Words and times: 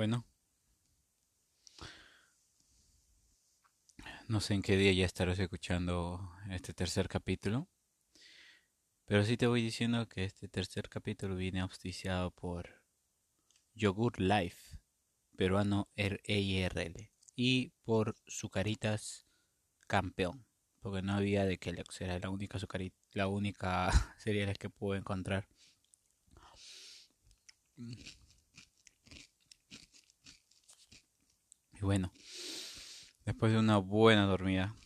Bueno, 0.00 0.24
no 4.28 4.40
sé 4.40 4.54
en 4.54 4.62
qué 4.62 4.78
día 4.78 4.94
ya 4.94 5.04
estarás 5.04 5.38
escuchando 5.38 6.32
este 6.48 6.72
tercer 6.72 7.06
capítulo, 7.06 7.68
pero 9.04 9.22
sí 9.24 9.36
te 9.36 9.46
voy 9.46 9.60
diciendo 9.60 10.08
que 10.08 10.24
este 10.24 10.48
tercer 10.48 10.88
capítulo 10.88 11.36
viene 11.36 11.60
auspiciado 11.60 12.30
por 12.30 12.82
Yogur 13.74 14.18
Life, 14.18 14.78
peruano 15.36 15.90
EIRL, 15.96 17.10
y 17.36 17.74
por 17.82 18.16
Sucaritas 18.26 19.26
Campeón, 19.86 20.46
porque 20.80 21.02
no 21.02 21.12
había 21.12 21.44
de 21.44 21.58
Kellogg's, 21.58 22.00
era 22.00 22.18
la 22.18 22.30
única 22.30 22.58
sucarita, 22.58 22.96
la 23.12 23.26
única 23.26 23.90
que 24.58 24.70
pude 24.70 24.96
encontrar. 24.96 25.46
Y 31.80 31.84
bueno, 31.84 32.12
después 33.24 33.52
de 33.52 33.58
una 33.58 33.78
buena 33.78 34.26
dormida, 34.26 34.76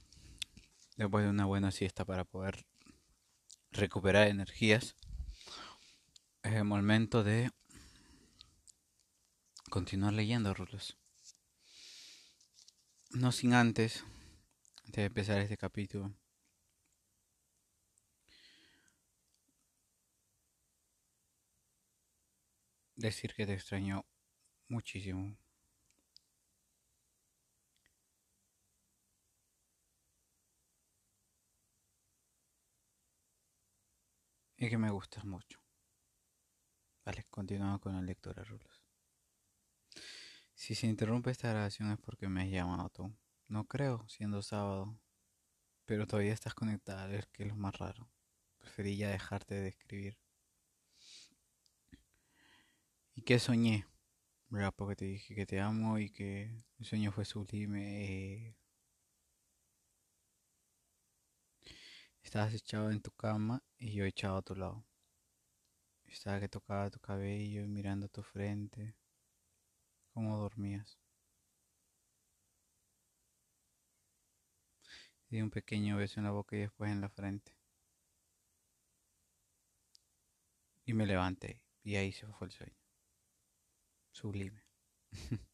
después 0.97 1.25
de 1.25 1.31
una 1.31 1.45
buena 1.45 1.73
siesta 1.73 2.05
para 2.05 2.25
poder 2.25 2.67
recuperar 3.73 4.29
energías, 4.29 4.95
es 6.45 6.53
el 6.53 6.63
momento 6.63 7.25
de 7.25 7.51
continuar 9.71 10.13
leyendo, 10.13 10.55
Rulos. 10.55 10.97
No 13.11 13.33
sin 13.33 13.55
antes 13.55 14.05
de 14.85 15.07
empezar 15.07 15.41
este 15.41 15.57
capítulo. 15.57 16.15
Decir 22.95 23.35
que 23.35 23.47
te 23.47 23.55
extraño 23.55 24.07
muchísimo. 24.69 25.37
Que 34.69 34.79
me 34.79 34.91
gustas 34.91 35.25
mucho. 35.25 35.59
Vale, 37.05 37.25
continuamos 37.31 37.81
con 37.81 37.95
la 37.95 38.03
lectura, 38.03 38.43
Rulos. 38.45 38.83
Si 40.55 40.75
se 40.75 40.87
interrumpe 40.87 41.31
esta 41.31 41.51
grabación 41.51 41.91
es 41.91 41.99
porque 41.99 42.29
me 42.29 42.43
has 42.43 42.49
llamado 42.49 42.89
tú. 42.91 43.15
No 43.49 43.67
creo, 43.67 44.07
siendo 44.09 44.41
sábado. 44.43 44.99
Pero 45.85 46.07
todavía 46.07 46.33
estás 46.33 46.55
conectada, 46.55 47.13
es 47.15 47.27
que 47.27 47.43
es 47.43 47.49
lo 47.49 47.57
más 47.57 47.77
raro. 47.79 48.09
Preferí 48.59 48.97
ya 48.97 49.11
dejarte 49.11 49.55
de 49.55 49.69
escribir. 49.69 50.19
¿Y 53.15 53.23
qué 53.23 53.39
soñé? 53.39 53.87
¿Verdad? 54.49 54.73
Porque 54.77 54.97
te 54.97 55.05
dije 55.05 55.35
que 55.35 55.47
te 55.47 55.61
amo 55.61 55.99
y 55.99 56.11
que 56.11 56.65
el 56.79 56.85
sueño 56.87 57.13
fue 57.13 57.25
sublime. 57.25 58.05
Eh, 58.05 58.57
Estabas 62.25 62.55
echado 62.55 62.91
en 62.91 63.01
tu 63.01 63.13
cama 63.13 63.63
y 63.79 63.93
yo 63.93 64.05
echado 64.05 64.39
a 64.39 64.43
tu 64.43 64.57
lado. 64.57 64.85
Estaba 66.07 66.41
que 66.41 66.49
tocaba 66.49 66.91
tu 66.91 66.99
cabello 66.99 67.63
y 67.63 67.69
mirando 67.69 68.09
tu 68.09 68.23
frente. 68.23 68.97
¿Cómo 70.13 70.39
dormías? 70.39 70.99
Di 75.29 75.43
un 75.43 75.51
pequeño 75.51 75.97
beso 75.99 76.19
en 76.19 76.25
la 76.25 76.31
boca 76.33 76.57
y 76.57 76.61
después 76.61 76.91
en 76.91 77.01
la 77.01 77.09
frente. 77.09 77.53
Y 80.87 80.95
me 80.95 81.07
levanté 81.07 81.63
y 81.83 81.97
ahí 81.97 82.11
se 82.13 82.27
fue 82.27 82.47
el 82.47 82.53
sueño. 82.53 82.79
Sublime. 84.13 84.65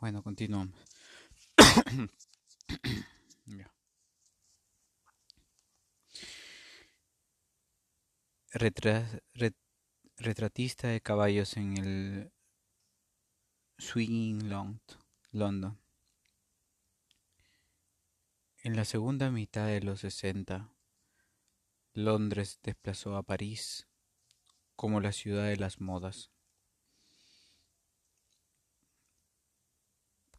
bueno, 0.00 0.22
continuamos. 0.22 0.78
ya. 3.46 3.77
Retratista 8.50 9.20
de 10.88 11.00
caballos 11.00 11.56
en 11.56 11.76
el 11.76 12.32
Swinging 13.78 14.48
London. 15.32 15.78
En 18.62 18.76
la 18.76 18.84
segunda 18.84 19.30
mitad 19.30 19.66
de 19.66 19.80
los 19.80 20.00
60, 20.00 20.70
Londres 21.94 22.58
desplazó 22.62 23.16
a 23.16 23.22
París 23.22 23.88
como 24.76 25.00
la 25.00 25.12
ciudad 25.12 25.46
de 25.46 25.56
las 25.56 25.80
modas, 25.80 26.30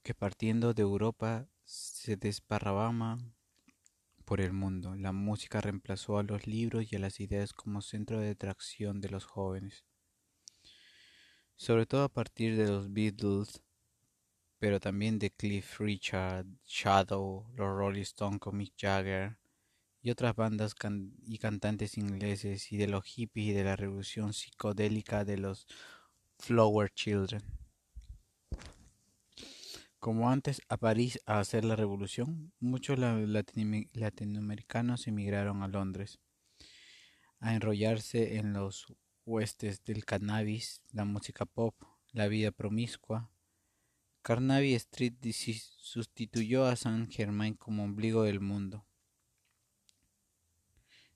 que 0.03 0.13
partiendo 0.13 0.73
de 0.73 0.81
Europa 0.81 1.47
se 1.63 2.17
desparrabama 2.17 3.19
por 4.29 4.41
el 4.41 4.53
mundo, 4.53 4.93
la 4.95 5.11
música 5.11 5.59
reemplazó 5.59 6.19
a 6.19 6.23
los 6.23 6.45
libros 6.45 6.85
y 6.93 6.95
a 6.95 6.99
las 6.99 7.19
ideas 7.19 7.51
como 7.51 7.81
centro 7.81 8.19
de 8.19 8.29
atracción 8.29 9.01
de 9.01 9.09
los 9.09 9.25
jóvenes. 9.25 9.85
Sobre 11.55 11.87
todo 11.87 12.03
a 12.03 12.09
partir 12.09 12.55
de 12.55 12.67
los 12.67 12.93
Beatles, 12.93 13.63
pero 14.59 14.79
también 14.79 15.17
de 15.17 15.31
Cliff 15.31 15.79
Richard, 15.79 16.45
Shadow, 16.63 17.47
los 17.55 17.75
Rolling 17.75 18.03
Stones 18.03 18.39
con 18.39 18.55
Mick 18.55 18.75
Jagger 18.77 19.39
y 20.03 20.11
otras 20.11 20.35
bandas 20.35 20.75
y 21.25 21.39
cantantes 21.39 21.97
ingleses 21.97 22.71
y 22.71 22.77
de 22.77 22.87
los 22.87 23.03
hippies 23.05 23.47
y 23.47 23.53
de 23.53 23.63
la 23.63 23.77
revolución 23.77 24.33
psicodélica 24.33 25.25
de 25.25 25.37
los 25.37 25.65
Flower 26.37 26.91
Children 26.93 27.58
como 29.99 30.29
antes 30.29 30.61
a 30.69 30.77
París 30.77 31.19
a 31.25 31.39
hacer 31.39 31.65
la 31.65 31.75
revolución, 31.75 32.53
muchos 32.59 32.97
latinoamericanos 32.97 35.07
emigraron 35.07 35.61
a 35.61 35.67
Londres 35.67 36.19
a 37.39 37.53
enrollarse 37.53 38.37
en 38.37 38.53
los 38.53 38.87
huestes 39.25 39.83
del 39.83 40.05
cannabis, 40.05 40.81
la 40.91 41.05
música 41.05 41.45
pop, 41.45 41.75
la 42.11 42.27
vida 42.27 42.51
promiscua. 42.51 43.31
Carnaby 44.21 44.73
Street 44.73 45.13
sustituyó 45.77 46.65
a 46.65 46.75
San 46.75 47.09
Germain 47.09 47.55
como 47.55 47.83
ombligo 47.83 48.23
del 48.23 48.39
mundo. 48.39 48.85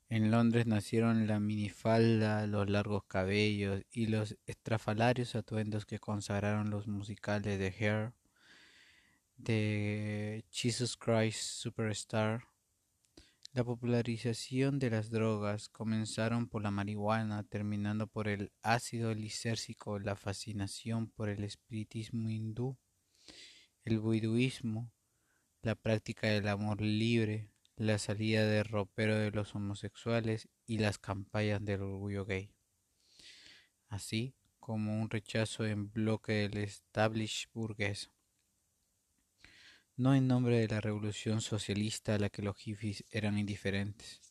En 0.10 0.30
Londres 0.30 0.68
nacieron 0.68 1.28
la 1.28 1.40
minifalda, 1.40 2.46
los 2.48 2.70
largos 2.70 3.04
cabellos 3.06 3.84
y 3.92 4.08
los 4.08 4.38
estrafalarios 4.46 5.36
atuendos 5.36 5.86
que 5.86 6.00
consagraron 6.00 6.70
los 6.70 6.88
musicales 6.88 7.58
de 7.58 7.68
Hair, 7.68 8.14
de 9.44 10.46
Jesus 10.52 10.96
Christ 10.96 11.42
Superstar. 11.42 12.46
La 13.52 13.64
popularización 13.64 14.80
de 14.80 14.90
las 14.90 15.10
drogas 15.10 15.70
comenzaron 15.70 16.48
por 16.48 16.64
la 16.64 16.72
marihuana, 16.72 17.44
terminando 17.44 18.08
por 18.08 18.28
el 18.28 18.52
ácido 18.62 19.14
lisércico, 19.14 20.00
la 20.00 20.16
fascinación 20.16 21.10
por 21.10 21.30
el 21.30 21.44
espiritismo 21.44 22.30
hindú, 22.30 22.78
el 23.84 24.00
buiduismo, 24.00 24.92
la 25.62 25.76
práctica 25.76 26.28
del 26.28 26.48
amor 26.48 26.82
libre, 26.82 27.52
la 27.76 28.00
salida 28.00 28.46
de 28.48 28.64
ropero 28.64 29.16
de 29.18 29.32
los 29.32 29.54
homosexuales 29.56 30.48
y 30.66 30.78
las 30.78 30.98
campañas 30.98 31.64
del 31.64 31.82
orgullo 31.82 32.26
gay, 32.26 32.50
así 33.90 34.36
como 34.60 35.02
un 35.02 35.10
rechazo 35.10 35.66
en 35.66 35.92
bloque 35.92 36.34
del 36.34 36.58
establish 36.58 37.50
burgués 37.54 38.13
no 39.96 40.16
en 40.16 40.28
nombre 40.28 40.60
de 40.60 40.68
la 40.68 40.82
revolución 40.82 41.42
socialista 41.42 42.16
a 42.16 42.20
la 42.20 42.30
que 42.30 42.42
los 42.42 42.58
hippies 42.58 43.06
eran 43.12 43.38
indiferentes, 43.38 44.22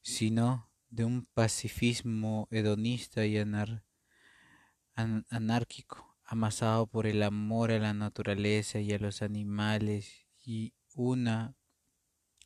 sino 0.00 0.70
de 0.88 1.04
un 1.04 1.26
pacifismo 1.26 2.48
hedonista 2.50 3.26
y 3.26 3.36
anárquico, 4.96 6.16
amasado 6.24 6.86
por 6.86 7.06
el 7.06 7.22
amor 7.22 7.72
a 7.72 7.78
la 7.78 7.92
naturaleza 7.92 8.80
y 8.80 8.92
a 8.92 8.98
los 8.98 9.22
animales 9.22 10.26
y 10.44 10.72
una 10.94 11.56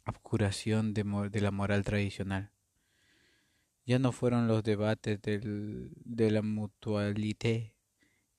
obcuración 0.06 0.94
de, 0.94 1.40
la 1.40 1.50
moral 1.50 1.84
tradicional. 1.84 2.50
Ya 3.84 3.98
no 3.98 4.12
fueron 4.12 4.48
los 4.48 4.62
debates 4.64 5.20
de 5.22 6.30
la 6.30 6.42
mutualité, 6.42 7.74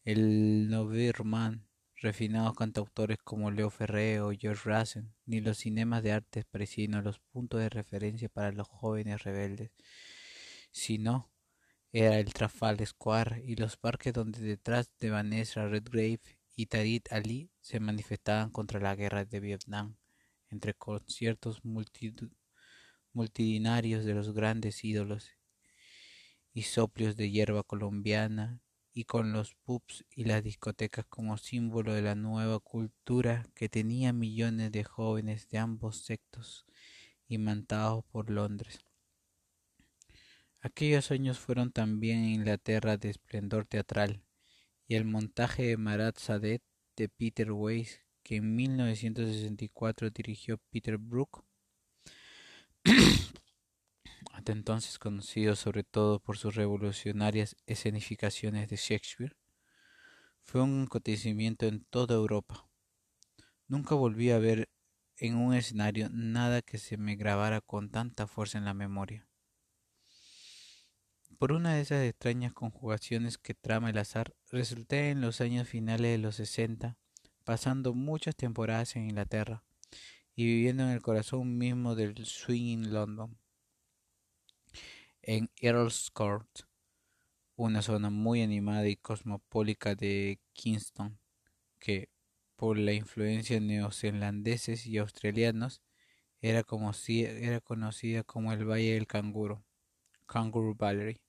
el 0.04 0.70
Novirman, 0.70 1.69
refinados 2.02 2.56
cantautores 2.56 3.18
como 3.24 3.52
Leo 3.52 3.70
Ferré 3.70 4.22
o 4.22 4.32
George 4.32 4.70
Rassen, 4.70 5.14
ni 5.26 5.42
los 5.42 5.58
cinemas 5.58 6.04
de 6.04 6.14
arte 6.14 6.46
sino 6.66 7.02
los 7.02 7.20
puntos 7.20 7.60
de 7.60 7.70
referencia 7.70 8.30
para 8.30 8.52
los 8.52 8.68
jóvenes 8.68 9.24
rebeldes, 9.24 9.72
sino 10.72 11.30
era 11.92 12.20
el 12.20 12.34
Trafalgar 12.34 12.88
Square 12.88 13.44
y 13.46 13.56
los 13.56 13.76
parques 13.76 14.14
donde 14.14 14.40
detrás 14.40 14.90
de 15.00 15.10
Vanessa 15.10 15.68
Redgrave 15.68 16.22
y 16.56 16.68
Tadit 16.68 17.12
Ali 17.12 17.50
se 17.62 17.80
manifestaban 17.80 18.52
contra 18.52 18.80
la 18.80 18.96
guerra 18.96 19.26
de 19.26 19.40
Vietnam, 19.40 19.96
entre 20.50 20.74
conciertos 20.74 21.64
multitudinarios 21.64 24.06
de 24.06 24.14
los 24.14 24.34
grandes 24.34 24.84
ídolos 24.84 25.32
y 26.54 26.64
soplios 26.64 27.16
de 27.16 27.32
hierba 27.32 27.64
colombiana 27.64 28.62
y 29.00 29.06
con 29.06 29.32
los 29.32 29.56
pubs 29.56 30.04
y 30.14 30.26
las 30.26 30.44
discotecas 30.44 31.06
como 31.06 31.38
símbolo 31.38 31.94
de 31.94 32.02
la 32.02 32.16
nueva 32.16 32.60
cultura 32.60 33.48
que 33.56 33.70
tenía 33.70 34.12
millones 34.12 34.74
de 34.74 34.84
jóvenes 34.84 35.48
de 35.48 35.58
ambos 35.58 36.04
sectos 36.04 36.66
imantados 37.30 38.04
por 38.12 38.30
Londres. 38.30 38.82
Aquellos 40.60 41.12
años 41.12 41.40
fueron 41.40 41.72
también 41.72 42.20
en 42.20 42.32
Inglaterra 42.32 42.98
de 42.98 43.12
esplendor 43.12 43.64
teatral, 43.64 44.22
y 44.86 44.96
el 44.96 45.06
montaje 45.06 45.64
de 45.64 45.78
Marat 45.78 46.18
Sadet 46.18 46.62
de 46.98 47.08
Peter 47.08 47.54
Weiss, 47.54 48.02
que 48.22 48.36
en 48.36 48.54
1964 48.54 50.10
dirigió 50.10 50.58
Peter 50.72 50.98
Brook, 50.98 51.46
hasta 54.40 54.54
entonces 54.54 54.98
conocido 55.00 55.58
sobre 55.58 55.84
todo 55.84 56.22
por 56.22 56.38
sus 56.38 56.56
revolucionarias 56.56 57.58
escenificaciones 57.66 58.70
de 58.70 58.78
Shakespeare, 58.78 59.36
fue 60.44 60.62
un 60.62 60.86
acontecimiento 60.86 61.66
en 61.66 61.84
toda 61.84 62.16
Europa. 62.16 62.66
Nunca 63.68 63.96
volví 63.96 64.32
a 64.32 64.40
ver 64.40 64.70
en 65.18 65.36
un 65.36 65.54
escenario 65.54 66.08
nada 66.10 66.62
que 66.62 66.78
se 66.78 66.96
me 66.96 67.18
grabara 67.18 67.60
con 67.60 67.92
tanta 67.92 68.28
fuerza 68.28 68.58
en 68.58 68.64
la 68.64 68.74
memoria. 68.74 69.28
Por 71.38 71.52
una 71.52 71.74
de 71.74 71.82
esas 71.82 72.06
extrañas 72.06 72.54
conjugaciones 72.54 73.38
que 73.38 73.54
trama 73.54 73.90
el 73.90 73.98
azar, 73.98 74.34
resulté 74.50 75.10
en 75.10 75.20
los 75.20 75.42
años 75.42 75.68
finales 75.68 76.12
de 76.12 76.18
los 76.18 76.36
sesenta, 76.36 76.98
pasando 77.44 77.94
muchas 77.94 78.38
temporadas 78.38 78.96
en 78.96 79.04
Inglaterra 79.04 79.66
y 80.34 80.46
viviendo 80.46 80.84
en 80.84 80.92
el 80.92 81.02
corazón 81.02 81.58
mismo 81.58 81.96
del 81.96 82.26
swing 82.26 82.88
London, 82.88 83.38
en 85.22 85.50
Earl's 85.58 86.10
Court, 86.12 86.50
una 87.56 87.82
zona 87.82 88.10
muy 88.10 88.42
animada 88.42 88.88
y 88.88 88.96
cosmopolita 88.96 89.96
de 89.96 90.40
Kingston, 90.54 91.20
que, 91.80 92.10
por 92.56 92.78
la 92.78 92.94
influencia 92.94 93.60
neozelandeses 93.60 94.86
y 94.86 94.98
australianos, 94.98 95.82
era, 96.42 96.64
como 96.64 96.94
si, 96.94 97.24
era 97.26 97.60
conocida 97.60 98.24
como 98.24 98.54
el 98.54 98.66
Valle 98.66 98.94
del 98.94 99.08
Canguro, 99.08 99.66
Kangaroo 100.26 100.76
Valley. 100.76 101.22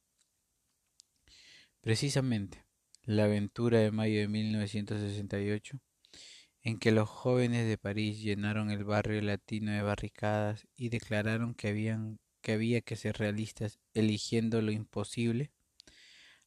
Precisamente, 1.80 2.64
la 3.04 3.24
aventura 3.24 3.78
de 3.78 3.90
mayo 3.90 4.20
de 4.20 4.28
1968, 4.28 5.80
en 6.62 6.78
que 6.78 6.92
los 6.92 7.08
jóvenes 7.08 7.66
de 7.66 7.78
París 7.78 8.20
llenaron 8.20 8.70
el 8.70 8.84
barrio 8.84 9.20
latino 9.22 9.72
de 9.72 9.82
barricadas 9.82 10.68
y 10.76 10.90
declararon 10.90 11.54
que, 11.54 11.68
habían, 11.68 12.20
que 12.40 12.52
había 12.52 12.80
que 12.80 12.96
ser 12.96 13.18
realistas 13.18 13.78
eligiendo 13.94 14.62
lo 14.62 14.72
imposible, 14.72 15.52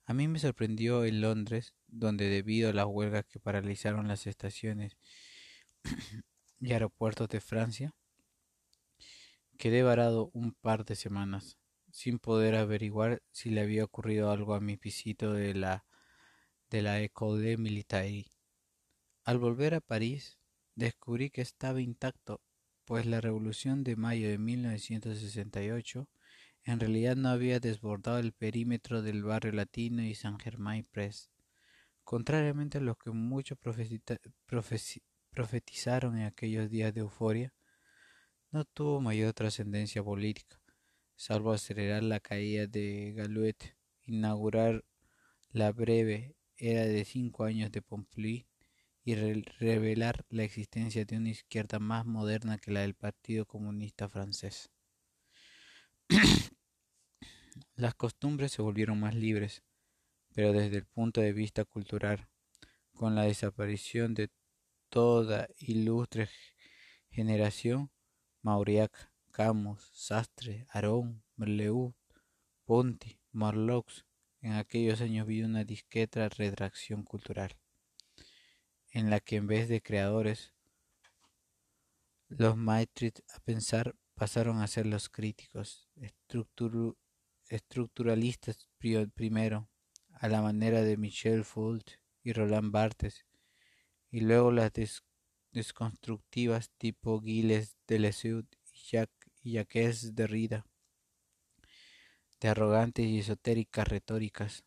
a 0.05 0.13
mí 0.13 0.27
me 0.27 0.39
sorprendió 0.39 1.05
en 1.05 1.21
Londres, 1.21 1.73
donde 1.87 2.27
debido 2.27 2.69
a 2.69 2.73
las 2.73 2.85
huelgas 2.85 3.25
que 3.25 3.39
paralizaron 3.39 4.07
las 4.07 4.27
estaciones 4.27 4.97
y 6.59 6.73
aeropuertos 6.73 7.29
de 7.29 7.39
Francia, 7.39 7.95
quedé 9.57 9.81
varado 9.83 10.29
un 10.33 10.53
par 10.53 10.83
de 10.83 10.95
semanas 10.95 11.57
sin 11.91 12.19
poder 12.19 12.55
averiguar 12.55 13.21
si 13.31 13.49
le 13.49 13.61
había 13.61 13.85
ocurrido 13.85 14.31
algo 14.31 14.55
a 14.55 14.59
mi 14.59 14.77
pisito 14.77 15.31
de 15.31 15.53
la 15.53 15.85
de 16.69 16.81
la 16.81 16.99
École 17.01 17.55
Militaire. 17.57 18.33
Al 19.23 19.37
volver 19.37 19.75
a 19.75 19.79
París, 19.79 20.39
descubrí 20.73 21.29
que 21.29 21.41
estaba 21.41 21.79
intacto, 21.79 22.41
pues 22.85 23.05
la 23.05 23.21
revolución 23.21 23.83
de 23.83 23.95
mayo 23.95 24.27
de 24.29 24.37
1968 24.37 26.09
en 26.63 26.79
realidad 26.79 27.15
no 27.15 27.29
había 27.29 27.59
desbordado 27.59 28.19
el 28.19 28.31
perímetro 28.33 29.01
del 29.01 29.23
barrio 29.23 29.51
latino 29.51 30.01
y 30.03 30.15
San 30.15 30.39
Germain 30.39 30.85
Press, 30.91 31.29
contrariamente 32.03 32.77
a 32.77 32.81
lo 32.81 32.95
que 32.95 33.11
muchos 33.11 33.57
profetizaron 35.35 36.17
en 36.17 36.25
aquellos 36.25 36.69
días 36.69 36.93
de 36.93 37.01
euforia, 37.01 37.53
no 38.51 38.65
tuvo 38.65 39.01
mayor 39.01 39.33
trascendencia 39.33 40.03
política 40.03 40.63
salvo 41.15 41.53
acelerar 41.53 42.03
la 42.03 42.19
caída 42.19 42.67
de 42.67 43.13
Galouet, 43.15 43.77
inaugurar 44.05 44.83
la 45.51 45.71
breve 45.71 46.35
era 46.57 46.83
de 46.83 47.05
cinco 47.05 47.45
años 47.45 47.71
de 47.71 47.81
Pompidou 47.81 48.45
y 49.03 49.15
revelar 49.15 50.25
la 50.29 50.43
existencia 50.43 51.03
de 51.05 51.17
una 51.17 51.29
izquierda 51.29 51.79
más 51.79 52.05
moderna 52.05 52.57
que 52.57 52.71
la 52.71 52.81
del 52.81 52.93
Partido 52.93 53.45
Comunista 53.45 54.07
francés. 54.07 54.71
Las 57.75 57.95
costumbres 57.95 58.51
se 58.51 58.61
volvieron 58.61 58.99
más 58.99 59.15
libres, 59.15 59.63
pero 60.33 60.53
desde 60.53 60.77
el 60.77 60.85
punto 60.85 61.21
de 61.21 61.33
vista 61.33 61.65
cultural, 61.65 62.29
con 62.93 63.15
la 63.15 63.23
desaparición 63.23 64.13
de 64.13 64.29
toda 64.89 65.47
ilustre 65.57 66.29
generación, 67.09 67.91
Mauriac 68.41 69.11
Camus, 69.31 69.89
Sastre, 69.93 70.67
Arón, 70.69 71.23
Merleau, 71.35 71.95
Ponti, 72.65 73.19
Marlox. 73.31 74.05
En 74.41 74.53
aquellos 74.53 75.01
años 75.01 75.25
vi 75.25 75.41
una 75.41 75.63
discreta 75.63 76.29
redacción 76.29 77.03
cultural, 77.03 77.57
en 78.93 79.09
la 79.09 79.19
que 79.19 79.35
en 79.37 79.47
vez 79.47 79.67
de 79.67 79.81
creadores, 79.81 80.53
los 82.27 82.55
maestros 82.55 83.23
a 83.35 83.39
pensar 83.39 83.95
pasaron 84.13 84.61
a 84.61 84.67
ser 84.67 84.85
los 84.85 85.09
críticos, 85.09 85.89
estructuralistas 87.49 88.69
primero, 89.13 89.67
a 90.11 90.27
la 90.27 90.43
manera 90.43 90.83
de 90.83 90.95
Michel 90.97 91.43
Foucault 91.43 91.89
y 92.21 92.33
Roland 92.33 92.71
Barthes, 92.71 93.25
y 94.11 94.21
luego 94.21 94.51
las 94.51 94.71
desconstructivas 95.51 96.69
tipo 96.77 97.19
Gilles 97.19 97.75
Deleuze 97.87 98.43
y 98.71 98.77
Jacques 98.91 99.31
y 99.41 99.57
es 99.57 100.15
Derrida, 100.15 100.67
de 102.39 102.47
arrogantes 102.47 103.05
y 103.05 103.19
esotéricas 103.19 103.87
retóricas, 103.87 104.63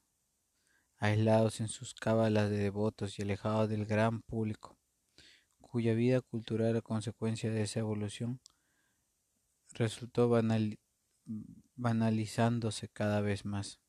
aislados 1.07 1.61
en 1.61 1.69
sus 1.69 1.95
cábalas 1.95 2.51
de 2.51 2.59
devotos 2.59 3.19
y 3.19 3.23
alejados 3.23 3.69
del 3.69 3.87
gran 3.87 4.23
público, 4.23 4.77
cuya 5.61 5.95
vida 5.95 6.21
cultural 6.21 6.77
a 6.77 6.83
consecuencia 6.83 7.51
de 7.51 7.63
esa 7.63 7.81
evolución 7.81 8.41
resultó 9.73 10.29
banalizándose 11.75 12.89
cada 12.89 13.21
vez 13.21 13.45
más. 13.45 13.81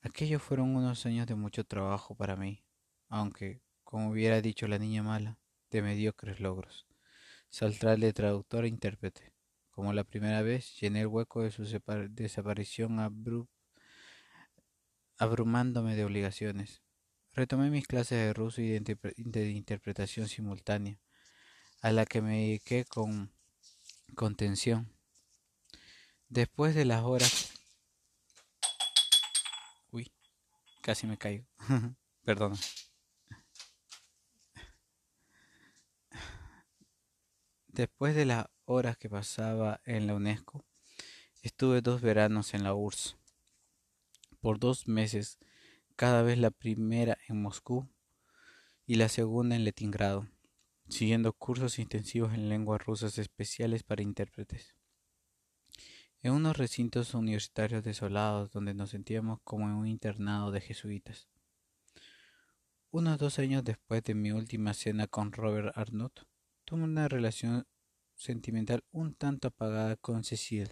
Aquellos 0.00 0.42
fueron 0.42 0.76
unos 0.76 1.04
años 1.06 1.26
de 1.26 1.34
mucho 1.34 1.64
trabajo 1.64 2.14
para 2.14 2.36
mí, 2.36 2.64
aunque, 3.08 3.62
como 3.84 4.10
hubiera 4.10 4.40
dicho 4.40 4.68
la 4.68 4.78
niña 4.78 5.02
mala, 5.02 5.38
de 5.70 5.82
mediocres 5.82 6.40
logros 6.40 6.86
saldrá 7.48 7.96
de 7.96 8.12
traductor 8.12 8.64
e 8.64 8.68
intérprete. 8.68 9.32
Como 9.70 9.92
la 9.92 10.04
primera 10.04 10.42
vez, 10.42 10.78
llené 10.80 11.02
el 11.02 11.06
hueco 11.06 11.42
de 11.42 11.50
su 11.50 11.64
desaparición 12.10 12.98
abrumándome 15.18 15.96
de 15.96 16.04
obligaciones. 16.04 16.82
Retomé 17.32 17.70
mis 17.70 17.86
clases 17.86 18.18
de 18.18 18.32
ruso 18.32 18.62
y 18.62 18.78
de, 18.78 19.50
interpretación 19.50 20.28
simultánea, 20.28 20.98
a 21.82 21.92
la 21.92 22.06
que 22.06 22.22
me 22.22 22.38
dediqué 22.38 22.84
con 22.84 23.30
contención. 24.14 24.90
Después 26.28 26.74
de 26.74 26.86
las 26.86 27.02
horas... 27.02 27.52
Uy, 29.90 30.10
casi 30.82 31.06
me 31.06 31.18
caigo. 31.18 31.46
Perdona. 32.24 32.56
Después 37.68 38.14
de 38.14 38.24
las 38.24 38.46
horas 38.64 38.96
que 38.96 39.10
pasaba 39.10 39.82
en 39.84 40.06
la 40.06 40.14
UNESCO, 40.14 40.64
estuve 41.42 41.82
dos 41.82 42.00
veranos 42.00 42.54
en 42.54 42.64
la 42.64 42.74
URSS. 42.74 43.16
Por 44.46 44.60
dos 44.60 44.86
meses, 44.86 45.40
cada 45.96 46.22
vez 46.22 46.38
la 46.38 46.52
primera 46.52 47.18
en 47.28 47.42
Moscú 47.42 47.88
y 48.86 48.94
la 48.94 49.08
segunda 49.08 49.56
en 49.56 49.64
Leningrado, 49.64 50.28
siguiendo 50.88 51.32
cursos 51.32 51.80
intensivos 51.80 52.32
en 52.32 52.48
lenguas 52.48 52.86
rusas 52.86 53.18
especiales 53.18 53.82
para 53.82 54.04
intérpretes. 54.04 54.76
En 56.22 56.30
unos 56.30 56.58
recintos 56.58 57.12
universitarios 57.14 57.82
desolados 57.82 58.52
donde 58.52 58.72
nos 58.72 58.90
sentíamos 58.90 59.40
como 59.42 59.66
en 59.66 59.74
un 59.74 59.88
internado 59.88 60.52
de 60.52 60.60
jesuitas. 60.60 61.26
Unos 62.92 63.18
dos 63.18 63.40
años 63.40 63.64
después 63.64 64.04
de 64.04 64.14
mi 64.14 64.30
última 64.30 64.74
cena 64.74 65.08
con 65.08 65.32
Robert 65.32 65.76
Arnott, 65.76 66.24
tuve 66.64 66.84
una 66.84 67.08
relación 67.08 67.66
sentimental 68.14 68.84
un 68.92 69.12
tanto 69.12 69.48
apagada 69.48 69.96
con 69.96 70.22
Cecil, 70.22 70.68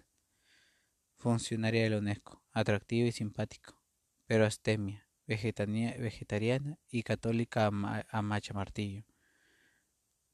funcionaria 1.16 1.82
de 1.82 1.90
la 1.90 1.98
UNESCO, 1.98 2.43
atractiva 2.54 3.08
y 3.08 3.12
simpática, 3.12 3.74
pero 4.26 4.46
astemia, 4.46 5.06
vegetariana 5.26 6.78
y 6.90 7.02
católica 7.02 7.66
a, 7.66 8.22
macha 8.22 8.54
martillo, 8.54 9.04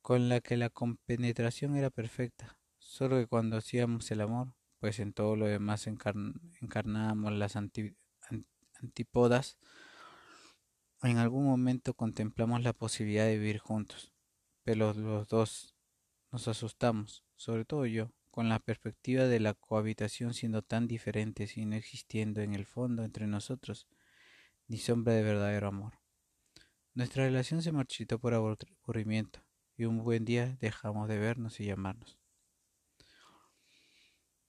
con 0.03 0.29
la 0.29 0.41
que 0.41 0.57
la 0.57 0.71
compenetración 0.71 1.77
era 1.77 1.91
perfecta, 1.91 2.59
solo 2.79 3.17
que 3.17 3.27
cuando 3.27 3.57
hacíamos 3.57 4.11
el 4.11 4.21
amor, 4.21 4.55
pues 4.79 5.01
en 5.01 5.13
todo 5.13 5.35
lo 5.35 5.47
demás 5.47 5.87
encarnábamos 5.87 7.33
las 7.33 7.57
antípodas, 7.57 9.59
en 11.03 11.17
algún 11.17 11.47
momento 11.47 11.95
contemplamos 11.95 12.63
la 12.63 12.75
posibilidad 12.75 13.25
de 13.25 13.39
vivir 13.39 13.59
juntos, 13.59 14.13
pero 14.63 14.93
los 14.93 15.29
dos 15.29 15.75
nos 16.31 16.49
asustamos, 16.49 17.25
sobre 17.37 17.65
todo 17.65 17.87
yo, 17.87 18.13
con 18.31 18.49
la 18.49 18.59
perspectiva 18.59 19.25
de 19.25 19.41
la 19.41 19.55
cohabitación 19.55 20.35
siendo 20.35 20.63
tan 20.63 20.87
diferentes 20.87 21.57
y 21.57 21.65
no 21.65 21.77
existiendo 21.77 22.41
en 22.41 22.55
el 22.55 22.67
fondo 22.67 23.05
entre 23.05 23.27
nosotros 23.27 23.87
ni 24.69 24.79
sombra 24.79 25.15
de 25.15 25.23
verdadero 25.23 25.69
amor. 25.69 25.99
Nuestra 26.95 27.25
relación 27.25 27.63
se 27.63 27.73
marchitó 27.73 28.19
por 28.19 28.35
aburrimiento 28.35 29.41
y 29.77 29.85
un 29.85 30.03
buen 30.03 30.25
día 30.25 30.57
dejamos 30.61 31.09
de 31.09 31.19
vernos 31.19 31.59
y 31.61 31.65
llamarnos. 31.65 32.19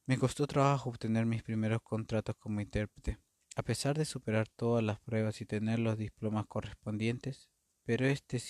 Me 0.06 0.18
costó 0.18 0.48
trabajo 0.48 0.90
obtener 0.90 1.26
mis 1.26 1.44
primeros 1.44 1.82
contratos 1.82 2.36
como 2.38 2.60
intérprete, 2.62 3.20
a 3.56 3.64
pesar 3.64 3.98
de 3.98 4.06
superar 4.06 4.48
todas 4.50 4.84
las 4.84 5.00
pruebas 5.00 5.40
y 5.42 5.46
tener 5.46 5.80
los 5.80 5.98
diplomas 5.98 6.46
correspondientes, 6.48 7.50
pero 7.84 8.06
este, 8.06 8.42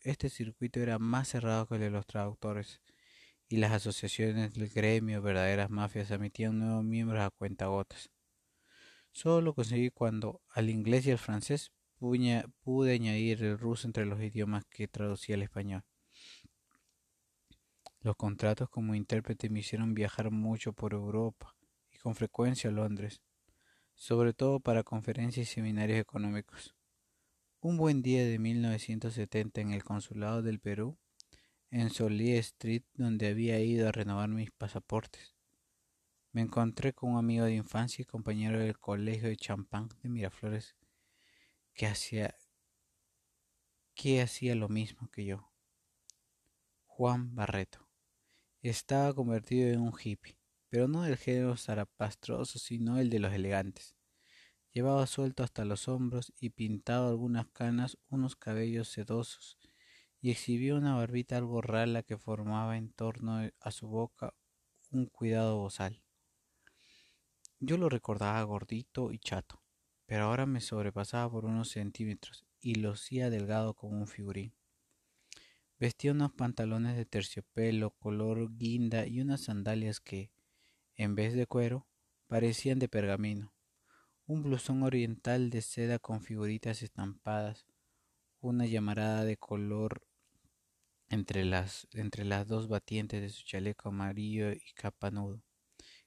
este 0.00 0.28
circuito 0.28 0.80
era 0.80 0.98
más 0.98 1.28
cerrado 1.28 1.66
que 1.66 1.76
el 1.76 1.80
de 1.82 1.90
los 1.90 2.06
traductores, 2.06 2.80
y 3.54 3.56
las 3.56 3.70
asociaciones 3.70 4.52
del 4.54 4.68
gremio, 4.68 5.22
verdaderas 5.22 5.70
mafias, 5.70 6.10
emitían 6.10 6.58
nuevos 6.58 6.82
miembros 6.82 7.20
a 7.20 7.30
cuentagotas. 7.30 8.10
Solo 9.12 9.42
lo 9.42 9.54
conseguí 9.54 9.90
cuando 9.90 10.42
al 10.48 10.70
inglés 10.70 11.06
y 11.06 11.12
al 11.12 11.18
francés 11.18 11.70
pude 12.00 12.92
añadir 12.92 13.44
el 13.44 13.56
ruso 13.56 13.86
entre 13.86 14.06
los 14.06 14.20
idiomas 14.20 14.64
que 14.64 14.88
traducía 14.88 15.36
al 15.36 15.42
español. 15.42 15.84
Los 18.00 18.16
contratos 18.16 18.68
como 18.68 18.96
intérprete 18.96 19.48
me 19.50 19.60
hicieron 19.60 19.94
viajar 19.94 20.32
mucho 20.32 20.72
por 20.72 20.92
Europa 20.92 21.54
y 21.92 21.98
con 21.98 22.16
frecuencia 22.16 22.70
a 22.70 22.72
Londres, 22.72 23.22
sobre 23.94 24.32
todo 24.32 24.58
para 24.58 24.82
conferencias 24.82 25.48
y 25.48 25.54
seminarios 25.54 26.00
económicos. 26.00 26.74
Un 27.60 27.76
buen 27.76 28.02
día 28.02 28.24
de 28.24 28.36
1970 28.40 29.60
en 29.60 29.70
el 29.70 29.84
Consulado 29.84 30.42
del 30.42 30.58
Perú, 30.58 30.98
en 31.74 31.90
Solier 31.90 32.38
Street, 32.38 32.84
donde 32.94 33.26
había 33.26 33.58
ido 33.58 33.88
a 33.88 33.92
renovar 33.92 34.28
mis 34.28 34.52
pasaportes, 34.52 35.34
me 36.30 36.40
encontré 36.40 36.92
con 36.92 37.10
un 37.10 37.18
amigo 37.18 37.46
de 37.46 37.56
infancia 37.56 38.02
y 38.02 38.06
compañero 38.06 38.60
del 38.60 38.78
colegio 38.78 39.28
de 39.28 39.36
Champán 39.36 39.88
de 40.00 40.08
Miraflores 40.08 40.76
que 41.72 41.88
hacía 41.88 42.36
que 43.96 44.22
hacía 44.22 44.54
lo 44.54 44.68
mismo 44.68 45.10
que 45.10 45.24
yo. 45.24 45.50
Juan 46.86 47.34
Barreto. 47.34 47.88
Estaba 48.62 49.12
convertido 49.12 49.68
en 49.70 49.80
un 49.80 49.94
hippie, 50.00 50.38
pero 50.68 50.86
no 50.86 51.02
del 51.02 51.16
género 51.16 51.56
zarapastroso, 51.56 52.60
sino 52.60 53.00
el 53.00 53.10
de 53.10 53.18
los 53.18 53.32
elegantes. 53.32 53.96
Llevaba 54.70 55.08
suelto 55.08 55.42
hasta 55.42 55.64
los 55.64 55.88
hombros 55.88 56.32
y 56.38 56.50
pintado 56.50 57.08
algunas 57.08 57.48
canas 57.48 57.98
unos 58.10 58.36
cabellos 58.36 58.88
sedosos, 58.88 59.58
y 60.24 60.30
exhibía 60.30 60.74
una 60.74 60.94
barbita 60.94 61.36
algo 61.36 61.60
rala 61.60 62.02
que 62.02 62.16
formaba 62.16 62.78
en 62.78 62.90
torno 62.90 63.46
a 63.60 63.70
su 63.70 63.88
boca 63.88 64.32
un 64.90 65.04
cuidado 65.04 65.58
bozal. 65.58 66.02
Yo 67.60 67.76
lo 67.76 67.90
recordaba 67.90 68.42
gordito 68.44 69.12
y 69.12 69.18
chato, 69.18 69.60
pero 70.06 70.24
ahora 70.24 70.46
me 70.46 70.62
sobrepasaba 70.62 71.30
por 71.30 71.44
unos 71.44 71.68
centímetros 71.68 72.46
y 72.58 72.76
lo 72.76 72.92
hacía 72.92 73.28
delgado 73.28 73.74
como 73.74 73.98
un 73.98 74.06
figurín. 74.06 74.54
Vestía 75.78 76.12
unos 76.12 76.32
pantalones 76.32 76.96
de 76.96 77.04
terciopelo 77.04 77.90
color 77.90 78.56
guinda 78.56 79.06
y 79.06 79.20
unas 79.20 79.42
sandalias 79.42 80.00
que, 80.00 80.32
en 80.96 81.14
vez 81.14 81.34
de 81.34 81.46
cuero, 81.46 81.86
parecían 82.28 82.78
de 82.78 82.88
pergamino, 82.88 83.52
un 84.24 84.42
blusón 84.42 84.84
oriental 84.84 85.50
de 85.50 85.60
seda 85.60 85.98
con 85.98 86.22
figuritas 86.22 86.82
estampadas, 86.82 87.66
una 88.40 88.64
llamarada 88.64 89.24
de 89.24 89.36
color 89.36 90.06
entre 91.08 91.44
las, 91.44 91.86
entre 91.92 92.24
las 92.24 92.48
dos 92.48 92.68
batientes 92.68 93.20
de 93.20 93.28
su 93.28 93.44
chaleco 93.44 93.88
amarillo 93.88 94.52
y 94.52 94.72
capanudo, 94.74 95.42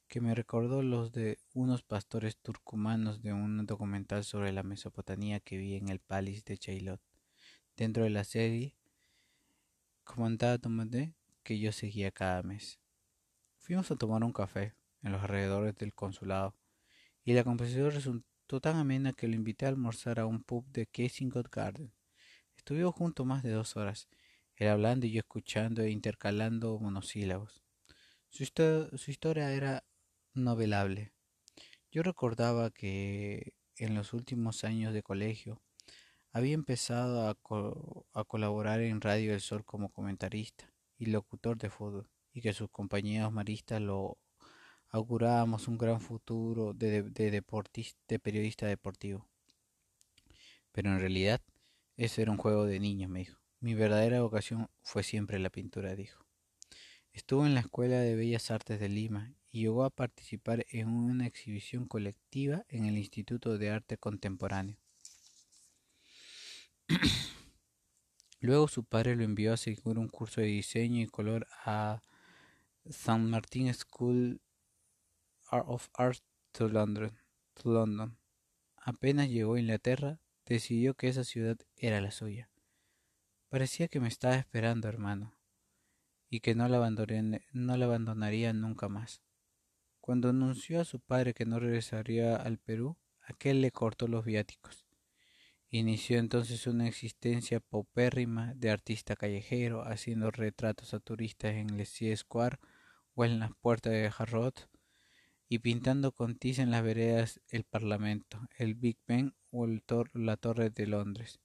que 0.07 0.21
me 0.21 0.35
recordó 0.35 0.81
los 0.81 1.11
de 1.11 1.39
unos 1.53 1.83
pastores 1.83 2.37
turcumanos 2.37 3.21
de 3.21 3.33
un 3.33 3.65
documental 3.65 4.23
sobre 4.23 4.51
la 4.51 4.63
Mesopotamia 4.63 5.39
que 5.39 5.57
vi 5.57 5.75
en 5.75 5.89
el 5.89 5.99
Palace 5.99 6.43
de 6.45 6.57
Chailot. 6.57 7.01
Dentro 7.75 8.03
de 8.03 8.09
la 8.09 8.23
serie 8.23 8.75
comentaba 10.03 10.57
Tomate 10.57 11.13
que 11.43 11.59
yo 11.59 11.71
seguía 11.71 12.11
cada 12.11 12.41
mes. 12.43 12.79
Fuimos 13.59 13.91
a 13.91 13.95
tomar 13.95 14.23
un 14.23 14.33
café 14.33 14.73
en 15.03 15.11
los 15.11 15.21
alrededores 15.21 15.75
del 15.75 15.93
consulado 15.93 16.55
y 17.23 17.33
la 17.33 17.43
conversación 17.43 17.91
resultó 17.91 18.61
tan 18.61 18.77
amena 18.77 19.11
que 19.11 19.27
lo 19.27 19.35
invité 19.35 19.65
a 19.65 19.69
almorzar 19.69 20.19
a 20.19 20.25
un 20.25 20.41
pub 20.41 20.65
de 20.71 20.85
Kensington 20.87 21.43
Garden. 21.51 21.91
Estuvimos 22.55 22.95
juntos 22.95 23.25
más 23.25 23.43
de 23.43 23.51
dos 23.51 23.75
horas, 23.75 24.07
él 24.57 24.69
hablando 24.69 25.05
y 25.05 25.11
yo 25.11 25.19
escuchando 25.19 25.83
e 25.83 25.91
intercalando 25.91 26.79
monosílabos. 26.79 27.63
Su, 28.29 28.43
historia 29.11 29.51
era 29.51 29.83
novelable. 30.33 31.13
Yo 31.91 32.03
recordaba 32.03 32.71
que 32.71 33.53
en 33.75 33.95
los 33.95 34.13
últimos 34.13 34.63
años 34.63 34.93
de 34.93 35.03
colegio 35.03 35.61
había 36.31 36.53
empezado 36.53 37.27
a, 37.29 38.23
colaborar 38.25 38.81
en 38.81 39.01
Radio 39.01 39.33
El 39.33 39.41
Sol 39.41 39.63
como 39.63 39.89
comentarista 39.89 40.71
y 40.97 41.07
locutor 41.07 41.57
de 41.57 41.69
fútbol, 41.69 42.09
y 42.33 42.41
que 42.41 42.53
sus 42.53 42.69
compañeros 42.69 43.31
maristas 43.31 43.81
lo 43.81 44.17
augurábamos 44.89 45.67
un 45.67 45.77
gran 45.77 46.01
futuro 46.01 46.73
de, 46.73 47.03
de 47.03 48.19
periodista 48.19 48.65
deportivo. 48.65 49.27
Pero 50.71 50.91
en 50.91 50.99
realidad, 50.99 51.41
eso 51.95 52.21
era 52.21 52.31
un 52.31 52.37
juego 52.37 52.65
de 52.65 52.79
niños, 52.79 53.09
me 53.09 53.19
dijo. 53.19 53.46
Mi 53.59 53.73
verdadera 53.73 54.21
vocación 54.21 54.69
fue 54.83 55.01
siempre 55.03 55.39
la 55.39 55.49
pintura, 55.49 55.95
dijo. 55.95 56.23
Estuvo 57.11 57.47
en 57.47 57.55
la 57.55 57.61
Escuela 57.61 57.99
de 57.99 58.15
Bellas 58.15 58.51
Artes 58.51 58.79
de 58.79 58.89
Lima 58.89 59.33
y 59.51 59.61
llegó 59.61 59.83
a 59.83 59.89
participar 59.89 60.67
en 60.69 60.89
una 60.89 61.25
exhibición 61.25 61.87
colectiva 61.87 62.65
en 62.69 62.85
el 62.85 62.97
Instituto 62.97 63.57
de 63.57 63.71
Arte 63.71 63.97
Contemporáneo. 63.97 64.77
Luego 68.39 68.67
su 68.67 68.83
padre 68.83 69.15
lo 69.15 69.23
envió 69.23 69.53
a 69.53 69.57
seguir 69.57 69.97
un 69.97 70.09
curso 70.09 70.41
de 70.41 70.47
diseño 70.47 71.01
y 71.01 71.07
color 71.07 71.47
a 71.65 72.03
St. 72.85 73.17
Martin 73.17 73.73
School 73.73 74.39
of 75.49 75.89
Art 75.95 76.21
to 76.51 76.67
London. 76.69 78.17
Apenas 78.77 79.29
llegó 79.29 79.55
a 79.55 79.59
Inglaterra, 79.59 80.19
decidió 80.45 80.93
que 80.93 81.07
esa 81.07 81.23
ciudad 81.23 81.57
era 81.75 81.99
la 81.99 82.11
suya. 82.11 82.51
Parecía 83.49 83.87
que 83.87 84.01
me 84.01 84.09
estaba 84.09 84.35
esperando, 84.35 84.89
hermano, 84.89 85.33
y 86.29 86.41
que 86.41 86.53
no 86.53 86.67
la, 86.67 86.89
no 86.89 87.77
la 87.77 87.85
abandonaría 87.85 88.51
nunca 88.51 88.89
más. 88.89 89.21
Cuando 90.01 90.29
anunció 90.29 90.81
a 90.81 90.85
su 90.85 90.99
padre 90.99 91.33
que 91.33 91.45
no 91.45 91.57
regresaría 91.57 92.35
al 92.35 92.57
Perú, 92.57 92.97
aquel 93.21 93.61
le 93.61 93.71
cortó 93.71 94.09
los 94.09 94.25
viáticos. 94.25 94.85
Inició 95.69 96.19
entonces 96.19 96.67
una 96.67 96.89
existencia 96.89 97.61
paupérrima 97.61 98.53
de 98.55 98.69
artista 98.69 99.15
callejero, 99.15 99.81
haciendo 99.83 100.29
retratos 100.29 100.93
a 100.93 100.99
turistas 100.99 101.53
en 101.53 101.77
Le 101.77 101.85
Square 101.85 102.59
o 103.15 103.23
en 103.23 103.39
las 103.39 103.51
puertas 103.55 103.93
de 103.93 104.11
Harrod, 104.17 104.55
y 105.47 105.59
pintando 105.59 106.11
con 106.11 106.35
tiza 106.35 106.63
en 106.63 106.71
las 106.71 106.83
veredas 106.83 107.39
el 107.49 107.63
Parlamento, 107.63 108.41
el 108.57 108.75
Big 108.75 108.97
Ben 109.07 109.35
o 109.51 109.67
la 109.67 110.35
Torre 110.35 110.69
de 110.69 110.87
Londres, 110.87 111.39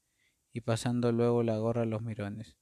y 0.52 0.60
pasando 0.60 1.12
luego 1.12 1.42
la 1.42 1.56
gorra 1.56 1.82
a 1.82 1.86
los 1.86 2.02
mirones. 2.02 2.56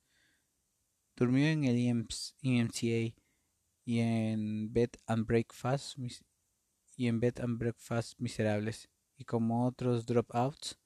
Durmió 1.17 1.47
en 1.47 1.65
el 1.65 1.77
EMCA 1.77 3.15
y 3.85 4.01
en 4.01 4.73
Bed 4.73 4.91
and 5.07 5.27
Breakfast 5.27 5.99
y 6.97 7.09
en 7.09 7.21
Bed 7.21 7.41
and 7.41 7.59
Breakfast 7.59 8.19
miserables, 8.19 8.89
y 9.17 9.25
como 9.25 9.67
otros 9.67 10.07
dropouts, 10.07 10.79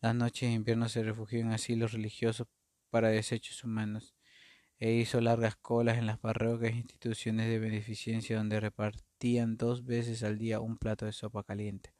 las 0.00 0.14
noches 0.14 0.48
de 0.48 0.54
invierno 0.54 0.88
se 0.88 1.02
refugió 1.02 1.40
en 1.40 1.52
asilos 1.52 1.92
religiosos 1.92 2.46
para 2.90 3.08
desechos 3.08 3.62
humanos 3.64 4.14
e 4.78 4.92
hizo 4.94 5.20
largas 5.20 5.56
colas 5.56 5.98
en 5.98 6.06
las 6.06 6.18
parroquias 6.18 6.72
e 6.72 6.76
instituciones 6.76 7.48
de 7.48 7.58
beneficencia 7.58 8.38
donde 8.38 8.60
repartían 8.60 9.58
dos 9.58 9.84
veces 9.84 10.22
al 10.22 10.38
día 10.38 10.60
un 10.60 10.78
plato 10.78 11.04
de 11.04 11.12
sopa 11.12 11.44
caliente. 11.44 11.92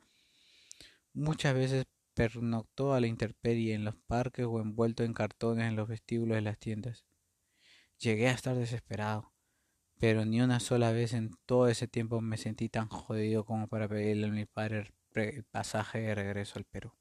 Muchas 1.12 1.54
veces 1.54 1.87
pernoctó 2.14 2.94
a 2.94 3.00
la 3.00 3.06
intemperie 3.06 3.74
en 3.74 3.84
los 3.84 3.96
parques 4.06 4.46
o 4.46 4.60
envuelto 4.60 5.04
en 5.04 5.14
cartones 5.14 5.68
en 5.68 5.76
los 5.76 5.88
vestíbulos 5.88 6.36
de 6.36 6.42
las 6.42 6.58
tiendas. 6.58 7.04
Llegué 7.98 8.28
a 8.28 8.32
estar 8.32 8.56
desesperado, 8.56 9.32
pero 9.98 10.24
ni 10.24 10.40
una 10.40 10.60
sola 10.60 10.92
vez 10.92 11.12
en 11.12 11.30
todo 11.46 11.68
ese 11.68 11.86
tiempo 11.86 12.20
me 12.20 12.36
sentí 12.38 12.68
tan 12.68 12.88
jodido 12.88 13.44
como 13.44 13.68
para 13.68 13.88
pedirle 13.88 14.28
a 14.28 14.30
mi 14.30 14.46
padre 14.46 14.92
el 15.14 15.44
pasaje 15.44 16.00
de 16.00 16.14
regreso 16.14 16.58
al 16.58 16.64
Perú. 16.64 16.92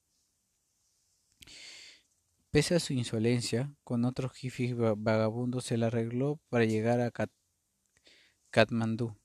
Pese 2.52 2.76
a 2.76 2.80
su 2.80 2.94
insolencia, 2.94 3.72
con 3.84 4.06
otros 4.06 4.34
hippies 4.34 4.76
vagabundos 4.76 5.66
se 5.66 5.78
la 5.78 5.88
arregló 5.88 6.40
para 6.50 6.66
llegar 6.66 7.00
a 7.00 7.12
Katmandú, 8.50 9.16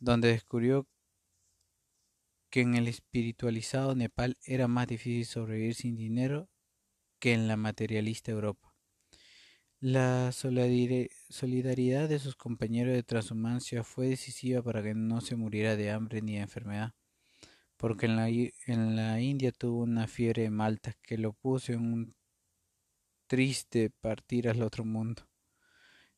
donde 0.00 0.28
descubrió 0.28 0.86
que 2.50 2.60
en 2.60 2.74
el 2.74 2.88
espiritualizado 2.88 3.94
Nepal 3.94 4.38
era 4.44 4.68
más 4.68 4.86
difícil 4.86 5.26
sobrevivir 5.26 5.74
sin 5.74 5.96
dinero 5.96 6.48
que 7.18 7.32
en 7.32 7.48
la 7.48 7.56
materialista 7.56 8.30
Europa. 8.32 8.74
La 9.80 10.32
solidaridad 10.32 12.08
de 12.08 12.18
sus 12.18 12.34
compañeros 12.34 12.94
de 12.94 13.02
transhumancia 13.02 13.84
fue 13.84 14.08
decisiva 14.08 14.62
para 14.62 14.82
que 14.82 14.94
no 14.94 15.20
se 15.20 15.36
muriera 15.36 15.76
de 15.76 15.90
hambre 15.90 16.22
ni 16.22 16.36
de 16.36 16.40
enfermedad, 16.40 16.94
porque 17.76 18.06
en 18.06 18.16
la, 18.16 18.28
en 18.28 18.96
la 18.96 19.20
India 19.20 19.52
tuvo 19.52 19.82
una 19.82 20.08
fiebre 20.08 20.42
de 20.42 20.50
Malta 20.50 20.94
que 21.02 21.18
lo 21.18 21.34
puso 21.34 21.72
en 21.72 21.92
un 21.92 22.16
triste 23.28 23.90
partir 23.90 24.48
al 24.48 24.62
otro 24.62 24.84
mundo. 24.84 25.28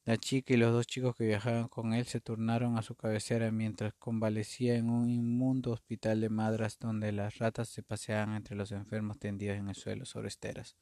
La 0.08 0.16
chica 0.16 0.54
y 0.54 0.56
los 0.56 0.72
dos 0.72 0.86
chicos 0.86 1.14
que 1.14 1.26
viajaban 1.26 1.68
con 1.68 1.92
él 1.92 2.06
se 2.06 2.18
turnaron 2.18 2.78
a 2.78 2.82
su 2.82 2.94
cabecera 2.94 3.50
mientras 3.50 3.92
convalecía 3.92 4.74
en 4.76 4.88
un 4.88 5.10
inmundo 5.10 5.70
hospital 5.70 6.22
de 6.22 6.30
madras 6.30 6.78
donde 6.78 7.12
las 7.12 7.36
ratas 7.36 7.68
se 7.68 7.82
paseaban 7.82 8.34
entre 8.34 8.56
los 8.56 8.72
enfermos 8.72 9.18
tendidos 9.18 9.58
en 9.58 9.68
el 9.68 9.74
suelo 9.74 10.06
sobre 10.06 10.28
esteras. 10.28 10.78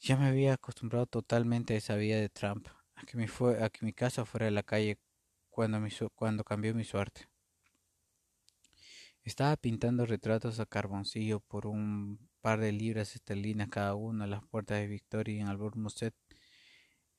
Ya 0.00 0.16
me 0.16 0.24
había 0.24 0.54
acostumbrado 0.54 1.04
totalmente 1.04 1.74
a 1.74 1.76
esa 1.76 1.96
vida 1.96 2.16
de 2.16 2.30
Trump, 2.30 2.66
a 2.94 3.04
que 3.04 3.18
mi, 3.18 3.26
fue, 3.26 3.62
a 3.62 3.68
que 3.68 3.84
mi 3.84 3.92
casa 3.92 4.24
fuera 4.24 4.46
de 4.46 4.52
la 4.52 4.62
calle 4.62 4.98
cuando, 5.50 6.44
cambió 6.44 6.74
mi 6.74 6.84
suerte. 6.84 7.28
Estaba 9.22 9.54
pintando 9.58 10.06
retratos 10.06 10.60
a 10.60 10.64
carboncillo 10.64 11.40
por 11.40 11.66
un 11.66 12.26
par 12.40 12.58
de 12.58 12.72
libras 12.72 13.14
esterlinas 13.14 13.68
cada 13.68 13.94
uno 13.94 14.24
a 14.24 14.26
las 14.26 14.42
puertas 14.46 14.78
de 14.78 14.86
Victoria 14.86 15.42
en 15.42 15.48
Albornoz 15.48 16.02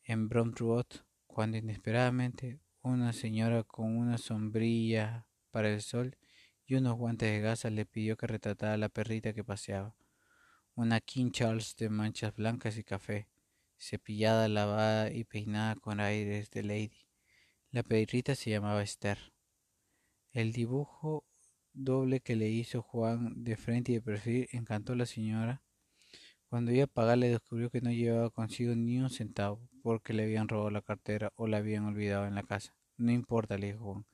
en 0.08 0.30
Road, 0.30 0.86
cuando 1.28 1.58
inesperadamente 1.58 2.62
una 2.82 3.12
señora 3.12 3.64
con 3.64 3.98
una 3.98 4.18
sombrilla 4.18 5.28
para 5.52 5.70
el 5.70 5.82
sol 5.82 6.16
y 6.66 6.76
unos 6.76 6.96
guantes 6.96 7.30
de 7.30 7.42
gasa 7.42 7.70
le 7.70 7.86
pidió 7.86 8.16
que 8.16 8.26
retratara 8.26 8.76
a 8.76 8.78
la 8.78 8.88
perrita 8.88 9.34
que 9.34 9.44
paseaba. 9.44 9.98
Una 10.76 11.02
King 11.02 11.32
Charles 11.32 11.76
de 11.76 11.90
manchas 11.90 12.34
blancas 12.34 12.78
y 12.78 12.86
café, 12.86 13.28
cepillada, 13.78 14.48
lavada 14.48 15.12
y 15.12 15.26
peinada 15.26 15.76
con 15.76 16.00
aires 16.00 16.52
de 16.52 16.64
lady. 16.64 17.06
La 17.72 17.84
perrita 17.84 18.34
se 18.34 18.52
llamaba 18.52 18.84
Esther. 18.84 19.34
El 20.32 20.54
dibujo 20.54 21.26
doble 21.74 22.22
que 22.22 22.38
le 22.38 22.48
hizo 22.48 22.82
Juan 22.82 23.44
de 23.44 23.58
frente 23.58 23.92
y 23.92 23.96
de 23.96 24.02
perfil 24.02 24.48
encantó 24.54 24.94
a 24.94 24.96
la 24.96 25.06
señora 25.06 25.62
cuando 26.50 26.72
iba 26.72 26.86
a 26.86 26.88
pagarle 26.88 27.30
descubrió 27.30 27.70
que 27.70 27.82
no 27.82 27.92
llevaba 27.92 28.30
consigo 28.30 28.74
ni 28.74 29.00
un 29.00 29.10
centavo, 29.10 29.68
porque 29.88 30.12
le 30.12 30.24
habían 30.24 30.50
robado 30.50 30.70
la 30.70 30.82
cartera 30.82 31.32
o 31.38 31.48
la 31.48 31.60
habían 31.60 31.86
olvidado 31.86 32.27
en 32.27 32.36
la 32.36 32.44
casa. 32.44 32.75
No 32.98 33.13
importa, 33.13 33.58
le 33.58 33.67
dijo 33.67 33.86
Juan. 33.86 34.06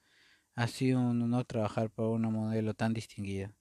Ha 0.54 0.68
sido 0.68 1.00
un 1.00 1.20
honor 1.24 1.46
trabajar 1.46 1.90
para 1.90 2.10
una 2.10 2.30
modelo 2.30 2.76
tan 2.76 2.94
distinguida. 2.94 3.56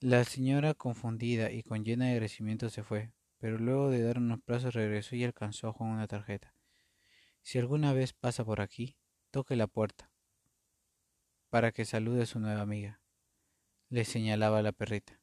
La 0.00 0.24
señora, 0.24 0.72
confundida 0.72 1.50
y 1.50 1.64
con 1.64 1.84
llena 1.84 2.06
de 2.06 2.12
agradecimiento, 2.12 2.70
se 2.70 2.82
fue, 2.82 3.12
pero 3.36 3.58
luego 3.58 3.90
de 3.90 4.02
dar 4.02 4.16
unos 4.16 4.40
plazos 4.40 4.72
regresó 4.72 5.14
y 5.14 5.24
alcanzó 5.24 5.68
a 5.68 5.74
Juan 5.74 5.90
una 5.90 6.06
tarjeta. 6.06 6.54
Si 7.42 7.58
alguna 7.58 7.92
vez 7.92 8.14
pasa 8.14 8.42
por 8.42 8.62
aquí, 8.62 8.96
toque 9.30 9.54
la 9.54 9.66
puerta, 9.66 10.10
para 11.50 11.72
que 11.72 11.84
salude 11.84 12.22
a 12.22 12.26
su 12.26 12.40
nueva 12.40 12.62
amiga. 12.62 13.02
Le 13.90 14.06
señalaba 14.06 14.62
la 14.62 14.72
perrita. 14.72 15.21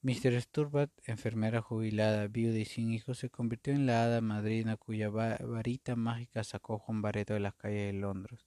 Mr. 0.00 0.40
Sturbat, 0.40 0.90
enfermera 1.06 1.60
jubilada, 1.60 2.28
viuda 2.28 2.56
y 2.56 2.64
sin 2.64 2.92
hijos, 2.92 3.18
se 3.18 3.30
convirtió 3.30 3.72
en 3.72 3.84
la 3.84 4.04
hada 4.04 4.20
madrina 4.20 4.76
cuya 4.76 5.08
varita 5.08 5.96
mágica 5.96 6.44
sacó 6.44 6.78
Juan 6.78 7.02
Bareto 7.02 7.34
de 7.34 7.40
las 7.40 7.56
calles 7.56 7.92
de 7.92 7.98
Londres. 7.98 8.46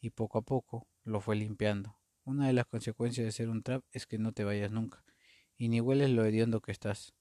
Y 0.00 0.10
poco 0.10 0.38
a 0.38 0.42
poco 0.42 0.86
lo 1.02 1.20
fue 1.20 1.34
limpiando. 1.34 1.98
Una 2.24 2.46
de 2.46 2.52
las 2.52 2.66
consecuencias 2.66 3.24
de 3.24 3.32
ser 3.32 3.48
un 3.48 3.64
trap 3.64 3.82
es 3.90 4.06
que 4.06 4.18
no 4.18 4.30
te 4.30 4.44
vayas 4.44 4.70
nunca, 4.70 5.02
y 5.56 5.68
ni 5.68 5.80
hueles 5.80 6.10
lo 6.10 6.24
hediondo 6.24 6.60
que 6.60 6.70
estás. 6.70 7.12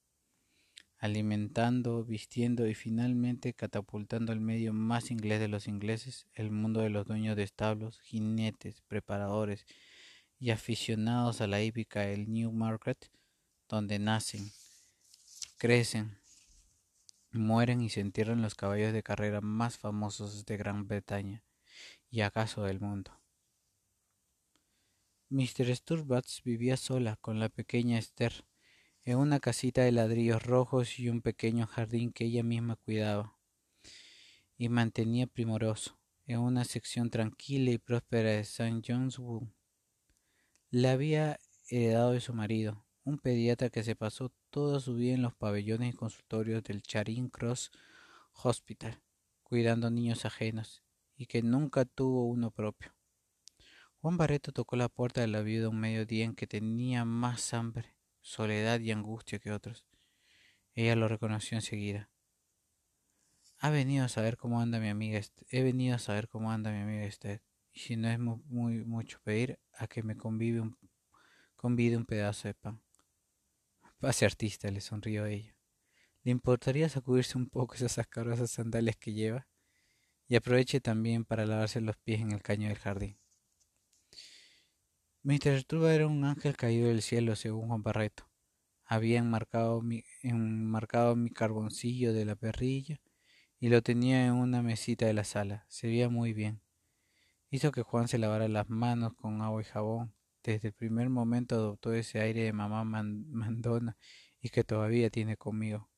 Alimentando, 0.99 2.05
vistiendo 2.05 2.67
y 2.67 2.75
finalmente 2.75 3.55
catapultando 3.55 4.33
el 4.33 4.39
medio 4.39 4.71
más 4.71 5.09
inglés 5.09 5.39
de 5.39 5.47
los 5.47 5.67
ingleses, 5.67 6.27
el 6.35 6.51
mundo 6.51 6.81
de 6.81 6.91
los 6.91 7.07
dueños 7.07 7.35
de 7.35 7.43
establos, 7.43 7.99
jinetes, 8.01 8.83
preparadores 8.83 9.65
y 10.39 10.52
aficionados 10.52 11.41
a 11.41 11.48
la 11.48 11.62
hípica 11.62 12.02
del 12.02 12.32
Newmarket, 12.32 13.10
donde 13.67 14.00
nacen, 14.00 14.52
crecen, 15.58 16.17
mueren 17.32 17.82
y 17.82 17.89
se 17.89 18.02
entierran 18.02 18.41
los 18.41 18.56
caballos 18.56 18.93
de 18.93 19.04
carrera 19.04 19.41
más 19.41 19.78
famosos 19.78 20.45
de 20.45 20.58
Gran 20.58 20.88
Bretaña 20.88 21.43
y 22.10 22.21
acaso 22.21 22.63
del 22.63 22.80
mundo. 22.80 23.19
Mr. 25.30 25.76
Sturbats 25.76 26.43
vivía 26.43 26.78
sola 26.78 27.17
con 27.17 27.39
la 27.39 27.50
pequeña 27.50 27.98
Esther 27.98 28.45
en 29.04 29.17
una 29.17 29.39
casita 29.39 29.84
de 29.84 29.91
ladrillos 29.91 30.43
rojos 30.43 31.00
y 31.00 31.10
un 31.10 31.21
pequeño 31.21 31.67
jardín 31.67 32.12
que 32.12 32.26
ella 32.26 32.43
misma 32.43 32.76
cuidaba 32.76 33.38
y 34.58 34.69
mantenía 34.69 35.28
primoroso 35.28 36.00
en 36.28 36.39
una 36.39 36.63
sección 36.63 37.10
tranquila 37.10 37.71
y 37.71 37.78
próspera 37.78 38.30
de 38.30 38.39
St. 38.39 38.82
John's 38.86 39.19
Wood. 39.19 39.54
La 40.77 40.91
había 40.91 41.39
heredado 41.69 42.11
de 42.11 42.19
su 42.19 42.33
marido, 42.33 42.85
un 43.05 43.17
pediatra 43.17 43.69
que 43.69 43.81
se 43.81 43.95
pasó 43.95 44.33
toda 44.49 44.81
su 44.81 44.95
vida 44.95 45.13
en 45.13 45.21
los 45.21 45.33
pabellones 45.33 45.93
y 45.93 45.95
consultorios 45.95 46.63
del 46.63 46.81
Charing 46.81 47.29
Cross 47.29 47.71
Hospital, 48.43 49.01
cuidando 49.43 49.89
niños 49.89 50.25
ajenos, 50.25 50.83
y 51.15 51.27
que 51.27 51.41
nunca 51.41 51.85
tuvo 51.85 52.25
uno 52.25 52.51
propio. 52.51 52.93
Juan 54.01 54.17
Barreto 54.17 54.51
tocó 54.51 54.75
la 54.75 54.89
puerta 54.89 55.21
de 55.21 55.27
la 55.27 55.43
viuda 55.43 55.69
un 55.69 55.79
mediodía 55.79 56.25
en 56.25 56.35
que 56.35 56.45
tenía 56.45 57.05
más 57.05 57.53
hambre, 57.53 57.95
soledad 58.19 58.81
y 58.81 58.91
angustia 58.91 59.39
que 59.39 59.53
otros. 59.53 59.85
Ella 60.73 60.97
lo 60.97 61.07
reconoció 61.07 61.57
enseguida. 61.57 62.09
Ha 63.59 63.69
venido 63.69 64.03
a 64.03 64.09
saber 64.09 64.35
cómo 64.35 64.59
anda 64.59 64.81
mi 64.81 64.89
amiga. 64.89 65.21
He 65.51 65.63
venido 65.63 65.95
a 65.95 65.99
saber 65.99 66.27
cómo 66.27 66.51
anda 66.51 66.73
mi 66.73 66.81
amiga 66.81 67.05
Esther 67.05 67.41
si 67.75 67.97
no 67.97 68.09
es 68.09 68.17
muy, 68.17 68.85
mucho 68.85 69.19
pedir, 69.23 69.59
a 69.73 69.88
que 69.88 70.01
me 70.01 70.15
convive 70.15 70.63
convide 71.55 71.97
un 71.97 72.05
pedazo 72.05 72.47
de 72.47 72.53
pan. 72.53 72.81
Pase 73.99 74.25
artista, 74.25 74.71
le 74.71 74.81
sonrió 74.81 75.25
ella. 75.25 75.55
¿Le 76.23 76.31
importaría 76.31 76.89
sacudirse 76.89 77.38
un 77.38 77.49
poco 77.49 77.75
esas 77.75 77.97
ascarosas 77.97 78.49
sandalias 78.49 78.95
que 78.95 79.13
lleva? 79.13 79.47
Y 80.27 80.35
aproveche 80.35 80.79
también 80.79 81.25
para 81.25 81.45
lavarse 81.45 81.81
los 81.81 81.97
pies 81.97 82.21
en 82.21 82.31
el 82.31 82.41
caño 82.41 82.69
del 82.69 82.77
jardín. 82.77 83.19
Mr. 85.23 85.63
Truba 85.65 85.93
era 85.93 86.07
un 86.07 86.23
ángel 86.23 86.55
caído 86.55 86.88
del 86.88 87.01
cielo, 87.01 87.35
según 87.35 87.67
Juan 87.67 87.83
Barreto. 87.83 88.29
Había 88.85 89.19
enmarcado 89.19 89.81
mi, 89.81 90.03
enmarcado 90.21 91.15
mi 91.15 91.29
carboncillo 91.29 92.13
de 92.13 92.25
la 92.25 92.35
perrilla 92.35 93.01
y 93.59 93.69
lo 93.69 93.81
tenía 93.81 94.25
en 94.25 94.33
una 94.33 94.61
mesita 94.61 95.07
de 95.07 95.13
la 95.13 95.23
sala. 95.23 95.65
Se 95.67 95.88
veía 95.88 96.09
muy 96.09 96.33
bien 96.33 96.61
hizo 97.55 97.71
que 97.71 97.83
Juan 97.83 98.07
se 98.07 98.17
lavara 98.17 98.47
las 98.49 98.69
manos 98.69 99.13
con 99.15 99.41
agua 99.41 99.61
y 99.61 99.65
jabón. 99.65 100.13
Desde 100.43 100.67
el 100.67 100.73
primer 100.73 101.09
momento 101.09 101.55
adoptó 101.55 101.93
ese 101.93 102.19
aire 102.19 102.43
de 102.43 102.53
mamá 102.53 102.83
mandona 102.83 103.97
y 104.41 104.49
que 104.49 104.63
todavía 104.63 105.09
tiene 105.09 105.37
conmigo. 105.37 105.89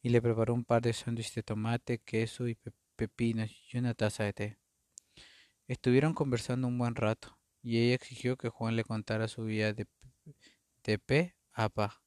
Y 0.00 0.10
le 0.10 0.22
preparó 0.22 0.54
un 0.54 0.64
par 0.64 0.82
de 0.82 0.92
sándwiches 0.92 1.34
de 1.34 1.42
tomate, 1.42 1.98
queso 1.98 2.48
y 2.48 2.56
pepinos 2.94 3.50
y 3.72 3.78
una 3.78 3.94
taza 3.94 4.24
de 4.24 4.32
té. 4.32 4.58
Estuvieron 5.66 6.14
conversando 6.14 6.68
un 6.68 6.78
buen 6.78 6.94
rato 6.94 7.36
y 7.62 7.78
ella 7.78 7.96
exigió 7.96 8.36
que 8.36 8.48
Juan 8.48 8.76
le 8.76 8.84
contara 8.84 9.26
su 9.26 9.42
vida 9.44 9.72
de, 9.72 9.88
de 10.84 10.98
pe 10.98 11.34
a 11.52 11.68
pa. 11.68 12.00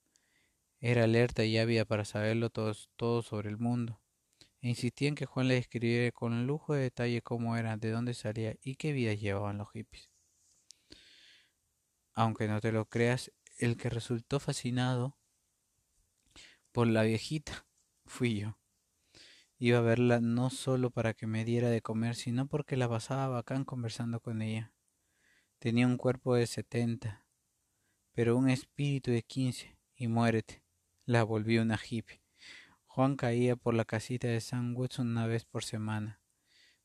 Era 0.79 1.03
alerta 1.03 1.43
y 1.43 1.57
ávida 1.57 1.83
para 1.83 2.05
saberlo 2.05 2.49
todo, 2.49 2.73
todo 2.95 3.21
sobre 3.21 3.49
el 3.49 3.57
mundo 3.57 3.98
insistía 4.62 5.08
en 5.08 5.15
que 5.15 5.26
Juan 5.26 5.48
le 5.48 5.56
describiera 5.56 6.12
con 6.12 6.45
lujo 6.45 6.74
de 6.74 6.82
detalle 6.82 7.22
cómo 7.22 7.56
era, 7.56 7.78
de 7.78 7.91
dónde 7.91 8.13
salía 8.13 8.56
y 8.62 8.76
qué 8.76 8.91
vida 8.91 9.13
llevaban 9.13 9.58
los 9.58 9.72
hippies. 9.72 10.10
Aunque 12.13 12.48
no 12.48 12.60
te 12.60 12.72
lo 12.72 12.86
creas, 12.86 13.32
el 13.58 13.78
que 13.78 13.89
resultó 13.89 14.39
fascinado 14.39 15.17
por 16.72 16.88
la 16.88 17.04
viejita 17.04 17.65
fui 18.06 18.39
yo. 18.39 18.58
Iba 19.58 19.80
a 19.80 19.82
verla 19.82 20.22
no 20.22 20.50
solo 20.50 20.89
para 20.89 21.13
que 21.13 21.28
me 21.28 21.43
diera 21.43 21.69
de 21.69 21.82
comer, 21.82 22.15
sino 22.15 22.48
porque 22.48 22.78
la 22.78 22.88
pasaba 22.88 23.28
bacán 23.28 23.65
conversando 23.65 24.22
con 24.22 24.41
ella. 24.41 24.74
Tenía 25.60 25.86
un 25.86 25.98
cuerpo 25.98 26.36
de 26.36 26.48
setenta, 26.48 27.26
pero 28.13 28.38
un 28.38 28.50
espíritu 28.50 29.12
de 29.12 29.24
quince, 29.24 29.78
y 29.95 30.08
muérete, 30.08 30.63
la 31.06 31.24
volví 31.24 31.58
una 31.58 31.78
hippie. 31.78 32.22
Juan 32.91 33.17
caía 33.17 33.56
por 33.56 33.75
la 33.75 33.86
casita 33.86 34.28
de 34.28 34.41
Watson 34.73 35.10
una 35.10 35.28
vez 35.28 35.45
por 35.45 35.63
semana. 35.63 36.19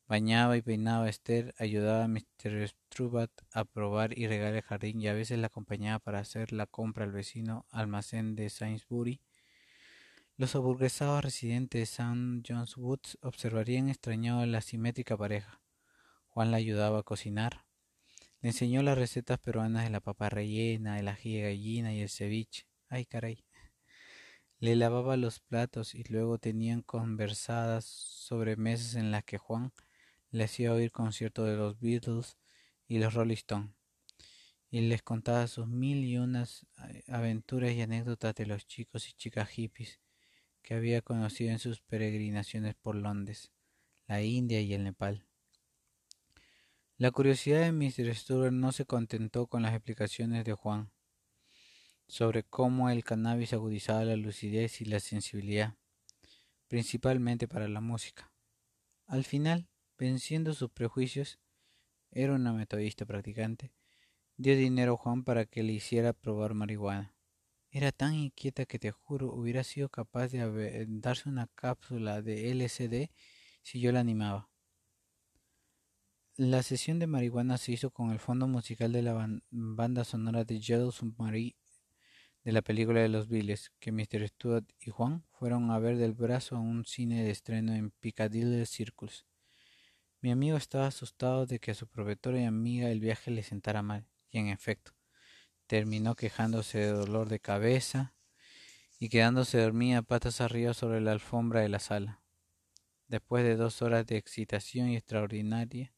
Bañaba 0.06 0.54
y 0.58 0.60
peinaba 0.60 1.06
a 1.06 1.08
Esther, 1.08 1.54
ayudaba 1.58 2.04
a 2.04 2.08
Mr. 2.08 2.68
Strubat 2.68 3.30
a 3.52 3.64
probar 3.64 4.16
y 4.16 4.26
regar 4.26 4.54
el 4.54 4.60
jardín 4.60 5.00
y 5.00 5.08
a 5.08 5.14
veces 5.14 5.38
la 5.38 5.46
acompañaba 5.46 5.98
para 6.00 6.18
hacer 6.18 6.52
la 6.52 6.66
compra 6.66 7.04
al 7.04 7.12
vecino 7.12 7.64
almacén 7.70 8.36
de 8.36 8.50
Sainsbury. 8.50 9.22
Los 10.36 10.54
aburguesados 10.54 11.24
residentes 11.24 11.78
de 11.80 11.84
St. 11.84 12.42
John's 12.46 12.76
Woods 12.76 13.16
observarían 13.22 13.88
extrañados 13.88 14.46
la 14.46 14.60
simétrica 14.60 15.16
pareja. 15.16 15.62
Juan 16.28 16.50
la 16.50 16.58
ayudaba 16.58 16.98
a 16.98 17.02
cocinar. 17.02 17.64
Le 18.42 18.50
enseñó 18.50 18.82
las 18.82 18.98
recetas 18.98 19.38
peruanas 19.38 19.84
de 19.84 19.90
la 19.90 20.00
papa 20.00 20.28
rellena, 20.28 21.00
el 21.00 21.08
ají 21.08 21.36
de 21.36 21.42
gallina 21.44 21.94
y 21.94 22.02
el 22.02 22.10
ceviche. 22.10 22.66
Ay, 22.90 23.06
caray. 23.06 23.42
Le 24.64 24.76
lavaba 24.76 25.18
los 25.18 25.40
platos 25.40 25.94
y 25.94 26.04
luego 26.04 26.38
tenían 26.38 26.80
conversadas 26.80 27.84
sobre 27.84 28.56
mesas 28.56 28.94
en 28.94 29.10
las 29.10 29.22
que 29.22 29.36
Juan 29.36 29.74
le 30.30 30.44
hacía 30.44 30.72
oír 30.72 30.90
conciertos 30.90 31.46
de 31.46 31.54
los 31.54 31.78
Beatles 31.78 32.38
y 32.88 32.96
los 32.96 33.12
Rolling 33.12 33.34
Stones 33.34 33.72
y 34.70 34.80
les 34.80 35.02
contaba 35.02 35.48
sus 35.48 35.66
mil 35.66 36.02
y 36.02 36.16
unas 36.16 36.66
eh, 36.88 37.04
aventuras 37.08 37.72
y 37.72 37.82
anécdotas 37.82 38.34
de 38.36 38.46
los 38.46 38.66
chicos 38.66 39.06
y 39.10 39.12
chicas 39.12 39.50
hippies 39.50 40.00
que 40.62 40.72
había 40.72 41.02
conocido 41.02 41.50
en 41.50 41.58
sus 41.58 41.82
peregrinaciones 41.82 42.74
por 42.74 42.94
Londres, 42.94 43.52
la 44.06 44.22
India 44.22 44.62
y 44.62 44.72
el 44.72 44.84
Nepal. 44.84 45.26
La 46.96 47.10
curiosidad 47.10 47.60
de 47.60 47.72
Mr. 47.72 48.14
Stewart 48.14 48.52
no 48.52 48.72
se 48.72 48.86
contentó 48.86 49.46
con 49.46 49.60
las 49.60 49.74
explicaciones 49.74 50.42
de 50.46 50.54
Juan 50.54 50.90
sobre 52.06 52.42
cómo 52.42 52.90
el 52.90 53.04
cannabis 53.04 53.52
agudizaba 53.52 54.04
la 54.04 54.16
lucidez 54.16 54.80
y 54.80 54.84
la 54.84 55.00
sensibilidad, 55.00 55.76
principalmente 56.68 57.48
para 57.48 57.68
la 57.68 57.80
música. 57.80 58.32
Al 59.06 59.24
final, 59.24 59.68
venciendo 59.98 60.54
sus 60.54 60.70
prejuicios, 60.70 61.38
era 62.10 62.34
una 62.34 62.52
metodista 62.52 63.04
practicante, 63.04 63.72
dio 64.36 64.56
dinero 64.56 64.94
a 64.94 64.96
Juan 64.96 65.24
para 65.24 65.46
que 65.46 65.62
le 65.62 65.72
hiciera 65.72 66.12
probar 66.12 66.54
marihuana. 66.54 67.14
Era 67.70 67.90
tan 67.90 68.14
inquieta 68.14 68.66
que 68.66 68.78
te 68.78 68.92
juro 68.92 69.32
hubiera 69.32 69.64
sido 69.64 69.88
capaz 69.88 70.28
de 70.28 70.86
darse 70.88 71.28
una 71.28 71.48
cápsula 71.48 72.22
de 72.22 72.52
LSD 72.54 73.10
si 73.62 73.80
yo 73.80 73.90
la 73.90 74.00
animaba. 74.00 74.48
La 76.36 76.62
sesión 76.62 76.98
de 76.98 77.06
marihuana 77.06 77.58
se 77.58 77.72
hizo 77.72 77.90
con 77.90 78.10
el 78.10 78.18
fondo 78.20 78.46
musical 78.46 78.92
de 78.92 79.02
la 79.02 79.28
banda 79.50 80.04
sonora 80.04 80.44
de 80.44 80.60
Yellow 80.60 80.92
Submarine 80.92 81.56
de 82.44 82.52
la 82.52 82.60
película 82.60 83.00
de 83.00 83.08
los 83.08 83.28
Viles, 83.28 83.72
que 83.80 83.90
Mr. 83.90 84.28
Stuart 84.28 84.66
y 84.78 84.90
Juan 84.90 85.24
fueron 85.32 85.70
a 85.70 85.78
ver 85.78 85.96
del 85.96 86.12
brazo 86.12 86.56
a 86.56 86.60
un 86.60 86.84
cine 86.84 87.24
de 87.24 87.30
estreno 87.30 87.74
en 87.74 87.90
Piccadilly 87.90 88.66
Circus. 88.66 89.26
Mi 90.20 90.30
amigo 90.30 90.58
estaba 90.58 90.86
asustado 90.86 91.46
de 91.46 91.58
que 91.58 91.70
a 91.70 91.74
su 91.74 91.86
proveedora 91.86 92.40
y 92.40 92.44
amiga 92.44 92.90
el 92.90 93.00
viaje 93.00 93.30
le 93.30 93.42
sentara 93.42 93.82
mal, 93.82 94.06
y 94.30 94.38
en 94.38 94.48
efecto, 94.48 94.92
terminó 95.66 96.14
quejándose 96.14 96.78
de 96.78 96.92
dolor 96.92 97.30
de 97.30 97.40
cabeza 97.40 98.14
y 98.98 99.08
quedándose 99.08 99.58
dormida 99.58 100.02
patas 100.02 100.42
arriba 100.42 100.74
sobre 100.74 101.00
la 101.00 101.12
alfombra 101.12 101.60
de 101.60 101.70
la 101.70 101.78
sala. 101.78 102.22
Después 103.08 103.44
de 103.44 103.56
dos 103.56 103.80
horas 103.80 104.06
de 104.06 104.18
excitación 104.18 104.88
y 104.88 104.96
extraordinaria, 104.96 105.94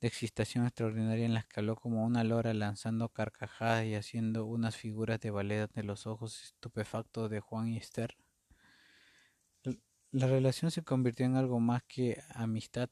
de 0.00 0.08
excitación 0.08 0.64
extraordinaria 0.64 1.26
en 1.26 1.34
la 1.34 1.46
habló 1.54 1.76
como 1.76 2.04
una 2.04 2.24
lora 2.24 2.54
lanzando 2.54 3.10
carcajadas 3.10 3.84
y 3.84 3.94
haciendo 3.94 4.46
unas 4.46 4.76
figuras 4.76 5.20
de 5.20 5.30
ballet 5.30 5.62
ante 5.62 5.82
los 5.82 6.06
ojos 6.06 6.42
estupefactos 6.42 7.30
de 7.30 7.40
Juan 7.40 7.68
y 7.68 7.76
Esther. 7.76 8.16
La 10.10 10.26
relación 10.26 10.70
se 10.70 10.82
convirtió 10.82 11.26
en 11.26 11.36
algo 11.36 11.60
más 11.60 11.82
que 11.84 12.20
amistad, 12.34 12.88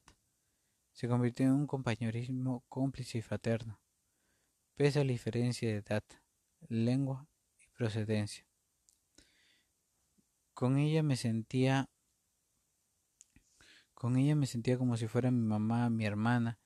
se 0.93 1.07
convirtió 1.07 1.47
en 1.47 1.53
un 1.53 1.67
compañerismo 1.67 2.63
cómplice 2.69 3.17
y 3.17 3.21
fraterno, 3.21 3.81
pese 4.75 4.99
a 4.99 5.03
la 5.03 5.11
diferencia 5.11 5.67
de 5.67 5.77
edad, 5.77 6.03
lengua 6.67 7.27
y 7.59 7.67
procedencia. 7.75 8.45
Con 10.53 10.77
ella 10.77 11.03
me 11.03 11.15
sentía 11.15 11.89
con 13.93 14.15
ella 14.15 14.33
me 14.33 14.45
sentía 14.45 14.77
como 14.77 14.95
si 14.95 15.07
fuera 15.07 15.29
mi 15.29 15.45
mamá, 15.45 15.89
mi 15.89 16.05
hermana, 16.05 16.57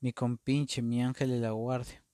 mi 0.00 0.12
compinche, 0.12 0.80
mi 0.80 1.02
ángel 1.02 1.30
de 1.30 1.40
la 1.40 1.50
guardia. 1.50 2.04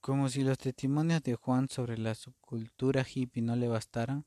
Como 0.00 0.28
si 0.28 0.42
los 0.42 0.58
testimonios 0.58 1.22
de 1.22 1.34
Juan 1.34 1.68
sobre 1.68 1.98
la 1.98 2.14
subcultura 2.14 3.06
hippie 3.06 3.42
no 3.42 3.56
le 3.56 3.68
bastaran, 3.68 4.26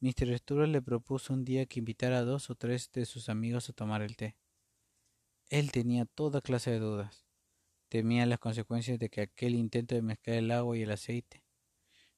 Mr. 0.00 0.38
Stuart 0.38 0.68
le 0.68 0.82
propuso 0.82 1.32
un 1.32 1.44
día 1.44 1.66
que 1.66 1.78
invitara 1.78 2.18
a 2.18 2.24
dos 2.24 2.50
o 2.50 2.54
tres 2.54 2.90
de 2.92 3.06
sus 3.06 3.28
amigos 3.28 3.68
a 3.68 3.72
tomar 3.72 4.02
el 4.02 4.16
té. 4.16 4.36
Él 5.48 5.72
tenía 5.72 6.04
toda 6.04 6.40
clase 6.40 6.70
de 6.70 6.80
dudas. 6.80 7.26
Temía 7.88 8.26
las 8.26 8.38
consecuencias 8.38 8.98
de 8.98 9.08
que 9.08 9.22
aquel 9.22 9.54
intento 9.54 9.94
de 9.94 10.02
mezclar 10.02 10.36
el 10.36 10.50
agua 10.50 10.76
y 10.76 10.82
el 10.82 10.90
aceite, 10.90 11.44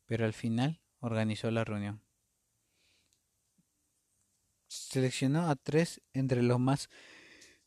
pero 0.07 0.25
al 0.25 0.33
final 0.33 0.81
organizó 1.01 1.51
la 1.51 1.64
reunión 1.64 2.08
seleccionó 4.68 5.48
a 5.48 5.57
tres 5.57 6.00
entre 6.12 6.42
los 6.42 6.61
más 6.61 6.88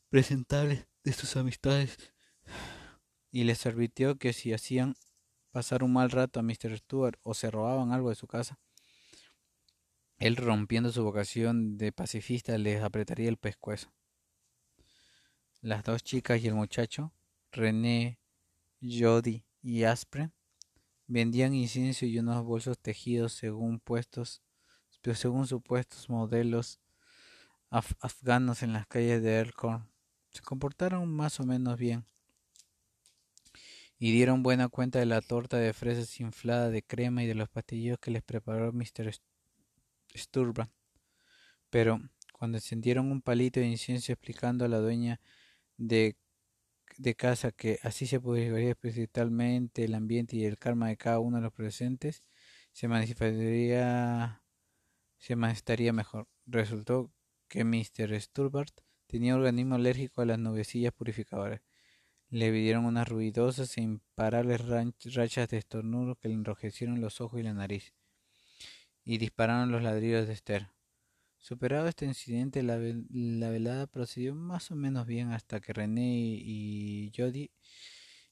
presentables 0.08 0.86
de 1.04 1.12
sus 1.12 1.36
amistades 1.36 1.96
y 3.30 3.44
les 3.44 3.66
advirtió 3.66 4.16
que 4.18 4.32
si 4.32 4.52
hacían 4.52 4.94
pasar 5.50 5.82
un 5.82 5.92
mal 5.92 6.10
rato 6.10 6.40
a 6.40 6.42
Mr. 6.42 6.78
Stewart 6.78 7.18
o 7.22 7.34
se 7.34 7.50
robaban 7.50 7.92
algo 7.92 8.08
de 8.08 8.14
su 8.14 8.26
casa, 8.26 8.58
él 10.18 10.36
rompiendo 10.36 10.92
su 10.92 11.02
vocación 11.02 11.76
de 11.76 11.92
pacifista 11.92 12.56
les 12.56 12.82
apretaría 12.82 13.28
el 13.28 13.38
pescuezo. 13.38 13.92
Las 15.60 15.84
dos 15.84 16.02
chicas 16.02 16.42
y 16.42 16.48
el 16.48 16.54
muchacho, 16.54 17.12
René, 17.50 18.18
Jody 18.80 19.44
y 19.62 19.84
Aspre, 19.84 20.30
vendían 21.06 21.54
incienso 21.54 22.06
y 22.06 22.18
unos 22.18 22.44
bolsos 22.44 22.78
tejidos 22.78 23.32
según 23.32 23.80
puestos, 23.80 24.42
según 25.14 25.46
supuestos 25.46 26.08
modelos 26.08 26.80
afganos 27.72 28.62
en 28.62 28.74
las 28.74 28.86
calles 28.86 29.22
de 29.22 29.40
Elkhorn 29.40 29.88
se 30.30 30.42
comportaron 30.42 31.08
más 31.08 31.40
o 31.40 31.44
menos 31.44 31.78
bien 31.78 32.04
y 33.98 34.12
dieron 34.12 34.42
buena 34.42 34.68
cuenta 34.68 34.98
de 34.98 35.06
la 35.06 35.20
torta 35.20 35.56
de 35.56 35.72
fresas 35.72 36.20
inflada 36.20 36.70
de 36.70 36.82
crema 36.82 37.22
y 37.22 37.26
de 37.26 37.34
los 37.34 37.48
pastillos 37.48 37.98
que 37.98 38.10
les 38.10 38.22
preparó 38.22 38.72
Mr. 38.72 39.12
Sturban. 40.14 40.70
Pero 41.70 42.00
cuando 42.32 42.58
encendieron 42.58 43.10
un 43.10 43.22
palito 43.22 43.60
de 43.60 43.68
incienso 43.68 44.12
explicando 44.12 44.64
a 44.64 44.68
la 44.68 44.78
dueña 44.78 45.20
de, 45.76 46.16
de 46.98 47.14
casa 47.14 47.52
que 47.52 47.78
así 47.82 48.06
se 48.06 48.20
purificaría 48.20 48.70
especialmente 48.70 49.84
el 49.84 49.94
ambiente 49.94 50.36
y 50.36 50.44
el 50.44 50.58
karma 50.58 50.88
de 50.88 50.96
cada 50.96 51.20
uno 51.20 51.36
de 51.36 51.44
los 51.44 51.52
presentes, 51.52 52.24
se 52.72 52.88
manifestaría, 52.88 54.42
se 55.18 55.36
manifestaría 55.36 55.92
mejor. 55.92 56.28
Resultó 56.46 57.12
que 57.52 57.64
Mr. 57.64 58.18
Sturbart 58.18 58.72
tenía 59.06 59.36
organismo 59.36 59.74
alérgico 59.74 60.22
a 60.22 60.24
las 60.24 60.38
nubecillas 60.38 60.94
purificadoras. 60.94 61.60
Le 62.30 62.50
pidieron 62.50 62.86
unas 62.86 63.06
ruidosas 63.06 63.76
e 63.76 63.82
imparables 63.82 64.62
rachas 65.14 65.50
de 65.50 65.58
estornudo 65.58 66.16
que 66.16 66.28
le 66.28 66.34
enrojecieron 66.34 67.02
los 67.02 67.20
ojos 67.20 67.40
y 67.40 67.42
la 67.42 67.52
nariz, 67.52 67.92
y 69.04 69.18
dispararon 69.18 69.70
los 69.70 69.82
ladrillos 69.82 70.26
de 70.26 70.32
Esther. 70.32 70.70
Superado 71.36 71.88
este 71.88 72.06
incidente, 72.06 72.62
la, 72.62 72.78
velada 72.78 73.86
procedió 73.86 74.34
más 74.34 74.70
o 74.70 74.74
menos 74.74 75.06
bien 75.06 75.32
hasta 75.32 75.60
que 75.60 75.74
René 75.74 76.38
y, 76.38 77.12
Jody 77.14 77.50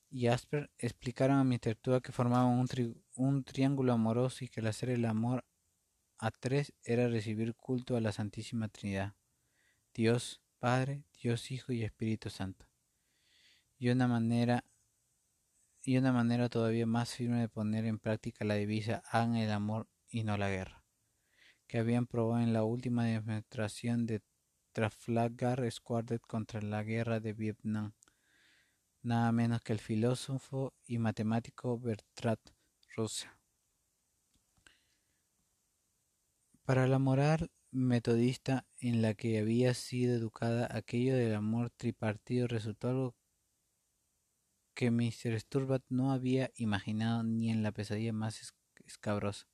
y 0.09 0.29
Asper 0.29 0.71
explicaron 0.79 1.37
a 1.37 1.45
Mr. 1.45 1.75
Tua 1.75 2.01
que 2.01 2.13
formaban 2.13 2.59
un, 2.59 2.67
un 3.17 3.45
triángulo 3.45 3.93
amoroso 3.93 4.47
y 4.47 4.49
que 4.49 4.61
el 4.61 4.67
hacer 4.67 4.89
el 4.89 5.05
amor 5.05 5.45
a 6.21 6.31
tres 6.31 6.75
era 6.85 7.09
recibir 7.09 7.55
culto 7.55 7.97
a 7.97 8.01
la 8.01 8.13
Santísima 8.13 8.69
Trinidad, 8.69 9.15
Dios 9.95 10.43
Padre, 10.59 11.05
Dios 11.23 11.51
Hijo 11.51 11.73
y 11.73 11.83
Espíritu 11.83 12.29
Santo. 12.29 12.67
Y 13.79 13.89
una 13.89 14.07
manera 14.07 14.65
y 15.83 15.97
una 15.97 16.13
manera 16.13 16.51
todavía 16.51 16.85
más 16.85 17.15
firme 17.15 17.41
de 17.41 17.49
poner 17.49 17.87
en 17.87 17.99
práctica 17.99 18.45
la 18.45 18.55
divisa 18.55 19.03
hagan 19.07 19.37
el 19.37 19.51
amor 19.51 19.89
y 20.11 20.25
no 20.25 20.37
la 20.37 20.51
guerra, 20.51 20.85
que 21.67 21.79
habían 21.79 22.07
probado 22.07 22.43
en 22.43 22.53
la 22.53 22.65
última 22.65 23.07
demostración 23.07 24.05
de 24.05 24.21
Trafalgar 24.73 25.71
Square 25.73 26.19
contra 26.19 26.61
la 26.61 26.83
guerra 26.83 27.19
de 27.19 27.33
Vietnam, 27.33 27.95
nada 29.01 29.33
menos 29.33 29.63
que 29.63 29.73
el 29.73 29.81
filósofo 29.81 30.75
y 30.87 30.99
matemático 30.99 31.79
Bertrand 31.79 32.41
Russell. 32.95 33.40
Para 36.71 36.87
la 36.87 37.01
moral 37.01 37.51
metodista 37.73 38.65
en 38.79 39.03
la 39.03 39.15
que 39.15 39.41
había 39.41 39.75
sido 39.75 40.15
educada, 40.15 40.69
aquello 40.71 41.17
del 41.17 41.35
amor 41.35 41.71
tripartido 41.71 42.47
resultó 42.47 42.91
algo 42.91 43.17
que 44.75 44.93
Mr. 44.93 45.41
Sturbat 45.41 45.83
no 45.89 46.13
había 46.13 46.53
imaginado 46.55 47.25
ni 47.25 47.51
en 47.51 47.65
la 47.65 47.73
pesadilla 47.73 48.13
más 48.13 48.55
escabrosa. 48.87 49.49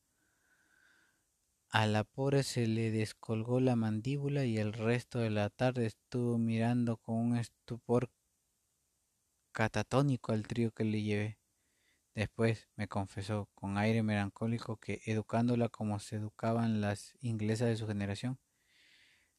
A 1.71 1.87
la 1.87 2.05
pobre 2.05 2.43
se 2.43 2.67
le 2.67 2.91
descolgó 2.91 3.61
la 3.61 3.77
mandíbula 3.77 4.45
y 4.45 4.59
el 4.59 4.75
resto 4.75 5.19
de 5.19 5.31
la 5.31 5.49
tarde 5.49 5.87
estuvo 5.87 6.37
mirando 6.37 6.99
con 6.99 7.15
un 7.15 7.37
estupor 7.39 8.11
catatónico 9.53 10.33
al 10.33 10.47
trío 10.47 10.71
que 10.71 10.85
le 10.85 11.01
llevé. 11.03 11.39
Después 12.17 12.67
me 12.77 12.89
confesó 12.89 13.51
con 13.55 13.77
aire 13.77 14.03
melancólico 14.03 14.79
que, 14.79 15.03
educándola 15.05 15.69
como 15.69 15.99
se 16.01 16.17
educaban 16.17 16.81
las 16.81 17.15
inglesas 17.21 17.69
de 17.69 17.77
su 17.77 17.87
generación, 17.87 18.39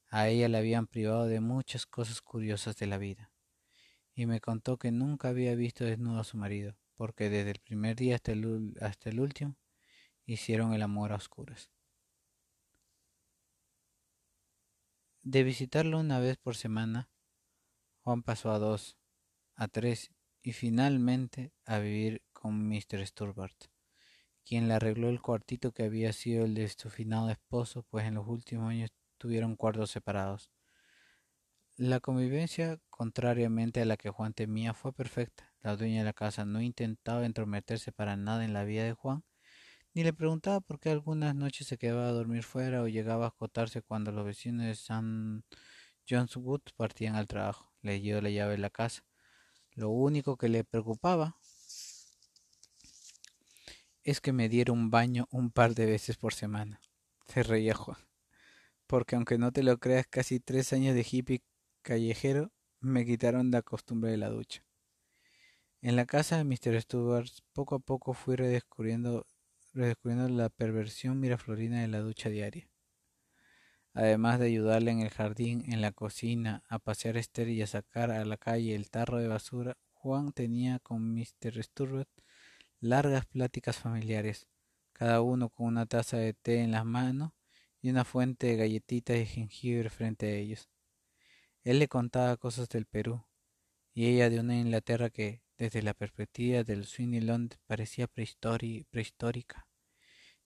A 0.10 0.28
ella 0.28 0.48
la 0.48 0.60
habían 0.60 0.86
privado 0.86 1.26
de 1.26 1.40
muchas 1.40 1.88
cosas 1.88 2.22
curiosas 2.22 2.76
de 2.78 2.86
la 2.86 3.00
vida, 3.00 3.32
y 4.14 4.28
me 4.28 4.40
contó 4.40 4.78
que 4.78 4.92
nunca 4.92 5.30
había 5.30 5.56
visto 5.56 5.86
desnudo 5.86 6.20
a 6.20 6.24
su 6.24 6.38
marido, 6.38 6.78
porque 6.96 7.30
desde 7.32 7.52
el 7.52 7.60
primer 7.60 7.96
día 7.96 8.16
hasta 8.16 8.32
el, 8.34 8.76
hasta 8.80 9.10
el 9.10 9.20
último 9.20 9.58
hicieron 10.26 10.74
el 10.74 10.84
amor 10.84 11.14
a 11.14 11.16
oscuras. 11.16 11.72
De 15.24 15.44
visitarlo 15.44 16.00
una 16.00 16.20
vez 16.20 16.38
por 16.38 16.56
semana, 16.56 17.10
Juan 18.04 18.22
pasó 18.22 18.52
a 18.52 18.60
dos, 18.60 18.98
a 19.56 19.68
tres 19.68 20.12
y 20.42 20.54
finalmente 20.54 21.52
a 21.66 21.80
vivir 21.80 22.22
con 22.40 22.68
Mr. 22.68 23.06
Sturbart, 23.06 23.66
quien 24.46 24.68
le 24.68 24.76
arregló 24.76 25.10
el 25.10 25.22
cuartito 25.22 25.72
que 25.72 25.84
había 25.84 26.14
sido 26.14 26.46
el 26.46 26.54
de 26.54 26.70
su 26.70 26.90
finado 26.92 27.32
esposo, 27.32 27.84
pues 27.90 28.06
en 28.06 28.14
los 28.14 28.28
últimos 28.28 28.70
años 28.70 28.92
tuvieron 29.18 29.56
cuartos 29.56 29.90
separados. 29.90 30.52
La 31.76 32.00
convivencia, 32.00 32.80
contrariamente 32.90 33.82
a 33.82 33.86
la 33.86 33.98
que 33.98 34.10
Juan 34.10 34.34
temía, 34.34 34.74
fue 34.74 34.94
perfecta. 34.94 35.52
La 35.62 35.76
dueña 35.76 36.00
de 36.00 36.06
la 36.06 36.14
casa 36.14 36.46
no 36.46 36.62
intentaba 36.62 37.26
entrometerse 37.26 37.92
para 37.92 38.16
nada 38.16 38.46
en 38.46 38.54
la 38.54 38.64
vida 38.64 38.84
de 38.84 38.94
Juan, 38.94 39.24
ni 39.94 40.04
le 40.04 40.14
preguntaba 40.14 40.62
por 40.62 40.80
qué 40.80 40.92
algunas 40.92 41.34
noches 41.34 41.68
se 41.68 41.78
quedaba 41.80 42.08
a 42.08 42.12
dormir 42.12 42.44
fuera 42.44 42.84
o 42.84 42.88
llegaba 42.88 43.26
a 43.26 43.30
acotarse 43.30 43.82
cuando 43.82 44.12
los 44.12 44.26
vecinos 44.26 44.66
de 44.68 44.76
San 44.76 45.44
John's 46.08 46.36
Wood 46.36 46.62
partían 46.76 47.16
al 47.16 47.28
trabajo. 47.28 47.74
Le 47.82 48.00
dio 48.00 48.22
la 48.22 48.30
llave 48.30 48.52
de 48.52 48.60
la 48.60 48.70
casa. 48.70 49.04
Lo 49.72 49.90
único 49.90 50.38
que 50.38 50.50
le 50.50 50.64
preocupaba 50.64 51.38
es 54.08 54.22
que 54.22 54.34
me 54.34 54.50
diera 54.50 54.74
un 54.74 54.90
baño 54.90 55.28
un 55.32 55.52
par 55.52 55.76
de 55.76 55.86
veces 55.86 56.18
por 56.18 56.34
semana. 56.34 56.82
Se 57.28 57.44
reía 57.44 57.74
Juan 57.74 58.08
porque 58.88 59.18
aunque 59.18 59.38
no 59.38 59.52
te 59.52 59.64
lo 59.64 59.78
creas, 59.78 60.08
casi 60.08 60.40
tres 60.40 60.74
años 60.74 60.96
de 60.96 61.06
hippie 61.10 61.44
callejero 61.82 62.52
me 62.80 63.06
quitaron 63.06 63.52
la 63.52 63.62
costumbre 63.62 64.12
de 64.12 64.18
la 64.18 64.30
ducha. 64.30 64.64
En 65.82 65.96
la 65.96 66.06
casa 66.06 66.38
de 66.38 66.46
Mr. 66.46 66.82
Stewart 66.82 67.30
poco 67.54 67.76
a 67.76 67.80
poco 67.80 68.14
fui 68.14 68.36
redescubriendo, 68.36 69.28
redescubriendo 69.74 70.30
la 70.30 70.50
perversión 70.50 71.20
miraflorina 71.20 71.82
de 71.82 71.88
la 71.88 72.00
ducha 72.00 72.30
diaria. 72.30 72.68
Además 73.94 74.40
de 74.40 74.48
ayudarle 74.48 74.92
en 74.92 75.02
el 75.02 75.10
jardín, 75.10 75.64
en 75.72 75.82
la 75.82 75.92
cocina, 75.92 76.64
a 76.70 76.80
pasear 76.80 77.18
a 77.18 77.20
Esther 77.20 77.50
y 77.50 77.62
a 77.62 77.68
sacar 77.68 78.12
a 78.12 78.24
la 78.26 78.38
calle 78.38 78.76
el 78.76 78.90
tarro 78.90 79.18
de 79.18 79.28
basura, 79.28 79.78
Juan 79.94 80.32
tenía 80.32 80.80
con 80.80 81.14
Mr. 81.14 81.64
Stewart 81.64 82.08
largas 82.80 83.26
pláticas 83.26 83.78
familiares, 83.78 84.48
cada 84.94 85.22
uno 85.22 85.50
con 85.50 85.68
una 85.68 85.86
taza 85.86 86.18
de 86.18 86.34
té 86.34 86.62
en 86.62 86.72
las 86.72 86.86
manos 86.86 87.32
y 87.82 87.90
una 87.90 88.04
fuente 88.04 88.48
de 88.48 88.56
galletitas 88.56 89.16
de 89.16 89.26
jengibre 89.26 89.90
frente 89.90 90.28
a 90.28 90.36
ellos. 90.36 90.70
Él 91.64 91.80
le 91.80 91.88
contaba 91.88 92.38
cosas 92.38 92.70
del 92.70 92.86
Perú, 92.86 93.26
y 93.94 94.06
ella 94.08 94.30
de 94.30 94.40
una 94.40 94.56
Inglaterra 94.56 95.10
que, 95.10 95.42
desde 95.58 95.82
la 95.82 95.94
perspectiva 95.94 96.64
del 96.64 96.86
Swineyland, 96.86 97.56
parecía 97.66 98.08
prehistórica. 98.08 99.68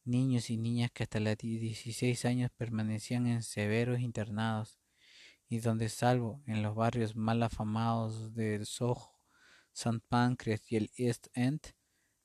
Niños 0.04 0.50
y 0.50 0.58
niñas 0.58 0.90
que 0.92 1.04
hasta 1.04 1.20
los 1.20 1.38
16 1.38 2.26
años 2.26 2.50
permanecían 2.56 3.28
en 3.28 3.44
severos 3.44 4.00
internados, 4.00 4.80
y 5.48 5.60
donde, 5.60 5.90
salvo 5.90 6.42
en 6.48 6.64
los 6.64 6.76
barrios 6.76 7.16
mal 7.16 7.44
afamados 7.44 8.34
de 8.34 8.66
Soho, 8.66 9.20
St. 9.74 10.00
Pancras 10.08 10.72
y 10.72 10.78
el 10.78 10.92
East 10.96 11.28
End, 11.34 11.60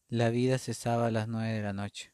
la 0.09 0.31
vida 0.31 0.59
cesaba 0.59 1.09
a 1.09 1.11
las 1.11 1.27
nueve 1.27 1.53
de 1.55 1.63
la 1.63 1.73
noche. 1.73 2.13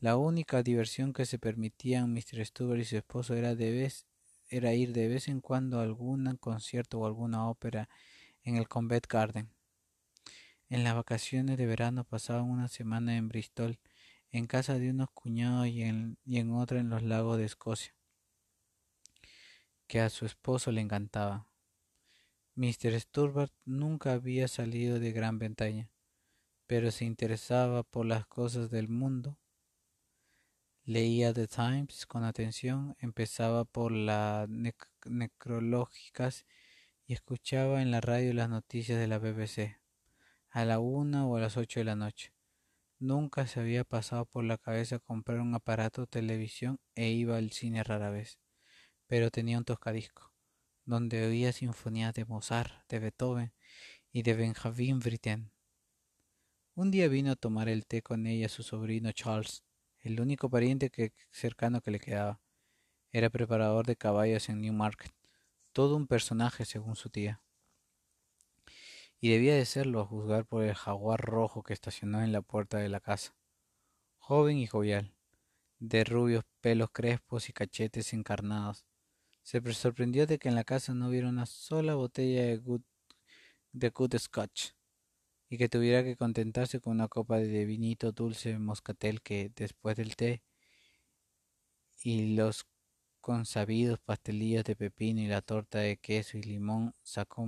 La 0.00 0.16
única 0.16 0.64
diversión 0.64 1.12
que 1.12 1.26
se 1.26 1.38
permitían 1.38 2.12
Mr. 2.12 2.44
Stuber 2.44 2.80
y 2.80 2.84
su 2.84 2.96
esposo 2.96 3.34
era, 3.34 3.54
de 3.54 3.70
vez, 3.70 4.06
era 4.48 4.74
ir 4.74 4.92
de 4.92 5.06
vez 5.06 5.28
en 5.28 5.40
cuando 5.40 5.78
a 5.78 5.84
algún 5.84 6.36
concierto 6.38 6.98
o 6.98 7.06
alguna 7.06 7.48
ópera 7.48 7.88
en 8.42 8.56
el 8.56 8.66
Covent 8.66 9.06
Garden. 9.06 9.48
En 10.68 10.82
las 10.82 10.96
vacaciones 10.96 11.56
de 11.56 11.66
verano 11.66 12.02
pasaban 12.02 12.50
una 12.50 12.66
semana 12.66 13.16
en 13.16 13.28
Bristol, 13.28 13.78
en 14.32 14.46
casa 14.46 14.78
de 14.78 14.90
unos 14.90 15.10
cuñados 15.10 15.68
y 15.68 15.82
en, 15.82 16.18
y 16.24 16.38
en 16.38 16.52
otra 16.52 16.80
en 16.80 16.90
los 16.90 17.04
lagos 17.04 17.38
de 17.38 17.44
Escocia, 17.44 17.94
que 19.86 20.00
a 20.00 20.10
su 20.10 20.26
esposo 20.26 20.72
le 20.72 20.80
encantaba. 20.80 21.46
Mr. 22.56 22.98
Sturbart 23.00 23.52
nunca 23.64 24.14
había 24.14 24.48
salido 24.48 24.98
de 24.98 25.12
Gran 25.12 25.38
Bretaña, 25.38 25.88
pero 26.68 26.92
se 26.92 27.04
interesaba 27.04 27.82
por 27.82 28.06
las 28.06 28.26
cosas 28.28 28.70
del 28.70 28.88
mundo 28.88 29.36
Leía 30.88 31.34
The 31.34 31.48
Times 31.48 32.06
con 32.06 32.24
atención, 32.24 32.96
empezaba 32.98 33.66
por 33.66 33.92
las 33.92 34.48
necrológicas 35.04 36.46
y 37.04 37.12
escuchaba 37.12 37.82
en 37.82 37.90
la 37.90 38.00
radio 38.00 38.32
las 38.32 38.48
noticias 38.48 38.98
de 38.98 39.06
la 39.06 39.18
BBC, 39.18 39.78
a 40.48 40.64
la 40.64 40.78
una 40.78 41.26
o 41.26 41.36
a 41.36 41.40
las 41.40 41.58
ocho 41.58 41.80
de 41.80 41.84
la 41.84 41.94
noche. 41.94 42.32
Nunca 42.98 43.46
se 43.46 43.60
había 43.60 43.84
pasado 43.84 44.24
por 44.24 44.44
la 44.44 44.56
cabeza 44.56 44.98
comprar 44.98 45.40
un 45.40 45.54
aparato 45.54 46.00
de 46.00 46.06
televisión 46.06 46.80
e 46.94 47.10
iba 47.10 47.36
al 47.36 47.52
cine 47.52 47.84
rara 47.84 48.08
vez, 48.08 48.38
pero 49.06 49.30
tenía 49.30 49.58
un 49.58 49.66
toscadisco, 49.66 50.32
donde 50.86 51.26
oía 51.26 51.52
sinfonías 51.52 52.14
de 52.14 52.24
Mozart, 52.24 52.88
de 52.88 52.98
Beethoven 52.98 53.52
y 54.10 54.22
de 54.22 54.32
Benjamin 54.32 55.00
Britten. 55.00 55.52
Un 56.78 56.92
día 56.92 57.08
vino 57.08 57.32
a 57.32 57.34
tomar 57.34 57.68
el 57.68 57.86
té 57.86 58.02
con 58.02 58.24
ella 58.28 58.48
su 58.48 58.62
sobrino 58.62 59.10
Charles, 59.10 59.64
el 59.98 60.20
único 60.20 60.48
pariente 60.48 60.92
cercano 61.32 61.80
que 61.80 61.90
le 61.90 61.98
quedaba. 61.98 62.40
Era 63.10 63.30
preparador 63.30 63.84
de 63.84 63.96
caballos 63.96 64.48
en 64.48 64.60
Newmarket, 64.60 65.12
todo 65.72 65.96
un 65.96 66.06
personaje 66.06 66.64
según 66.64 66.94
su 66.94 67.10
tía. 67.10 67.42
Y 69.18 69.30
debía 69.30 69.56
de 69.56 69.64
serlo 69.64 70.02
a 70.02 70.06
juzgar 70.06 70.46
por 70.46 70.62
el 70.62 70.76
jaguar 70.76 71.20
rojo 71.20 71.64
que 71.64 71.72
estacionó 71.72 72.22
en 72.22 72.30
la 72.30 72.42
puerta 72.42 72.78
de 72.78 72.88
la 72.88 73.00
casa. 73.00 73.34
Joven 74.18 74.58
y 74.58 74.68
jovial, 74.68 75.12
de 75.80 76.04
rubios 76.04 76.44
pelos 76.60 76.90
crespos 76.92 77.48
y 77.48 77.52
cachetes 77.52 78.12
encarnados. 78.12 78.86
Se 79.42 79.60
sorprendió 79.74 80.28
de 80.28 80.38
que 80.38 80.48
en 80.48 80.54
la 80.54 80.62
casa 80.62 80.94
no 80.94 81.08
hubiera 81.08 81.28
una 81.28 81.46
sola 81.46 81.96
botella 81.96 82.42
de 82.42 82.56
good, 82.58 82.82
de 83.72 83.90
good 83.90 84.14
scotch 84.16 84.77
y 85.48 85.58
que 85.58 85.68
tuviera 85.68 86.04
que 86.04 86.16
contentarse 86.16 86.80
con 86.80 86.94
una 86.94 87.08
copa 87.08 87.38
de 87.38 87.64
vinito 87.64 88.12
dulce 88.12 88.58
moscatel 88.58 89.22
que 89.22 89.50
después 89.54 89.96
del 89.96 90.16
té 90.16 90.42
y 92.02 92.36
los 92.36 92.66
consabidos 93.20 93.98
pastelillos 94.00 94.64
de 94.64 94.76
pepino 94.76 95.20
y 95.20 95.26
la 95.26 95.42
torta 95.42 95.78
de 95.78 95.96
queso 95.98 96.38
y 96.38 96.42
limón 96.42 96.94
sacó 97.02 97.46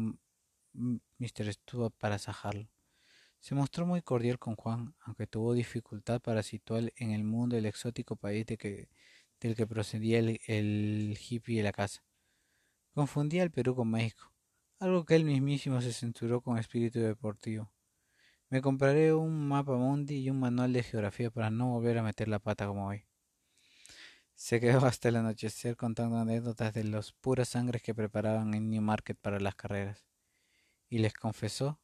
Mr. 0.72 1.52
Stuart 1.52 1.94
para 1.98 2.18
sajarlo. 2.18 2.68
Se 3.40 3.54
mostró 3.54 3.86
muy 3.86 4.02
cordial 4.02 4.38
con 4.38 4.54
Juan, 4.56 4.94
aunque 5.00 5.26
tuvo 5.26 5.54
dificultad 5.54 6.20
para 6.20 6.42
situar 6.42 6.92
en 6.96 7.12
el 7.12 7.24
mundo 7.24 7.56
el 7.56 7.64
exótico 7.66 8.16
país 8.16 8.44
de 8.46 8.58
que, 8.58 8.88
del 9.40 9.56
que 9.56 9.66
procedía 9.66 10.18
el, 10.18 11.18
hippie 11.18 11.56
de 11.58 11.62
la 11.62 11.72
casa. 11.72 12.04
Confundía 12.92 13.42
el 13.42 13.50
Perú 13.50 13.74
con 13.74 13.90
México, 13.90 14.30
algo 14.78 15.06
que 15.06 15.16
él 15.16 15.24
mismísimo 15.24 15.80
se 15.80 15.92
censuró 15.92 16.42
con 16.42 16.58
espíritu 16.58 17.00
deportivo. 17.00 17.72
Me 18.50 18.60
compraré 18.60 19.14
un 19.14 19.46
mapa 19.46 19.76
mundi 19.76 20.16
y 20.16 20.28
un 20.28 20.40
manual 20.40 20.72
de 20.72 20.82
geografía 20.82 21.30
para 21.30 21.50
no 21.50 21.68
volver 21.68 21.98
a 21.98 22.02
meter 22.02 22.26
la 22.26 22.40
pata 22.40 22.66
como 22.66 22.88
hoy. 22.88 23.06
Se 24.34 24.58
quedó 24.58 24.84
hasta 24.86 25.08
el 25.08 25.16
anochecer 25.16 25.76
contando 25.76 26.18
anécdotas 26.18 26.74
de 26.74 26.82
los 26.82 27.12
puras 27.12 27.50
sangres 27.50 27.80
que 27.80 27.94
preparaban 27.94 28.52
en 28.54 28.68
Newmarket 28.68 29.16
para 29.16 29.38
las 29.38 29.54
carreras, 29.54 30.04
y 30.88 30.98
les 30.98 31.14
confesó 31.14 31.78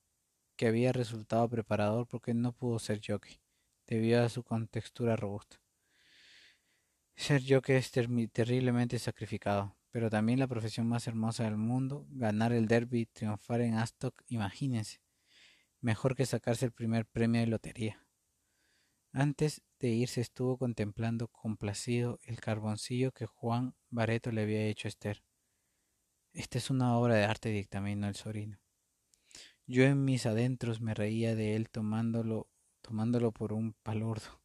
que 0.56 0.66
había 0.66 0.92
resultado 0.92 1.48
preparador 1.48 2.08
porque 2.08 2.34
no 2.34 2.50
pudo 2.52 2.80
ser 2.80 3.00
jockey, 3.06 3.38
debido 3.86 4.24
a 4.24 4.28
su 4.28 4.42
contextura 4.42 5.14
robusta. 5.14 5.60
Ser 7.14 7.42
jockey 7.48 7.76
es 7.76 7.92
terriblemente 7.92 8.98
sacrificado, 8.98 9.76
pero 9.92 10.10
también 10.10 10.40
la 10.40 10.48
profesión 10.48 10.88
más 10.88 11.06
hermosa 11.06 11.44
del 11.44 11.58
mundo, 11.58 12.08
ganar 12.10 12.52
el 12.52 12.66
derby, 12.66 13.06
triunfar 13.06 13.60
en 13.60 13.74
Astok, 13.74 14.20
imagínense 14.26 15.05
mejor 15.80 16.16
que 16.16 16.26
sacarse 16.26 16.64
el 16.64 16.72
primer 16.72 17.06
premio 17.06 17.40
de 17.40 17.46
lotería. 17.46 18.06
Antes 19.12 19.62
de 19.78 19.88
irse 19.88 20.20
estuvo 20.20 20.58
contemplando 20.58 21.28
complacido 21.28 22.18
el 22.24 22.40
carboncillo 22.40 23.12
que 23.12 23.26
Juan 23.26 23.74
Bareto 23.88 24.30
le 24.30 24.42
había 24.42 24.66
hecho 24.66 24.88
a 24.88 24.90
Esther. 24.90 25.22
Esta 26.32 26.58
es 26.58 26.68
una 26.68 26.96
obra 26.98 27.14
de 27.14 27.24
arte, 27.24 27.48
dictaminó 27.48 28.08
el 28.08 28.14
sobrino. 28.14 28.58
Yo 29.66 29.84
en 29.84 30.04
mis 30.04 30.26
adentros 30.26 30.80
me 30.80 30.94
reía 30.94 31.34
de 31.34 31.56
él 31.56 31.70
tomándolo, 31.70 32.48
tomándolo 32.82 33.32
por 33.32 33.52
un 33.52 33.72
palurdo. 33.72 34.40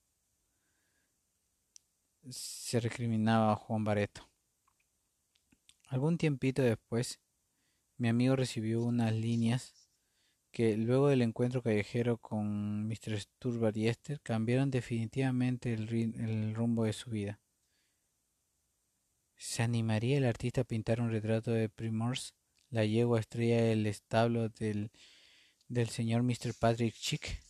Se 2.30 2.80
recriminaba 2.80 3.52
a 3.52 3.56
Juan 3.56 3.84
Bareto. 3.84 4.30
Algún 5.88 6.17
tiempito 6.17 6.62
después, 6.62 7.20
mi 7.98 8.08
amigo 8.08 8.38
recibió 8.38 8.84
unas 8.84 9.13
líneas 9.13 9.81
que 10.52 10.76
luego 10.76 11.08
del 11.08 11.22
encuentro 11.22 11.62
callejero 11.62 12.18
con 12.18 12.88
Mr. 12.88 13.20
Sturbart 13.20 13.76
y 13.78 13.88
Esther 13.88 14.20
cambiaron 14.22 14.70
definitivamente 14.70 15.74
el, 15.74 16.54
rumbo 16.54 16.84
de 16.84 16.94
su 16.94 17.10
vida. 17.10 17.40
¿Se 19.38 19.64
animaría 19.64 20.18
el 20.18 20.26
artista 20.26 20.62
a 20.62 20.66
pintar 20.66 21.02
un 21.02 21.10
retrato 21.10 21.52
de 21.52 21.70
Primors, 21.70 22.36
la 22.70 22.86
yegua 22.86 23.20
estrella 23.20 23.62
del 23.64 23.88
establo 23.88 24.50
del, 24.50 24.92
señor 25.90 26.24
Mr. 26.24 26.54
Patrick 26.60 26.94
Chick, 26.96 27.42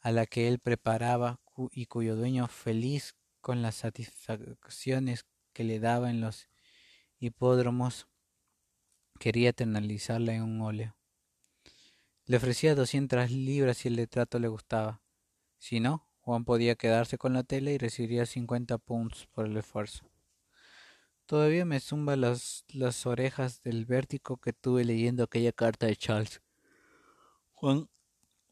a 0.00 0.10
la 0.10 0.26
que 0.26 0.48
él 0.48 0.58
preparaba 0.58 1.40
y 1.70 1.86
cuyo 1.86 2.16
dueño, 2.16 2.48
feliz 2.48 3.14
con 3.40 3.62
las 3.62 3.76
satisfacciones 3.76 5.26
que 5.52 5.62
le 5.62 5.78
daba 5.78 6.10
en 6.10 6.20
los 6.20 6.48
hipódromos, 7.20 8.08
quería 9.20 9.50
eternalizarla 9.50 10.34
en 10.34 10.42
un 10.42 10.60
óleo? 10.62 10.96
Le 12.26 12.38
ofrecía 12.38 12.74
doscientas 12.74 13.30
libras 13.30 13.76
si 13.76 13.88
el 13.88 13.98
retrato 13.98 14.38
le 14.38 14.48
gustaba. 14.48 15.02
Si 15.58 15.78
no, 15.78 16.08
Juan 16.20 16.46
podía 16.46 16.74
quedarse 16.74 17.18
con 17.18 17.34
la 17.34 17.42
tela 17.42 17.70
y 17.70 17.76
recibiría 17.76 18.24
cincuenta 18.24 18.78
pounds 18.78 19.26
por 19.26 19.44
el 19.44 19.54
esfuerzo. 19.58 20.10
Todavía 21.26 21.66
me 21.66 21.80
zumba 21.80 22.16
las, 22.16 22.64
las 22.68 23.04
orejas 23.04 23.62
del 23.62 23.84
vértigo 23.84 24.38
que 24.38 24.54
tuve 24.54 24.86
leyendo 24.86 25.24
aquella 25.24 25.52
carta 25.52 25.86
de 25.86 25.96
Charles. 25.96 26.40
Juan 27.52 27.90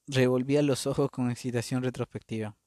revolvía 0.06 0.60
los 0.60 0.86
ojos 0.86 1.10
con 1.10 1.30
excitación 1.30 1.82
retrospectiva. 1.82 2.58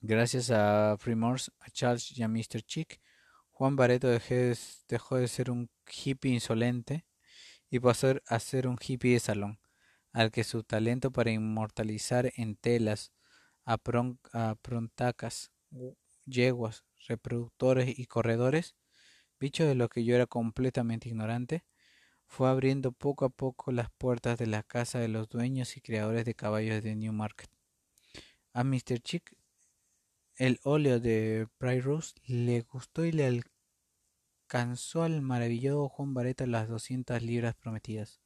Gracias 0.00 0.50
a 0.50 0.96
Primors, 1.02 1.52
a 1.60 1.68
Charles 1.70 2.16
y 2.16 2.22
a 2.22 2.28
Mr. 2.28 2.62
Chick, 2.62 3.02
Juan 3.50 3.76
Bareto 3.76 4.08
dejó 4.08 5.16
de 5.16 5.28
ser 5.28 5.50
un 5.50 5.70
hippie 5.86 6.32
insolente 6.32 7.04
y 7.68 7.80
pasó 7.80 8.14
a 8.26 8.40
ser 8.40 8.66
un 8.66 8.78
hippie 8.80 9.12
de 9.12 9.20
salón 9.20 9.58
al 10.14 10.30
que 10.30 10.44
su 10.44 10.62
talento 10.62 11.10
para 11.10 11.32
inmortalizar 11.32 12.32
en 12.36 12.54
telas 12.54 13.12
a, 13.64 13.76
prontacas, 13.76 15.50
yeguas, 16.24 16.84
reproductores 17.08 17.98
y 17.98 18.06
corredores, 18.06 18.76
bicho 19.40 19.66
de 19.66 19.74
lo 19.74 19.88
que 19.88 20.04
yo 20.04 20.14
era 20.14 20.26
completamente 20.26 21.08
ignorante, 21.08 21.64
fue 22.26 22.48
abriendo 22.48 22.92
poco 22.92 23.24
a 23.24 23.28
poco 23.28 23.72
las 23.72 23.90
puertas 23.90 24.38
de 24.38 24.46
la 24.46 24.62
casa 24.62 25.00
de 25.00 25.08
los 25.08 25.28
dueños 25.28 25.76
y 25.76 25.80
creadores 25.80 26.24
de 26.24 26.34
caballos 26.34 26.82
de 26.82 26.94
Newmarket. 26.94 27.50
A 28.52 28.62
Mr. 28.62 29.00
Chick 29.00 29.36
el 30.36 30.60
óleo 30.62 31.00
de 31.00 31.48
Rose 31.58 32.14
le 32.24 32.60
gustó 32.60 33.04
y 33.04 33.12
le 33.12 33.42
alcanzó 34.48 35.02
al 35.02 35.22
maravilloso 35.22 35.88
Juan 35.88 36.14
Bareta 36.14 36.46
las 36.46 36.68
doscientas 36.68 37.22
libras 37.22 37.56
prometidas. 37.56 38.23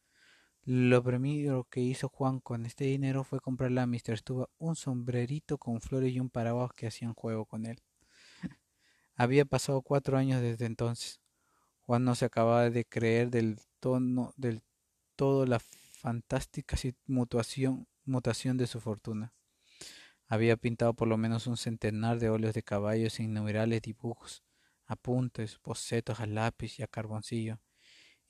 Lo 0.70 1.02
primero 1.02 1.66
que 1.70 1.80
hizo 1.80 2.10
Juan 2.10 2.40
con 2.40 2.66
este 2.66 2.84
dinero 2.84 3.24
fue 3.24 3.40
comprarle 3.40 3.80
a 3.80 3.86
Mr. 3.86 4.18
Stuba 4.18 4.50
un 4.58 4.76
sombrerito 4.76 5.56
con 5.56 5.80
flores 5.80 6.12
y 6.12 6.20
un 6.20 6.28
paraguas 6.28 6.72
que 6.76 6.86
hacían 6.86 7.14
juego 7.14 7.46
con 7.46 7.64
él. 7.64 7.80
Había 9.14 9.46
pasado 9.46 9.80
cuatro 9.80 10.18
años 10.18 10.42
desde 10.42 10.66
entonces. 10.66 11.22
Juan 11.86 12.04
no 12.04 12.14
se 12.14 12.26
acababa 12.26 12.68
de 12.68 12.84
creer 12.84 13.30
del, 13.30 13.58
tono, 13.80 14.34
del 14.36 14.60
todo 15.16 15.46
la 15.46 15.58
fantástica 15.58 16.76
mutación, 17.06 17.88
mutación 18.04 18.58
de 18.58 18.66
su 18.66 18.78
fortuna. 18.78 19.32
Había 20.26 20.58
pintado 20.58 20.92
por 20.92 21.08
lo 21.08 21.16
menos 21.16 21.46
un 21.46 21.56
centenar 21.56 22.18
de 22.18 22.28
óleos 22.28 22.52
de 22.52 22.62
caballos 22.62 23.18
e 23.18 23.22
innumerables 23.22 23.80
dibujos, 23.80 24.44
apuntes, 24.84 25.58
bocetos 25.64 26.20
a 26.20 26.26
lápiz 26.26 26.78
y 26.78 26.82
a 26.82 26.88
carboncillo 26.88 27.58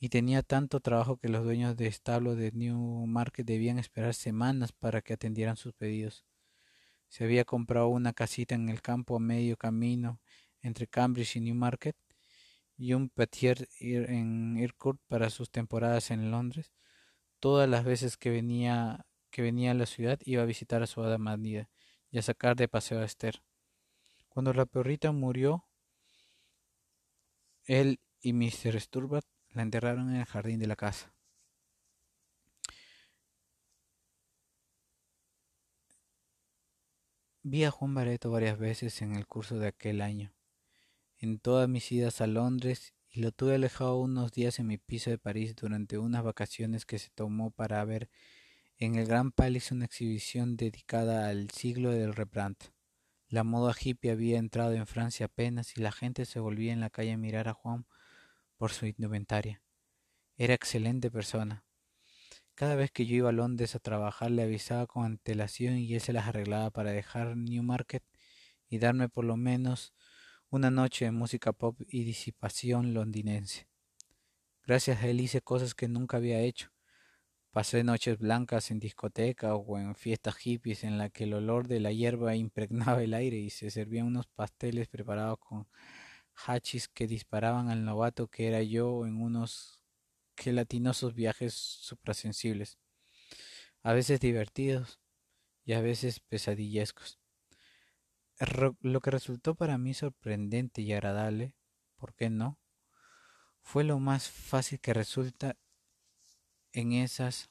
y 0.01 0.11
tenía 0.11 0.43
tanto 0.43 0.81
trabajo 0.81 1.17
que 1.17 1.29
los 1.29 1.45
dueños 1.45 1.77
de 1.77 1.87
establo 1.87 2.37
de 2.37 2.53
Newmarket 2.53 3.47
debían 3.47 3.79
esperar 3.79 4.15
semanas 4.15 4.73
para 4.73 5.03
que 5.03 5.15
atendieran 5.15 5.57
sus 5.57 5.75
pedidos. 5.75 6.25
Se 7.09 7.25
había 7.25 7.45
comprado 7.45 7.89
una 7.89 8.13
casita 8.13 8.55
en 8.55 8.69
el 8.69 8.81
campo 8.83 9.17
a 9.17 9.21
medio 9.21 9.57
camino 9.57 10.21
entre 10.63 10.87
Cambridge 10.87 11.37
y 11.37 11.41
Newmarket 11.41 11.97
y 12.77 12.93
un 12.93 13.09
patier 13.09 13.69
en 13.81 14.57
Irkut 14.57 15.01
para 15.09 15.31
sus 15.31 15.51
temporadas 15.51 16.11
en 16.11 16.31
Londres. 16.31 16.73
Todas 17.41 17.69
las 17.69 17.85
veces 17.85 18.17
que 18.17 18.31
venía, 18.31 19.07
que 19.31 19.43
venía 19.43 19.73
a 19.73 19.75
la 19.75 19.87
ciudad 19.87 20.21
iba 20.25 20.43
a 20.43 20.47
visitar 20.47 20.83
a 20.83 20.87
su 20.87 21.03
hada 21.03 21.19
y 22.11 22.19
a 22.19 22.23
sacar 22.23 22.57
de 22.57 22.69
paseo 22.69 23.01
a 23.01 23.05
Esther. 23.05 23.43
Cuando 24.29 24.53
la 24.53 24.67
perrita 24.67 25.11
murió, 25.11 25.65
él 27.65 28.01
y 28.21 28.33
Mr. 28.33 28.81
Sturbat 28.81 29.25
la 29.59 29.65
enterraron 29.65 30.11
en 30.11 30.21
el 30.21 30.25
jardín 30.25 30.61
de 30.61 30.69
la 30.69 30.77
casa. 30.77 31.13
Vi 37.43 37.65
a 37.65 37.73
Juan 37.73 37.93
Bareto 37.93 38.31
varias 38.31 38.57
veces 38.57 39.03
en 39.03 39.17
el 39.17 39.27
curso 39.27 39.59
de 39.59 39.67
aquel 39.67 40.01
año, 40.01 40.33
en 41.17 41.41
todas 41.41 41.69
mis 41.69 41.91
idas 41.91 42.21
a 42.21 42.29
Londres, 42.29 42.95
y 43.11 43.21
lo 43.21 43.33
tuve 43.33 43.57
alejado 43.57 43.99
unos 43.99 44.31
días 44.31 44.61
en 44.61 44.69
mi 44.69 44.79
piso 44.79 45.11
de 45.11 45.19
París 45.19 45.57
durante 45.57 45.99
unas 45.99 46.23
vacaciones 46.23 46.87
que 46.87 47.01
se 47.01 47.11
tomó 47.11 47.51
para 47.51 47.85
ver 47.85 48.09
en 48.77 48.95
el 48.95 49.07
Gran 49.07 49.33
Palace 49.33 49.75
una 49.75 49.87
exhibición 49.87 50.57
dedicada 50.57 51.29
al 51.29 51.51
siglo 51.51 51.91
del 51.91 52.15
Rembrandt. 52.15 52.71
La 53.29 53.43
moda 53.43 53.75
hippie 53.77 54.13
había 54.13 54.39
entrado 54.39 54.75
en 54.75 54.87
Francia 54.87 55.27
apenas 55.27 55.77
y 55.77 55.81
la 55.81 55.91
gente 55.91 56.27
se 56.27 56.39
volvía 56.39 56.73
en 56.73 56.81
la 56.81 56.91
calle 56.91 57.15
a 57.15 57.19
mirar 57.19 57.49
a 57.49 57.55
Juan 57.55 57.87
por 58.59 58.73
su 58.73 58.87
indumentaria. 58.87 59.63
Era 60.37 60.55
excelente 60.55 61.11
persona. 61.11 61.65
Cada 62.55 62.75
vez 62.75 62.91
que 62.91 63.07
yo 63.07 63.15
iba 63.15 63.29
a 63.29 63.33
Londres 63.33 63.77
a 63.77 63.79
trabajar 63.79 64.33
le 64.33 64.43
avisaba 64.43 64.87
con 64.87 65.05
antelación 65.05 65.79
y 65.79 65.95
él 65.95 66.01
se 66.01 66.13
las 66.13 66.27
arreglaba 66.27 66.71
para 66.71 66.91
dejar 66.91 67.37
Newmarket 67.37 68.03
y 68.69 68.79
darme 68.79 69.09
por 69.09 69.25
lo 69.25 69.37
menos 69.37 69.95
una 70.51 70.71
noche 70.71 71.05
de 71.05 71.13
música 71.13 71.53
pop 71.53 71.81
y 71.87 72.05
disipación 72.05 72.95
londinense. 72.95 73.69
Gracias 74.67 75.03
a 75.03 75.07
él 75.07 75.21
hice 75.21 75.41
cosas 75.41 75.75
que 75.75 75.89
nunca 75.89 76.17
había 76.17 76.41
hecho. 76.41 76.71
Pasé 77.53 77.83
noches 77.85 78.19
blancas 78.19 78.71
en 78.71 78.79
discoteca 78.79 79.55
o 79.55 79.79
en 79.79 79.95
fiestas 79.95 80.37
hippies 80.37 80.85
en 80.85 80.99
la 80.99 81.11
que 81.11 81.25
el 81.25 81.35
olor 81.35 81.69
de 81.69 81.81
la 81.81 81.93
hierba 81.93 82.37
impregnaba 82.37 83.03
el 83.03 83.15
aire 83.15 83.37
y 83.39 83.51
se 83.51 83.71
servían 83.71 84.07
unos 84.07 84.27
pasteles 84.27 84.89
preparados 84.89 85.39
con 85.39 85.67
hachis 86.47 86.89
que 86.89 87.07
disparaban 87.07 87.69
al 87.69 87.85
novato 87.85 88.29
que 88.29 88.49
era 88.49 88.63
yo 88.63 89.07
en 89.07 89.21
unos 89.21 89.83
gelatinosos 90.37 91.15
viajes 91.15 91.55
suprasensibles, 91.55 92.79
a 93.83 93.93
veces 93.93 94.21
divertidos 94.21 95.01
y 95.65 95.73
a 95.73 95.81
veces 95.81 96.21
pesadillescos. 96.21 97.19
Lo 98.81 99.01
que 99.01 99.11
resultó 99.11 99.55
para 99.55 99.79
mí 99.79 99.95
sorprendente 99.95 100.81
y 100.83 100.93
agradable, 100.93 101.57
¿por 101.97 102.15
qué 102.15 102.31
no? 102.31 102.59
Fue 103.63 103.85
lo 103.85 103.99
más 103.99 104.31
fácil 104.31 104.81
que 104.81 104.95
resulta 104.95 105.57
en 106.73 106.93
esas 106.93 107.51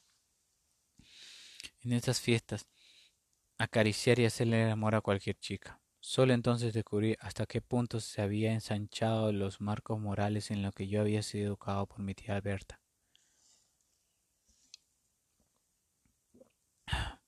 en 1.82 1.94
esas 1.94 2.22
fiestas 2.22 2.68
acariciar 3.58 4.20
y 4.20 4.26
hacerle 4.26 4.64
el 4.64 4.72
amor 4.72 4.96
a 4.96 5.02
cualquier 5.02 5.38
chica. 5.38 5.82
Solo 6.10 6.32
entonces 6.34 6.74
descubrí 6.74 7.18
hasta 7.20 7.46
qué 7.46 7.60
punto 7.60 8.00
se 8.00 8.22
había 8.22 8.54
ensanchado 8.54 9.34
los 9.34 9.60
marcos 9.60 10.00
morales 10.00 10.52
en 10.52 10.62
los 10.62 10.74
que 10.74 10.88
yo 10.88 11.02
había 11.02 11.22
sido 11.22 11.48
educado 11.48 11.86
por 11.86 12.00
mi 12.00 12.16
tía 12.16 12.38
Alberta. 12.38 12.80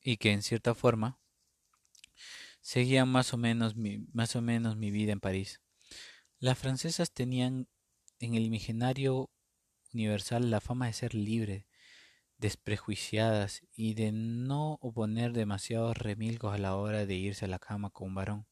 Y 0.01 0.15
que 0.15 0.31
en 0.31 0.41
cierta 0.41 0.75
forma 0.75 1.19
seguía 2.61 3.03
más 3.03 3.33
o 3.33 3.37
menos 3.37 3.75
mi, 3.75 4.07
más 4.13 4.37
o 4.37 4.41
menos 4.41 4.77
mi 4.77 4.91
vida 4.91 5.11
en 5.11 5.19
París. 5.19 5.59
Las 6.39 6.57
francesas 6.57 7.11
tenían 7.11 7.67
en 8.19 8.35
el 8.35 8.45
imaginario 8.45 9.29
universal 9.93 10.49
la 10.49 10.61
fama 10.61 10.85
de 10.85 10.93
ser 10.93 11.15
libres, 11.15 11.65
desprejuiciadas 12.37 13.61
y 13.75 13.95
de 13.95 14.13
no 14.13 14.75
oponer 14.79 15.33
demasiados 15.33 15.97
remilgos 15.97 16.55
a 16.55 16.57
la 16.57 16.77
hora 16.77 17.05
de 17.05 17.15
irse 17.15 17.43
a 17.43 17.49
la 17.49 17.59
cama 17.59 17.89
con 17.89 18.07
un 18.07 18.15
varón. 18.15 18.49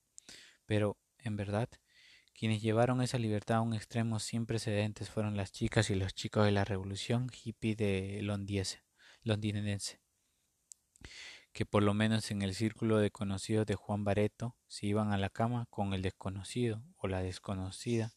Pero, 0.67 0.97
en 1.17 1.37
verdad, 1.37 1.69
quienes 2.37 2.61
llevaron 2.61 3.01
esa 3.01 3.17
libertad 3.17 3.57
a 3.57 3.61
un 3.61 3.73
extremo 3.73 4.19
sin 4.19 4.45
precedentes 4.45 5.09
fueron 5.09 5.35
las 5.35 5.51
chicas 5.51 5.89
y 5.89 5.95
los 5.95 6.13
chicos 6.13 6.45
de 6.45 6.51
la 6.51 6.65
revolución 6.65 7.31
hippie 7.33 7.75
de 7.75 8.19
londinense, 9.23 9.99
que 11.51 11.65
por 11.65 11.81
lo 11.81 11.95
menos 11.95 12.29
en 12.29 12.43
el 12.43 12.53
círculo 12.53 12.99
de 12.99 13.09
conocidos 13.09 13.65
de 13.65 13.73
Juan 13.73 14.03
Bareto 14.03 14.55
se 14.67 14.85
iban 14.85 15.11
a 15.11 15.17
la 15.17 15.31
cama 15.31 15.65
con 15.71 15.93
el 15.93 16.03
desconocido 16.03 16.83
o 16.97 17.07
la 17.07 17.23
desconocida, 17.23 18.13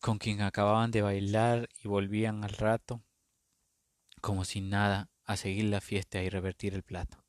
con 0.00 0.18
quien 0.18 0.42
acababan 0.42 0.92
de 0.92 1.02
bailar 1.02 1.68
y 1.82 1.88
volvían 1.88 2.44
al 2.44 2.50
rato, 2.50 3.02
como 4.20 4.44
sin 4.44 4.68
nada, 4.70 5.10
a 5.24 5.36
seguir 5.36 5.64
la 5.64 5.80
fiesta 5.80 6.22
y 6.22 6.28
revertir 6.28 6.74
el 6.74 6.84
plato. 6.84 7.27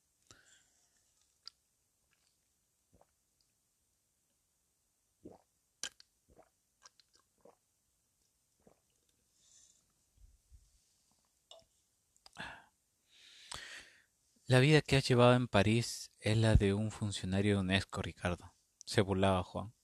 La 14.49 14.59
vida 14.59 14.81
que 14.81 14.97
has 14.97 15.07
llevado 15.07 15.35
en 15.35 15.47
París 15.47 16.09
es 16.19 16.35
la 16.35 16.55
de 16.55 16.73
un 16.73 16.89
funcionario 16.89 17.53
de 17.53 17.59
UNESCO, 17.59 18.01
Ricardo, 18.01 18.55
se 18.83 19.01
burlaba 19.01 19.43
Juan. 19.43 19.75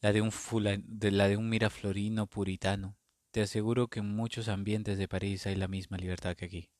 la 0.00 0.14
de 0.14 0.22
un, 0.22 0.32
de 0.86 1.10
la 1.10 1.28
de 1.28 1.36
un 1.36 1.50
miraflorino 1.50 2.26
puritano. 2.26 2.96
Te 3.32 3.42
aseguro 3.42 3.88
que 3.88 4.00
en 4.00 4.08
muchos 4.08 4.48
ambientes 4.48 4.96
de 4.96 5.08
París 5.08 5.46
hay 5.46 5.56
la 5.56 5.68
misma 5.68 5.98
libertad 5.98 6.34
que 6.36 6.46
aquí. 6.46 6.70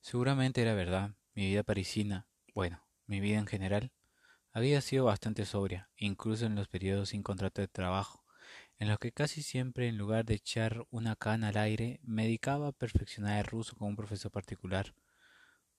Seguramente 0.00 0.62
era 0.62 0.72
verdad, 0.72 1.10
mi 1.34 1.50
vida 1.50 1.62
parisina, 1.62 2.26
bueno, 2.54 2.82
mi 3.04 3.20
vida 3.20 3.36
en 3.36 3.46
general, 3.46 3.92
había 4.52 4.80
sido 4.80 5.04
bastante 5.04 5.44
sobria, 5.44 5.90
incluso 5.98 6.46
en 6.46 6.54
los 6.54 6.68
periodos 6.68 7.10
sin 7.10 7.22
contrato 7.22 7.60
de 7.60 7.68
trabajo, 7.68 8.24
en 8.78 8.88
los 8.88 8.98
que 8.98 9.12
casi 9.12 9.42
siempre 9.42 9.88
en 9.88 9.98
lugar 9.98 10.24
de 10.24 10.32
echar 10.32 10.86
una 10.88 11.14
cana 11.14 11.48
al 11.48 11.58
aire, 11.58 12.00
me 12.02 12.22
dedicaba 12.22 12.68
a 12.68 12.72
perfeccionar 12.72 13.38
el 13.40 13.44
ruso 13.44 13.76
con 13.76 13.88
un 13.88 13.96
profesor 13.96 14.32
particular. 14.32 14.94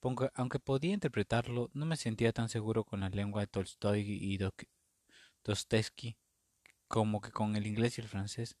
Aunque 0.00 0.58
podía 0.60 0.94
interpretarlo, 0.94 1.70
no 1.74 1.86
me 1.86 1.96
sentía 1.96 2.32
tan 2.32 2.48
seguro 2.48 2.84
con 2.84 3.00
la 3.00 3.08
lengua 3.08 3.42
de 3.42 3.48
Tolstoy 3.48 4.00
y 4.00 4.38
Dostoevsky 5.44 6.16
como 6.88 7.20
que 7.20 7.30
con 7.30 7.54
el 7.54 7.66
inglés 7.66 7.98
y 7.98 8.00
el 8.00 8.08
francés. 8.08 8.56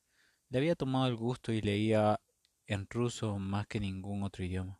Le 0.50 0.58
había 0.58 0.76
tomado 0.76 1.06
el 1.06 1.16
gusto 1.16 1.52
y 1.52 1.60
leía 1.60 2.20
en 2.66 2.86
ruso 2.88 3.38
más 3.38 3.66
que 3.66 3.80
ningún 3.80 4.22
otro 4.22 4.44
idioma. 4.44 4.78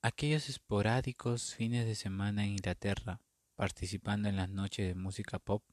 Aquellos 0.00 0.48
esporádicos 0.48 1.54
fines 1.54 1.84
de 1.86 1.94
semana 1.94 2.44
en 2.44 2.52
Inglaterra, 2.52 3.20
participando 3.56 4.28
en 4.28 4.36
las 4.36 4.48
noches 4.48 4.86
de 4.86 4.94
música 4.94 5.38
pop, 5.38 5.64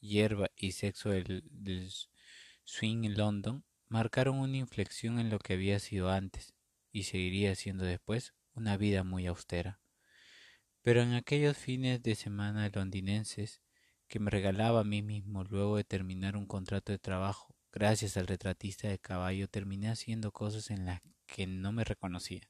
hierba 0.00 0.50
y 0.56 0.72
sexo 0.72 1.10
del, 1.10 1.90
swing 2.64 3.04
en 3.04 3.16
London, 3.16 3.64
marcaron 3.88 4.38
una 4.40 4.56
inflexión 4.56 5.18
en 5.20 5.30
lo 5.30 5.38
que 5.38 5.52
había 5.52 5.78
sido 5.78 6.10
antes, 6.10 6.54
y 6.92 7.04
seguiría 7.04 7.54
siendo 7.54 7.84
después, 7.84 8.34
una 8.54 8.76
vida 8.76 9.02
muy 9.02 9.26
austera. 9.26 9.80
Pero 10.82 11.02
en 11.02 11.14
aquellos 11.14 11.56
fines 11.56 12.02
de 12.02 12.14
semana 12.14 12.70
londinenses 12.72 13.62
que 14.08 14.18
me 14.18 14.30
regalaba 14.30 14.80
a 14.80 14.84
mí 14.84 15.02
mismo 15.02 15.44
luego 15.44 15.76
de 15.76 15.84
terminar 15.84 16.36
un 16.36 16.46
contrato 16.46 16.92
de 16.92 16.98
trabajo, 16.98 17.56
gracias 17.72 18.16
al 18.16 18.26
retratista 18.26 18.88
de 18.88 18.98
caballo, 18.98 19.48
terminé 19.48 19.88
haciendo 19.88 20.32
cosas 20.32 20.70
en 20.70 20.84
las 20.84 21.00
que 21.26 21.46
no 21.46 21.72
me 21.72 21.84
reconocía 21.84 22.42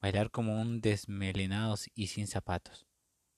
bailar 0.00 0.30
como 0.30 0.60
un 0.60 0.80
desmelenado 0.80 1.76
y 1.94 2.08
sin 2.08 2.26
zapatos, 2.26 2.86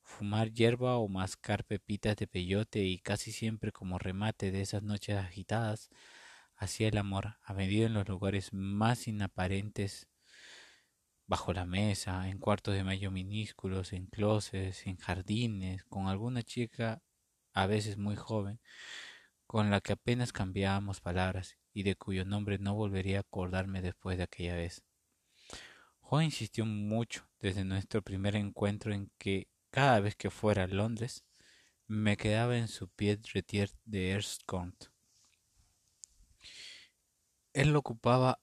fumar 0.02 0.52
hierba 0.52 0.96
o 0.96 1.08
mascar 1.08 1.64
pepitas 1.64 2.16
de 2.16 2.26
peyote 2.28 2.84
y 2.84 2.98
casi 2.98 3.32
siempre 3.32 3.72
como 3.72 3.98
remate 3.98 4.52
de 4.52 4.60
esas 4.62 4.82
noches 4.82 5.16
agitadas 5.16 5.90
hacía 6.62 6.88
el 6.88 6.96
amor 6.96 7.38
a 7.42 7.54
medida 7.54 7.86
en 7.86 7.94
los 7.94 8.08
lugares 8.08 8.52
más 8.52 9.08
inaparentes 9.08 10.08
bajo 11.26 11.52
la 11.52 11.66
mesa, 11.66 12.28
en 12.28 12.38
cuartos 12.38 12.74
de 12.74 12.84
mayo 12.84 13.10
minúsculos, 13.10 13.92
en 13.92 14.06
closets, 14.06 14.86
en 14.86 14.96
jardines, 14.96 15.82
con 15.84 16.06
alguna 16.06 16.42
chica 16.42 17.02
a 17.52 17.66
veces 17.66 17.98
muy 17.98 18.14
joven, 18.14 18.60
con 19.46 19.70
la 19.70 19.80
que 19.80 19.94
apenas 19.94 20.32
cambiábamos 20.32 21.00
palabras 21.00 21.58
y 21.72 21.82
de 21.82 21.96
cuyo 21.96 22.24
nombre 22.24 22.58
no 22.58 22.74
volvería 22.74 23.18
a 23.18 23.20
acordarme 23.22 23.82
después 23.82 24.16
de 24.16 24.24
aquella 24.24 24.54
vez. 24.54 24.84
Juan 26.00 26.26
insistió 26.26 26.64
mucho 26.64 27.28
desde 27.40 27.64
nuestro 27.64 28.02
primer 28.02 28.36
encuentro 28.36 28.92
en 28.92 29.10
que 29.18 29.48
cada 29.70 29.98
vez 29.98 30.14
que 30.14 30.30
fuera 30.30 30.64
a 30.64 30.68
Londres 30.68 31.24
me 31.88 32.16
quedaba 32.16 32.56
en 32.56 32.68
su 32.68 32.88
pie 32.88 33.18
de 33.84 34.10
Erscont. 34.12 34.91
Él 37.54 37.72
lo 37.72 37.80
ocupaba 37.80 38.40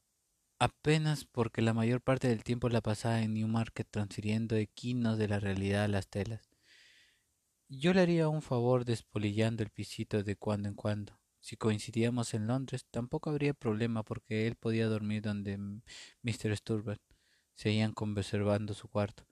apenas 0.60 1.26
porque 1.26 1.62
la 1.62 1.74
mayor 1.74 2.02
parte 2.02 2.28
del 2.28 2.44
tiempo 2.44 2.70
la 2.70 2.82
pasaba 2.82 3.22
en 3.22 3.34
Newmarket 3.34 3.88
transfiriendo 3.90 4.56
equinos 4.56 5.18
de 5.18 5.28
la 5.28 5.40
realidad 5.40 5.86
a 5.86 5.88
las 5.88 6.08
telas. 6.08 6.50
Yo 7.70 7.94
le 7.94 8.02
haría 8.02 8.28
un 8.28 8.42
favor 8.42 8.86
despolillando 8.86 9.64
el 9.64 9.70
pisito 9.70 10.24
de 10.24 10.36
cuando 10.36 10.70
en 10.70 10.76
cuando. 10.76 11.20
Si 11.40 11.56
coincidíamos 11.56 12.34
en 12.34 12.48
Londres, 12.48 12.86
tampoco 12.92 13.30
habría 13.30 13.54
problema 13.54 14.04
porque 14.04 14.46
él 14.48 14.56
podía 14.56 14.88
dormir 14.88 15.22
donde 15.22 15.58
Mr. 15.58 16.56
Sturbert 16.58 17.02
seguían 17.56 17.94
conservando 17.94 18.74
su 18.74 18.90
cuarto, 18.90 19.26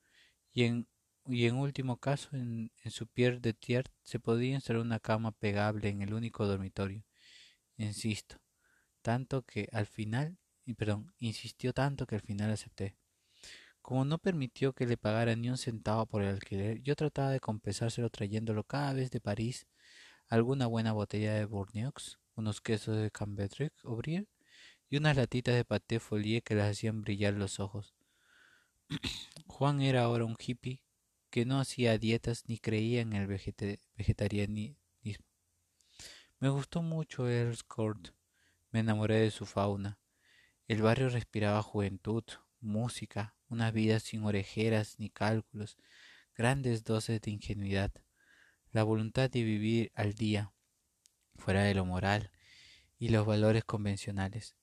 y 0.54 0.64
en, 0.64 0.88
y 1.26 1.46
en 1.46 1.56
último 1.56 1.98
caso 1.98 2.30
en, 2.34 2.72
en 2.84 2.92
su 2.92 3.08
pier 3.08 3.42
de 3.42 3.54
tier 3.54 3.86
se 4.04 4.20
podía 4.20 4.56
instalar 4.56 4.82
una 4.82 5.00
cama 5.00 5.32
pegable 5.34 5.90
en 5.90 6.02
el 6.02 6.14
único 6.14 6.46
dormitorio. 6.46 7.04
Insisto, 7.78 8.38
tanto 9.08 9.44
que 9.44 9.70
al 9.72 9.86
final, 9.86 10.38
perdón, 10.78 11.14
insistió 11.20 11.72
tanto 11.72 12.06
que 12.06 12.16
al 12.16 12.22
final 12.22 12.52
acepté. 12.52 12.98
Como 13.82 14.04
no 14.04 14.18
permitió 14.18 14.74
que 14.74 14.86
le 14.86 14.98
pagara 14.98 15.34
ni 15.38 15.50
un 15.50 15.58
centavo 15.58 16.06
por 16.08 16.24
el 16.24 16.28
alquiler, 16.28 16.82
yo 16.82 16.94
trataba 16.94 17.30
de 17.30 17.40
compensárselo 17.40 18.10
trayéndolo 18.10 18.66
cada 18.66 18.92
vez 18.92 19.10
de 19.10 19.22
París 19.22 19.66
alguna 20.28 20.68
buena 20.68 20.92
botella 20.92 21.36
de 21.36 21.46
Bourneaux, 21.46 22.20
unos 22.36 22.60
quesos 22.60 22.98
de 22.98 23.10
Cambridge 23.10 23.72
o 23.86 23.98
y 24.90 24.98
unas 24.98 25.16
latitas 25.16 25.56
de 25.56 25.64
paté 25.64 26.02
folie 26.02 26.42
que 26.42 26.56
las 26.56 26.72
hacían 26.72 27.02
brillar 27.02 27.34
los 27.34 27.62
ojos. 27.62 27.96
Juan 29.48 29.80
era 29.82 30.04
ahora 30.04 30.26
un 30.26 30.36
hippie 30.38 30.82
que 31.30 31.46
no 31.46 31.62
hacía 31.62 31.98
dietas 31.98 32.44
ni 32.48 32.58
creía 32.58 33.00
en 33.00 33.14
el 33.14 33.26
vegetarianismo. 33.96 34.76
Me 36.40 36.50
gustó 36.50 36.82
mucho 36.82 37.26
Court, 37.68 38.17
me 38.72 38.80
enamoré 38.80 39.16
de 39.16 39.32
su 39.32 39.46
fauna. 39.46 40.00
El 40.68 40.82
barrio 40.82 41.10
respiraba 41.10 41.62
juventud, 41.64 42.24
música, 42.60 43.36
una 43.48 43.72
vida 43.72 44.00
sin 44.00 44.24
orejeras 44.24 45.00
ni 45.00 45.10
cálculos, 45.10 45.78
grandes 46.36 46.84
dosis 46.84 47.22
de 47.22 47.32
ingenuidad, 47.32 47.92
la 48.72 48.84
voluntad 48.84 49.30
de 49.30 49.44
vivir 49.44 49.92
al 49.96 50.14
día, 50.14 50.54
fuera 51.36 51.64
de 51.64 51.74
lo 51.74 51.86
moral 51.86 52.32
y 53.00 53.10
los 53.10 53.26
valores 53.26 53.64
convencionales 53.64 54.58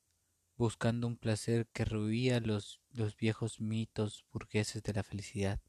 buscando 0.57 1.07
un 1.07 1.17
placer 1.17 1.67
que 1.73 1.85
ruía 1.85 2.41
los, 2.41 2.81
los 2.93 3.17
viejos 3.17 3.61
mitos 3.61 4.25
burgueses 4.33 4.83
de 4.83 4.93
la 4.93 5.03
felicidad. 5.03 5.61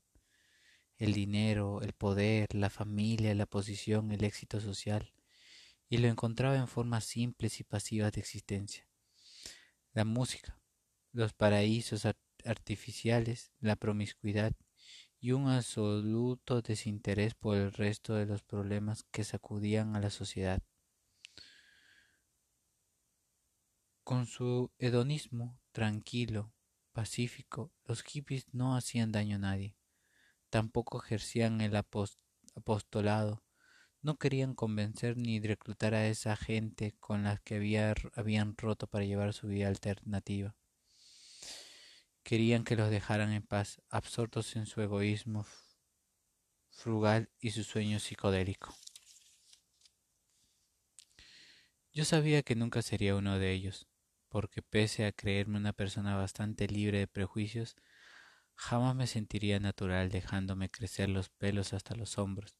El 0.98 1.14
dinero, 1.14 1.82
el 1.82 1.94
poder, 1.94 2.48
la 2.54 2.70
familia, 2.70 3.34
la 3.36 3.46
posición, 3.46 4.12
el 4.12 4.24
éxito 4.24 4.62
social, 4.62 5.12
y 5.90 5.98
lo 5.98 6.08
encontraba 6.08 6.58
en 6.58 6.68
formas 6.68 7.06
simples 7.06 7.60
y 7.60 7.64
pasivas 7.64 8.12
de 8.12 8.22
existencia. 8.22 8.88
La 9.94 10.06
música, 10.06 10.60
los 11.12 11.34
paraísos 11.34 12.06
artificiales, 12.44 13.52
la 13.60 13.76
promiscuidad 13.76 14.54
y 15.20 15.32
un 15.32 15.48
absoluto 15.48 16.62
desinterés 16.62 17.34
por 17.34 17.58
el 17.58 17.72
resto 17.72 18.16
de 18.16 18.26
los 18.26 18.44
problemas 18.44 19.04
que 19.12 19.24
sacudían 19.24 19.96
a 19.96 20.00
la 20.00 20.10
sociedad. 20.10 20.62
Con 24.04 24.28
su 24.28 24.72
hedonismo 24.78 25.58
tranquilo, 25.72 26.54
pacífico, 26.92 27.72
los 27.86 28.04
hippies 28.04 28.46
no 28.54 28.76
hacían 28.76 29.12
daño 29.12 29.38
a 29.38 29.40
nadie, 29.40 29.76
tampoco 30.50 31.02
ejercían 31.02 31.60
el 31.62 31.76
apostolado, 31.76 33.45
no 34.06 34.18
querían 34.18 34.54
convencer 34.54 35.18
ni 35.18 35.40
reclutar 35.40 35.96
a 35.96 36.08
esa 36.08 36.36
gente 36.36 36.94
con 37.00 37.24
la 37.24 37.38
que 37.38 37.56
habían 38.14 38.56
roto 38.56 38.86
para 38.86 39.04
llevar 39.04 39.34
su 39.34 39.48
vida 39.48 39.68
alternativa. 39.68 40.56
Querían 42.22 42.64
que 42.64 42.76
los 42.76 42.92
dejaran 42.92 43.32
en 43.32 43.42
paz, 43.42 43.82
absortos 43.90 44.56
en 44.58 44.68
su 44.68 44.80
egoísmo 44.80 45.48
frugal 46.70 47.32
y 47.40 47.50
su 47.50 47.64
sueño 47.64 48.00
psicodélico. 48.00 48.76
Yo 51.92 52.06
sabía 52.06 52.44
que 52.44 52.56
nunca 52.56 52.84
sería 52.84 53.16
uno 53.16 53.40
de 53.40 53.54
ellos, 53.54 53.88
porque 54.30 54.62
pese 54.62 55.06
a 55.06 55.14
creerme 55.14 55.58
una 55.58 55.74
persona 55.74 56.16
bastante 56.16 56.68
libre 56.68 57.00
de 57.00 57.08
prejuicios, 57.08 57.76
jamás 58.54 58.96
me 58.96 59.08
sentiría 59.08 59.60
natural 59.60 60.12
dejándome 60.12 60.70
crecer 60.70 61.10
los 61.10 61.30
pelos 61.30 61.74
hasta 61.74 61.96
los 61.96 62.20
hombros, 62.20 62.56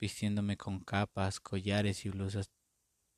vistiéndome 0.00 0.56
con 0.56 0.80
capas, 0.80 1.40
collares 1.40 2.04
y 2.04 2.10
blusas 2.10 2.50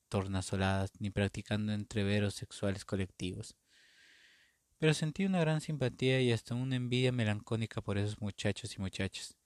tornasoladas, 0.08 0.92
ni 0.98 1.10
practicando 1.10 1.72
entreveros 1.72 2.34
sexuales 2.34 2.84
colectivos. 2.84 3.56
Pero 4.78 4.92
sentí 4.92 5.24
una 5.24 5.40
gran 5.40 5.60
simpatía 5.60 6.20
y 6.20 6.32
hasta 6.32 6.54
una 6.54 6.76
envidia 6.76 7.12
melancólica 7.12 7.80
por 7.80 7.96
esos 7.96 8.20
muchachos 8.20 8.76
y 8.76 8.80
muchachas, 8.80 9.36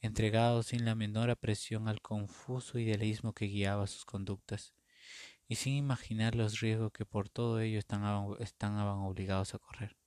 entregados 0.00 0.68
sin 0.68 0.84
la 0.86 0.94
menor 0.94 1.30
apresión 1.30 1.88
al 1.88 2.00
confuso 2.00 2.78
idealismo 2.78 3.34
que 3.34 3.46
guiaba 3.46 3.86
sus 3.86 4.04
conductas, 4.06 4.74
y 5.46 5.56
sin 5.56 5.74
imaginar 5.74 6.34
los 6.34 6.60
riesgos 6.60 6.92
que 6.92 7.04
por 7.04 7.28
todo 7.28 7.60
ello 7.60 7.78
estaban, 7.78 8.34
estaban 8.40 8.98
obligados 9.00 9.54
a 9.54 9.58
correr. 9.58 9.97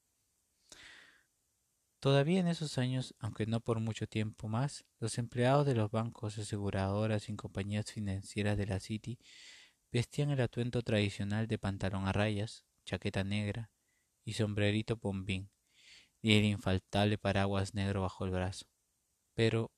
Todavía 2.01 2.41
en 2.41 2.47
esos 2.47 2.77
años, 2.77 3.15
aunque 3.19 3.45
no 3.45 3.61
por 3.61 3.79
mucho 3.79 4.07
tiempo 4.07 4.49
más, 4.49 4.83
los 4.99 5.17
empleados 5.17 5.65
de 5.65 5.75
los 5.75 5.89
bancos, 5.89 6.37
aseguradoras 6.37 7.29
y 7.29 7.35
compañías 7.37 7.91
financieras 7.91 8.57
de 8.57 8.65
la 8.65 8.81
City 8.81 9.19
vestían 9.91 10.31
el 10.31 10.41
atuendo 10.41 10.81
tradicional 10.81 11.47
de 11.47 11.59
pantalón 11.59 12.07
a 12.07 12.11
rayas, 12.13 12.65
chaqueta 12.85 13.23
negra 13.23 13.71
y 14.25 14.33
sombrerito 14.33 14.97
bombín, 14.97 15.51
y 16.21 16.37
el 16.37 16.45
infaltable 16.45 17.17
paraguas 17.17 17.75
negro 17.75 18.01
bajo 18.03 18.25
el 18.25 18.31
brazo. 18.31 18.65
Pero 19.35 19.71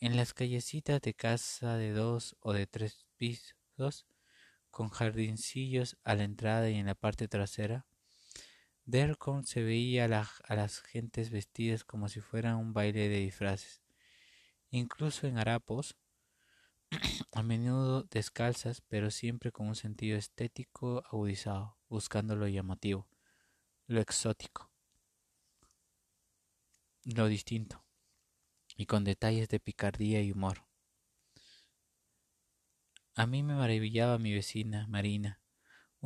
En 0.00 0.16
las 0.16 0.34
callecitas 0.34 1.00
de 1.02 1.14
casa 1.14 1.76
de 1.76 1.92
dos 1.92 2.36
o 2.40 2.52
de 2.54 2.66
tres 2.66 3.06
pisos, 3.16 4.06
con 4.70 4.90
jardincillos 4.90 5.96
a 6.04 6.14
la 6.14 6.24
entrada 6.24 6.70
y 6.70 6.76
en 6.76 6.86
la 6.86 6.94
parte 6.94 7.28
trasera, 7.28 7.86
Dercon 8.86 9.44
se 9.44 9.64
veía 9.64 10.04
a, 10.04 10.08
las 10.08 10.80
gentes 10.80 11.30
vestidas 11.30 11.82
como 11.82 12.08
si 12.08 12.20
fuera 12.20 12.56
un 12.56 12.72
baile 12.72 13.08
de 13.08 13.18
disfraces. 13.18 13.82
Incluso 14.70 15.26
en 15.26 15.38
harapos, 15.38 15.96
a 17.32 17.42
menudo 17.42 18.04
descalzas, 18.04 18.82
pero 18.82 19.10
siempre 19.10 19.50
con 19.50 19.66
un 19.66 19.74
sentido 19.74 20.16
estético 20.16 21.02
agudizado, 21.10 21.76
buscando 21.88 22.36
lo 22.36 22.46
llamativo, 22.46 23.08
lo 23.88 24.00
exótico, 24.00 24.70
lo 27.02 27.26
distinto, 27.26 27.84
y 28.76 28.86
con 28.86 29.02
detalles 29.02 29.48
de 29.48 29.58
picardía 29.58 30.22
y 30.22 30.30
humor. 30.30 30.64
A 33.16 33.26
mí 33.26 33.42
me 33.42 33.56
maravillaba 33.56 34.18
mi 34.18 34.32
vecina, 34.32 34.86
Marina, 34.86 35.40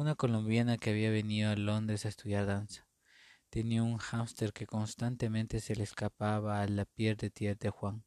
una 0.01 0.15
colombiana 0.15 0.79
que 0.79 0.91
había 0.91 1.11
venido 1.11 1.51
a 1.51 1.57
Londres 1.57 2.07
a 2.07 2.09
estudiar 2.09 2.47
danza. 2.47 2.87
Tenía 3.51 3.83
un 3.83 3.99
hámster 3.99 4.55
que 4.55 4.67
constantemente 4.67 5.61
se 5.61 5.77
le 5.77 5.83
escapaba 5.83 6.63
a 6.63 6.67
la 6.69 6.87
piel 6.87 7.17
de 7.17 7.29
tía 7.29 7.55
de 7.55 7.69
Juan. 7.69 8.05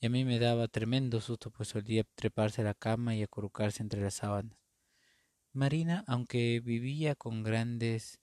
Y 0.00 0.06
a 0.06 0.10
mí 0.10 0.24
me 0.24 0.40
daba 0.40 0.66
tremendo 0.66 1.20
susto, 1.20 1.52
pues 1.52 1.68
solía 1.68 2.02
treparse 2.16 2.62
a 2.62 2.64
la 2.64 2.74
cama 2.74 3.14
y 3.14 3.22
acurrucarse 3.22 3.84
entre 3.84 4.00
las 4.02 4.14
sábanas. 4.14 4.58
Marina, 5.52 6.02
aunque 6.08 6.60
vivía 6.60 7.14
con 7.14 7.44
grandes 7.44 8.20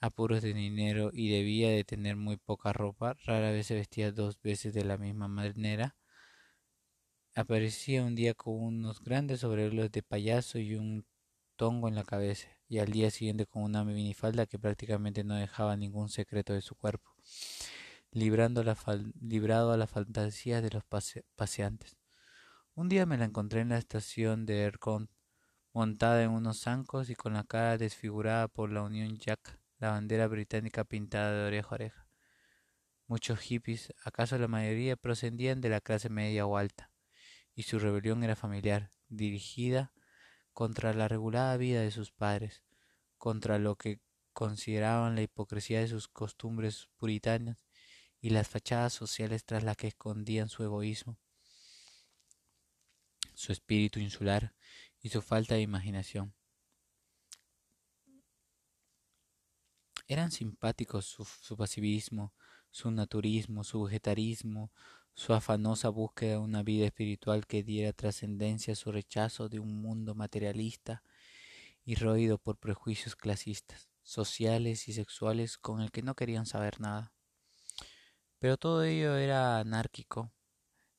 apuros 0.00 0.42
de 0.42 0.52
dinero 0.52 1.10
y 1.14 1.30
debía 1.30 1.70
de 1.70 1.84
tener 1.84 2.16
muy 2.16 2.36
poca 2.36 2.74
ropa, 2.74 3.16
rara 3.24 3.50
vez 3.50 3.68
se 3.68 3.74
vestía 3.74 4.12
dos 4.12 4.40
veces 4.42 4.74
de 4.74 4.84
la 4.84 4.98
misma 4.98 5.26
manera, 5.26 5.96
Aparecía 7.38 8.02
un 8.02 8.14
día 8.14 8.32
con 8.32 8.54
unos 8.54 9.02
grandes 9.02 9.40
sobrelos 9.40 9.92
de 9.92 10.02
payaso 10.02 10.58
y 10.58 10.74
un 10.74 11.04
tongo 11.56 11.88
en 11.88 11.94
la 11.94 12.04
cabeza, 12.04 12.48
y 12.68 12.78
al 12.78 12.90
día 12.92 13.10
siguiente 13.10 13.46
con 13.46 13.62
una 13.62 13.84
minifalda 13.84 14.46
que 14.46 14.58
prácticamente 14.58 15.24
no 15.24 15.34
dejaba 15.34 15.76
ningún 15.76 16.08
secreto 16.08 16.52
de 16.52 16.62
su 16.62 16.74
cuerpo, 16.74 17.14
librando 18.12 18.62
librado 19.20 19.72
a 19.72 19.76
la 19.76 19.86
fantasía 19.86 20.60
de 20.60 20.70
los 20.70 20.84
paseantes. 21.34 21.96
Un 22.74 22.88
día 22.88 23.06
me 23.06 23.18
la 23.18 23.24
encontré 23.24 23.60
en 23.60 23.70
la 23.70 23.78
estación 23.78 24.46
de 24.46 24.62
Ercon, 24.62 25.10
montada 25.72 26.22
en 26.22 26.30
unos 26.30 26.60
zancos 26.60 27.10
y 27.10 27.14
con 27.14 27.34
la 27.34 27.44
cara 27.44 27.78
desfigurada 27.78 28.48
por 28.48 28.70
la 28.70 28.82
Unión 28.82 29.16
Jack, 29.18 29.58
la 29.78 29.90
bandera 29.90 30.26
británica 30.26 30.84
pintada 30.84 31.32
de 31.32 31.46
oreja 31.46 31.68
a 31.70 31.74
oreja. 31.74 32.08
Muchos 33.06 33.40
hippies, 33.40 33.92
acaso 34.04 34.38
la 34.38 34.48
mayoría, 34.48 34.96
procedían 34.96 35.60
de 35.60 35.68
la 35.68 35.80
clase 35.80 36.08
media 36.08 36.46
o 36.46 36.56
alta 36.56 36.90
y 37.56 37.62
su 37.62 37.78
rebelión 37.78 38.22
era 38.22 38.36
familiar, 38.36 38.90
dirigida 39.08 39.92
contra 40.56 40.94
la 40.94 41.06
regulada 41.06 41.58
vida 41.58 41.82
de 41.82 41.90
sus 41.90 42.12
padres, 42.12 42.64
contra 43.18 43.58
lo 43.58 43.76
que 43.76 44.00
consideraban 44.32 45.14
la 45.14 45.20
hipocresía 45.20 45.80
de 45.80 45.88
sus 45.88 46.08
costumbres 46.08 46.88
puritanas 46.96 47.66
y 48.22 48.30
las 48.30 48.48
fachadas 48.48 48.94
sociales 48.94 49.44
tras 49.44 49.64
las 49.64 49.76
que 49.76 49.88
escondían 49.88 50.48
su 50.48 50.62
egoísmo, 50.62 51.18
su 53.34 53.52
espíritu 53.52 54.00
insular 54.00 54.54
y 55.02 55.10
su 55.10 55.20
falta 55.20 55.56
de 55.56 55.60
imaginación. 55.60 56.34
Eran 60.08 60.30
simpáticos 60.30 61.04
su, 61.04 61.26
su 61.26 61.54
pasivismo, 61.58 62.32
su 62.70 62.90
naturismo, 62.90 63.62
su 63.62 63.82
vegetarismo, 63.82 64.72
su 65.16 65.32
afanosa 65.32 65.88
búsqueda 65.88 66.32
de 66.32 66.36
una 66.36 66.62
vida 66.62 66.84
espiritual 66.84 67.46
que 67.46 67.62
diera 67.62 67.94
trascendencia 67.94 68.74
a 68.74 68.76
su 68.76 68.92
rechazo 68.92 69.48
de 69.48 69.58
un 69.58 69.80
mundo 69.80 70.14
materialista 70.14 71.02
y 71.86 71.94
roído 71.94 72.36
por 72.36 72.58
prejuicios 72.58 73.16
clasistas, 73.16 73.88
sociales 74.02 74.88
y 74.88 74.92
sexuales 74.92 75.56
con 75.56 75.80
el 75.80 75.90
que 75.90 76.02
no 76.02 76.14
querían 76.14 76.44
saber 76.44 76.80
nada. 76.80 77.14
Pero 78.38 78.58
todo 78.58 78.84
ello 78.84 79.16
era 79.16 79.58
anárquico, 79.58 80.30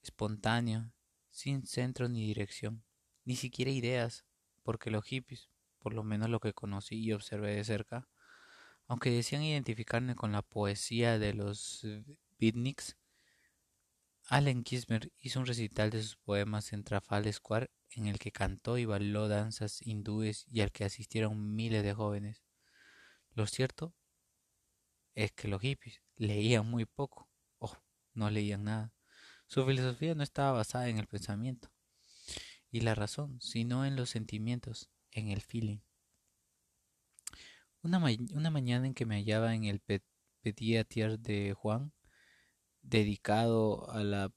espontáneo, 0.02 0.92
sin 1.30 1.68
centro 1.68 2.10
ni 2.10 2.26
dirección, 2.26 2.84
ni 3.24 3.36
siquiera 3.36 3.70
ideas, 3.70 4.26
porque 4.64 4.90
los 4.90 5.06
hippies, 5.06 5.52
por 5.78 5.94
lo 5.94 6.04
menos 6.04 6.28
lo 6.32 6.40
que 6.40 6.54
conocí 6.54 6.96
y 6.96 7.14
observé 7.14 7.54
de 7.54 7.64
cerca, 7.64 8.10
aunque 8.88 9.12
decían 9.12 9.44
identificarme 9.44 10.16
con 10.16 10.32
la 10.32 10.42
poesía 10.42 11.20
de 11.20 11.36
los 11.36 11.86
beatniks, 12.40 12.98
Allen 14.30 14.64
Kismer 14.64 15.10
hizo 15.20 15.40
un 15.40 15.46
recital 15.46 15.90
de 15.90 16.04
sus 16.04 16.18
poemas 16.18 16.74
en 16.74 16.84
Trafalgar 16.84 17.32
Square 17.34 17.72
en 17.92 18.08
el 18.08 18.20
que 18.20 18.34
cantó 18.34 18.78
y 18.78 18.84
bailó 18.84 19.30
danzas 19.30 19.82
hindúes 19.82 20.46
y 20.52 20.60
al 20.60 20.74
que 20.74 20.84
asistieron 20.84 21.56
miles 21.56 21.82
de 21.82 21.94
jóvenes. 21.94 22.44
Lo 23.32 23.48
cierto 23.48 23.96
es 25.16 25.32
que 25.32 25.48
los 25.48 25.62
hippies 25.62 26.02
leían 26.18 26.70
muy 26.70 26.86
poco, 26.86 27.30
o 27.60 27.72
no 28.14 28.30
leían 28.30 28.66
nada. 28.66 28.94
Su 29.46 29.66
filosofía 29.66 30.14
no 30.14 30.24
estaba 30.24 30.52
basada 30.52 30.90
en 30.90 30.98
el 30.98 31.08
pensamiento 31.08 31.72
y 32.70 32.82
la 32.82 32.96
razón, 32.96 33.40
sino 33.40 33.86
en 33.86 33.96
los 33.96 34.10
sentimientos, 34.10 34.90
en 35.12 35.30
el 35.30 35.40
feeling. 35.40 35.80
Una, 37.82 38.00
mañana 38.50 38.88
en 38.88 38.94
que 38.94 39.06
me 39.06 39.16
hallaba 39.16 39.56
en 39.56 39.64
el 39.64 39.80
Petit 39.80 40.88
de 40.90 41.54
Juan, 41.58 41.94
dedicado 42.88 43.90
a 43.92 44.04
la 44.04 44.32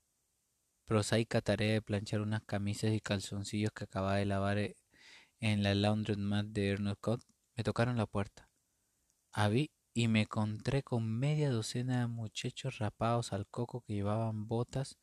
prosaica 0.85 1.41
tarea 1.41 1.75
de 1.75 1.83
planchar 1.83 2.21
unas 2.21 2.43
camisas 2.43 2.93
y 2.93 3.01
calzoncillos 3.01 3.73
que 3.73 3.85
acababa 3.85 4.17
de 4.17 4.27
lavar 4.27 4.59
eh, 4.59 4.77
en 5.39 5.63
la 5.63 5.75
laundromat 5.75 6.47
de 6.47 6.71
Ernest 6.71 7.01
me 7.57 7.65
tocaron 7.65 7.97
la 7.97 8.07
puerta. 8.07 8.49
Abrí 9.33 9.71
y 9.95 10.09
me 10.09 10.23
encontré 10.23 10.83
con 10.83 11.07
media 11.09 11.51
docena 11.51 12.01
de 12.01 12.07
muchachos 12.09 12.79
rapados 12.79 13.33
al 13.33 13.47
coco 13.47 13.83
que 13.83 13.95
llevaban 13.95 14.49
botas, 14.49 14.99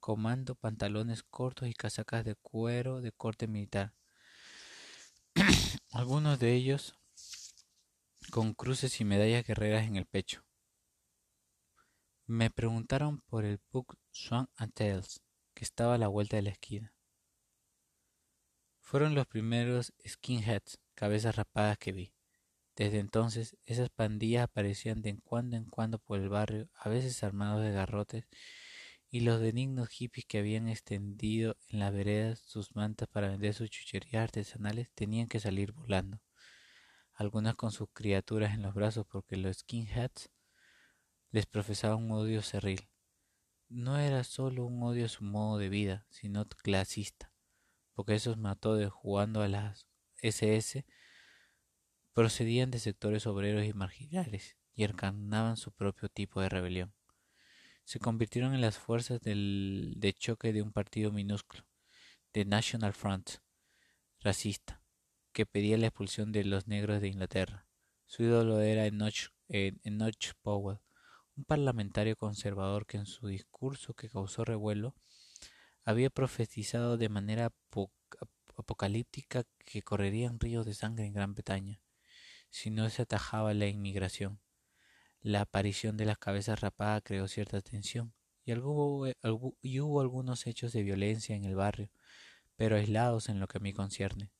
comando, 0.00 0.54
pantalones 0.54 1.22
cortos 1.22 1.68
y 1.68 1.74
casacas 1.74 2.24
de 2.24 2.34
cuero 2.36 3.00
de 3.02 3.12
corte 3.12 3.46
militar. 3.46 3.94
Algunos 5.92 6.38
de 6.38 6.54
ellos 6.54 6.94
con 8.30 8.54
cruces 8.54 9.00
y 9.00 9.04
medallas 9.04 9.46
guerreras 9.46 9.86
en 9.86 9.96
el 9.96 10.06
pecho. 10.06 10.47
Me 12.30 12.50
preguntaron 12.50 13.22
por 13.22 13.46
el 13.46 13.58
pub 13.58 13.86
Swan 14.10 14.50
and 14.56 14.74
Tales, 14.74 15.22
que 15.54 15.64
estaba 15.64 15.94
a 15.94 15.98
la 15.98 16.08
vuelta 16.08 16.36
de 16.36 16.42
la 16.42 16.50
esquina. 16.50 16.92
Fueron 18.80 19.14
los 19.14 19.26
primeros 19.26 19.94
skinheads, 20.06 20.78
cabezas 20.94 21.36
rapadas 21.36 21.78
que 21.78 21.92
vi. 21.92 22.12
Desde 22.76 22.98
entonces, 22.98 23.56
esas 23.64 23.88
pandillas 23.88 24.44
aparecían 24.44 25.00
de 25.00 25.18
cuando 25.24 25.56
en 25.56 25.64
cuando 25.70 25.98
por 25.98 26.20
el 26.20 26.28
barrio, 26.28 26.68
a 26.74 26.90
veces 26.90 27.24
armados 27.24 27.62
de 27.62 27.72
garrotes, 27.72 28.28
y 29.08 29.20
los 29.20 29.40
benignos 29.40 29.88
hippies 29.88 30.26
que 30.26 30.36
habían 30.36 30.68
extendido 30.68 31.56
en 31.68 31.78
las 31.78 31.94
veredas 31.94 32.40
sus 32.40 32.76
mantas 32.76 33.08
para 33.08 33.30
vender 33.30 33.54
sus 33.54 33.70
chucherías 33.70 34.22
artesanales 34.22 34.90
tenían 34.94 35.28
que 35.28 35.40
salir 35.40 35.72
volando, 35.72 36.20
algunas 37.14 37.54
con 37.54 37.72
sus 37.72 37.88
criaturas 37.94 38.52
en 38.52 38.60
los 38.60 38.74
brazos 38.74 39.06
porque 39.06 39.38
los 39.38 39.60
skinheads 39.60 40.28
les 41.30 41.46
profesaba 41.46 41.96
un 41.96 42.10
odio 42.10 42.42
cerril. 42.42 42.88
No 43.68 43.98
era 43.98 44.24
solo 44.24 44.64
un 44.64 44.82
odio 44.82 45.06
a 45.06 45.08
su 45.10 45.24
modo 45.24 45.58
de 45.58 45.68
vida, 45.68 46.06
sino 46.10 46.48
clasista, 46.48 47.32
porque 47.94 48.14
esos 48.14 48.38
de 48.38 48.88
jugando 48.88 49.42
a 49.42 49.48
las 49.48 49.86
SS 50.22 50.86
procedían 52.12 52.70
de 52.70 52.78
sectores 52.78 53.26
obreros 53.26 53.64
y 53.66 53.72
marginales 53.72 54.56
y 54.74 54.84
encarnaban 54.84 55.56
su 55.56 55.72
propio 55.72 56.08
tipo 56.08 56.40
de 56.40 56.48
rebelión. 56.48 56.94
Se 57.84 57.98
convirtieron 57.98 58.54
en 58.54 58.60
las 58.60 58.78
fuerzas 58.78 59.20
del, 59.20 59.94
de 59.96 60.12
choque 60.12 60.52
de 60.52 60.62
un 60.62 60.72
partido 60.72 61.12
minúsculo, 61.12 61.66
de 62.32 62.44
National 62.44 62.92
Front, 62.92 63.36
racista, 64.20 64.82
que 65.32 65.46
pedía 65.46 65.78
la 65.78 65.86
expulsión 65.86 66.32
de 66.32 66.44
los 66.44 66.66
negros 66.66 67.00
de 67.00 67.08
Inglaterra. 67.08 67.68
Su 68.06 68.24
ídolo 68.24 68.60
era 68.60 68.86
Enoch, 68.86 69.30
Enoch 69.48 70.34
Powell, 70.42 70.80
un 71.38 71.44
parlamentario 71.44 72.16
conservador 72.16 72.84
que 72.84 72.96
en 72.96 73.06
su 73.06 73.28
discurso 73.28 73.94
que 73.94 74.08
causó 74.08 74.44
revuelo 74.44 74.96
había 75.84 76.10
profetizado 76.10 76.96
de 76.98 77.08
manera 77.08 77.52
apocalíptica 78.56 79.44
que 79.64 79.82
correrían 79.82 80.40
ríos 80.40 80.66
de 80.66 80.74
sangre 80.74 81.06
en 81.06 81.12
Gran 81.12 81.34
Bretaña 81.34 81.80
si 82.50 82.70
no 82.70 82.90
se 82.90 83.02
atajaba 83.02 83.54
la 83.54 83.66
inmigración. 83.66 84.40
La 85.20 85.42
aparición 85.42 85.96
de 85.96 86.06
las 86.06 86.18
cabezas 86.18 86.60
rapadas 86.60 87.02
creó 87.04 87.28
cierta 87.28 87.60
tensión 87.60 88.14
y 88.44 88.54
hubo, 88.54 90.00
algunos 90.00 90.46
hechos 90.46 90.72
de 90.72 90.82
violencia 90.82 91.36
en 91.36 91.44
el 91.44 91.54
barrio, 91.54 91.90
pero 92.56 92.76
aislados 92.76 93.28
en 93.28 93.38
lo 93.38 93.46
que 93.46 93.58
a 93.58 93.60
mí 93.60 93.72
concierne. 93.72 94.32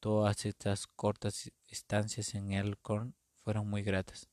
Todas 0.00 0.44
estas 0.44 0.86
cortas 0.86 1.50
estancias 1.68 2.34
en 2.34 2.52
Elkhorn 2.52 3.14
fueron 3.36 3.70
muy 3.70 3.82
gratas. 3.82 4.28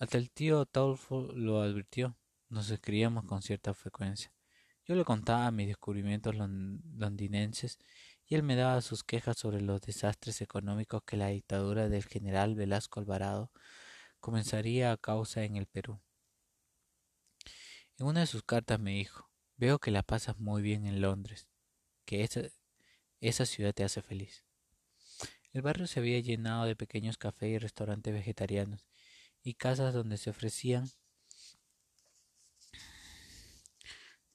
Hasta 0.00 0.16
el 0.16 0.30
tío 0.30 0.64
Taulfo 0.64 1.30
lo 1.34 1.60
advirtió. 1.60 2.16
Nos 2.48 2.70
escribíamos 2.70 3.26
con 3.26 3.42
cierta 3.42 3.74
frecuencia. 3.74 4.32
Yo 4.86 4.94
le 4.94 5.04
contaba 5.04 5.50
mis 5.50 5.68
descubrimientos 5.68 6.34
londinenses 6.34 7.78
y 8.24 8.34
él 8.34 8.42
me 8.42 8.56
daba 8.56 8.80
sus 8.80 9.04
quejas 9.04 9.36
sobre 9.36 9.60
los 9.60 9.82
desastres 9.82 10.40
económicos 10.40 11.02
que 11.04 11.18
la 11.18 11.26
dictadura 11.26 11.90
del 11.90 12.06
general 12.06 12.54
Velasco 12.54 12.98
Alvarado 12.98 13.52
comenzaría 14.20 14.90
a 14.90 14.96
causa 14.96 15.44
en 15.44 15.56
el 15.56 15.66
Perú. 15.66 16.00
En 17.98 18.06
una 18.06 18.20
de 18.20 18.26
sus 18.26 18.42
cartas 18.42 18.80
me 18.80 18.92
dijo, 18.92 19.28
veo 19.58 19.78
que 19.78 19.90
la 19.90 20.02
pasas 20.02 20.38
muy 20.38 20.62
bien 20.62 20.86
en 20.86 21.02
Londres, 21.02 21.46
que 22.06 22.24
esa, 22.24 22.40
esa 23.20 23.44
ciudad 23.44 23.74
te 23.74 23.84
hace 23.84 24.00
feliz. 24.00 24.46
El 25.52 25.60
barrio 25.60 25.86
se 25.86 26.00
había 26.00 26.20
llenado 26.20 26.64
de 26.64 26.74
pequeños 26.74 27.18
cafés 27.18 27.50
y 27.50 27.58
restaurantes 27.58 28.14
vegetarianos 28.14 28.86
y 29.42 29.54
casas 29.54 29.94
donde 29.94 30.18
se 30.18 30.30
ofrecían 30.30 30.90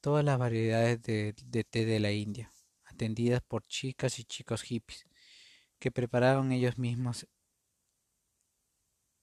todas 0.01 0.23
las 0.23 0.37
variedades 0.37 1.01
de, 1.01 1.33
té 1.69 1.85
de 1.85 1.99
la 1.99 2.11
India 2.11 2.51
atendidas 2.83 3.41
por 3.41 3.65
chicas 3.67 4.19
y 4.19 4.23
chicos 4.23 4.61
hippies, 4.61 5.05
que 5.79 5.91
preparaban 5.91 6.51
ellos 6.51 6.77
mismos 6.77 7.27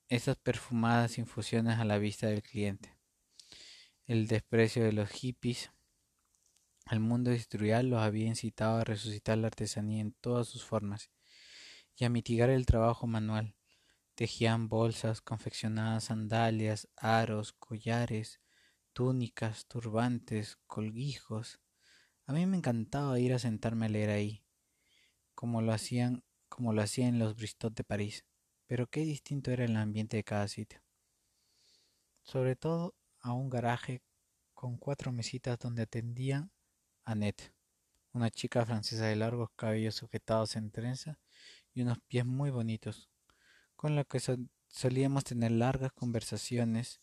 esas 0.08 0.36
perfumadas 0.36 1.18
infusiones 1.18 1.78
a 1.78 1.84
la 1.84 1.98
vista 1.98 2.26
del 2.26 2.42
cliente. 2.42 2.96
El 4.06 4.26
desprecio 4.26 4.84
de 4.84 4.92
los 4.92 5.08
hippies 5.08 5.70
al 6.84 7.00
mundo 7.00 7.30
industrial 7.30 7.88
los 7.88 8.02
había 8.02 8.26
incitado 8.26 8.78
a 8.78 8.84
resucitar 8.84 9.38
la 9.38 9.46
artesanía 9.46 10.00
en 10.00 10.12
todas 10.12 10.48
sus 10.48 10.64
formas 10.64 11.10
y 11.96 12.04
a 12.04 12.10
mitigar 12.10 12.50
el 12.50 12.66
trabajo 12.66 13.06
manual. 13.06 13.54
Tejían 14.22 14.68
bolsas, 14.68 15.20
confeccionadas 15.20 16.04
sandalias, 16.04 16.88
aros, 16.96 17.54
collares, 17.54 18.40
túnicas, 18.92 19.66
turbantes, 19.66 20.60
colguijos, 20.68 21.58
a 22.26 22.32
mí 22.32 22.46
me 22.46 22.56
encantaba 22.56 23.18
ir 23.18 23.34
a 23.34 23.40
sentarme 23.40 23.86
a 23.86 23.88
leer 23.88 24.10
ahí, 24.10 24.44
como 25.34 25.60
lo 25.60 25.72
hacían, 25.72 26.22
como 26.48 26.72
lo 26.72 26.82
hacía 26.82 27.08
en 27.08 27.18
los 27.18 27.34
Bristol 27.34 27.74
de 27.74 27.82
París, 27.82 28.24
pero 28.68 28.86
qué 28.86 29.00
distinto 29.00 29.50
era 29.50 29.64
el 29.64 29.76
ambiente 29.76 30.18
de 30.18 30.22
cada 30.22 30.46
sitio. 30.46 30.80
Sobre 32.22 32.54
todo 32.54 32.94
a 33.18 33.32
un 33.32 33.50
garaje 33.50 34.04
con 34.54 34.78
cuatro 34.78 35.10
mesitas 35.10 35.58
donde 35.58 35.82
atendían 35.82 36.52
a 37.04 37.10
Annette, 37.10 37.52
una 38.12 38.30
chica 38.30 38.64
francesa 38.64 39.06
de 39.06 39.16
largos 39.16 39.50
cabellos 39.56 39.96
sujetados 39.96 40.54
en 40.54 40.70
trenza 40.70 41.18
y 41.74 41.82
unos 41.82 41.98
pies 42.06 42.24
muy 42.24 42.50
bonitos, 42.50 43.11
con 43.82 43.96
la 43.96 44.04
que 44.04 44.20
solíamos 44.68 45.24
tener 45.24 45.50
largas 45.50 45.90
conversaciones 45.90 47.00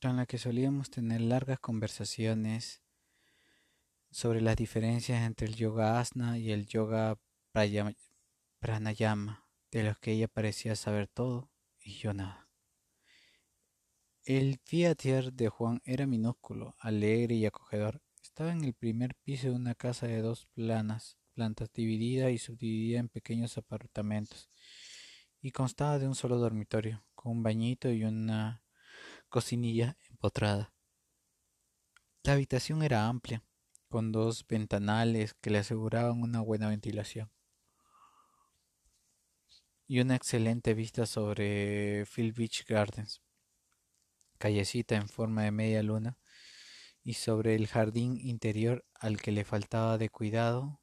en 0.00 0.16
la 0.16 0.26
que 0.26 0.38
solíamos 0.38 0.90
tener 0.90 1.20
largas 1.20 1.60
conversaciones 1.60 2.82
sobre 4.10 4.40
las 4.40 4.56
diferencias 4.56 5.22
entre 5.22 5.46
el 5.46 5.54
yoga 5.54 6.00
asana 6.00 6.36
y 6.36 6.50
el 6.50 6.66
yoga 6.66 7.16
pranayama, 8.58 9.46
de 9.70 9.84
los 9.84 9.98
que 9.98 10.10
ella 10.10 10.26
parecía 10.26 10.74
saber 10.74 11.06
todo 11.06 11.48
y 11.78 11.92
yo 11.92 12.12
nada. 12.12 12.41
El 14.24 14.60
fiatier 14.64 15.32
de 15.32 15.48
Juan 15.48 15.82
era 15.84 16.06
minúsculo, 16.06 16.76
alegre 16.78 17.34
y 17.34 17.44
acogedor. 17.44 18.00
Estaba 18.22 18.52
en 18.52 18.62
el 18.62 18.72
primer 18.72 19.16
piso 19.16 19.48
de 19.48 19.56
una 19.56 19.74
casa 19.74 20.06
de 20.06 20.22
dos 20.22 20.46
planas, 20.54 21.18
plantas 21.34 21.72
dividida 21.72 22.30
y 22.30 22.38
subdividida 22.38 23.00
en 23.00 23.08
pequeños 23.08 23.58
apartamentos, 23.58 24.48
y 25.40 25.50
constaba 25.50 25.98
de 25.98 26.06
un 26.06 26.14
solo 26.14 26.38
dormitorio, 26.38 27.04
con 27.16 27.32
un 27.32 27.42
bañito 27.42 27.90
y 27.90 28.04
una 28.04 28.62
cocinilla 29.28 29.96
empotrada. 30.08 30.72
La 32.22 32.34
habitación 32.34 32.84
era 32.84 33.08
amplia, 33.08 33.42
con 33.88 34.12
dos 34.12 34.46
ventanales 34.46 35.34
que 35.34 35.50
le 35.50 35.58
aseguraban 35.58 36.22
una 36.22 36.40
buena 36.40 36.68
ventilación 36.68 37.28
y 39.88 39.98
una 39.98 40.14
excelente 40.14 40.74
vista 40.74 41.06
sobre 41.06 42.06
Phil 42.06 42.32
Beach 42.32 42.64
Gardens, 42.68 43.20
callecita 44.42 44.96
en 44.96 45.08
forma 45.08 45.44
de 45.44 45.52
media 45.52 45.84
luna, 45.84 46.18
y 47.04 47.14
sobre 47.14 47.54
el 47.54 47.68
jardín 47.68 48.18
interior 48.20 48.84
al 48.92 49.22
que 49.22 49.30
le 49.30 49.44
faltaba 49.44 49.98
de 49.98 50.08
cuidado, 50.08 50.80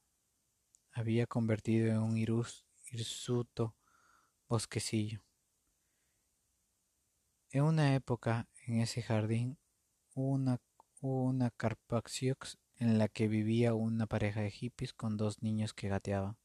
había 0.92 1.26
convertido 1.26 1.90
en 1.90 1.98
un 1.98 2.16
hirsuto 2.16 3.76
bosquecillo. 4.48 5.20
En 7.50 7.64
una 7.64 7.94
época, 7.94 8.48
en 8.66 8.80
ese 8.80 9.02
jardín, 9.02 9.58
hubo 10.14 10.30
una, 10.30 10.58
una 11.02 11.50
Carpaccio 11.50 12.38
en 12.76 12.96
la 12.96 13.08
que 13.08 13.28
vivía 13.28 13.74
una 13.74 14.06
pareja 14.06 14.40
de 14.40 14.50
hippies 14.50 14.94
con 14.94 15.18
dos 15.18 15.42
niños 15.42 15.74
que 15.74 15.88
gateaban. 15.88 16.38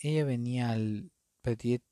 Ella 0.00 0.26
venía 0.26 0.68
al 0.68 1.10
Petit 1.40 1.82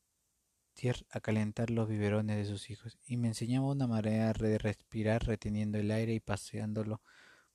a 1.11 1.21
calentar 1.21 1.71
los 1.71 1.89
biberones 1.89 2.37
de 2.37 2.45
sus 2.45 2.69
hijos 2.69 2.99
y 3.07 3.17
me 3.17 3.29
enseñaba 3.29 3.67
una 3.67 3.87
manera 3.87 4.33
de 4.35 4.59
respirar 4.59 5.25
reteniendo 5.25 5.79
el 5.79 5.91
aire 5.91 6.13
y 6.13 6.21
paseándolo 6.21 7.01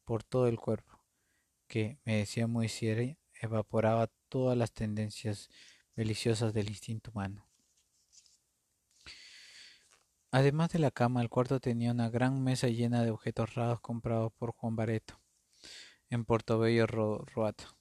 por 0.06 0.24
todo 0.24 0.48
el 0.48 0.58
cuerpo, 0.58 1.00
que, 1.68 2.00
me 2.04 2.18
decía 2.18 2.48
muy 2.48 2.68
seria, 2.68 3.18
evaporaba 3.40 4.10
todas 4.28 4.58
las 4.58 4.72
tendencias 4.72 5.50
deliciosas 5.96 6.52
del 6.54 6.70
instinto 6.70 7.12
humano. 7.12 7.48
Además 10.32 10.72
de 10.72 10.80
la 10.80 10.92
cama, 10.92 11.22
el 11.22 11.30
cuarto 11.30 11.60
tenía 11.60 11.92
una 11.92 12.10
gran 12.10 12.44
mesa 12.44 12.70
llena 12.70 13.04
de 13.04 13.12
objetos 13.12 13.54
raros 13.54 13.82
comprados 13.82 14.34
por 14.34 14.52
Juan 14.52 14.76
Bareto 14.76 15.20
en 16.10 16.26
Portobello 16.26 16.88
Roato, 16.88 17.78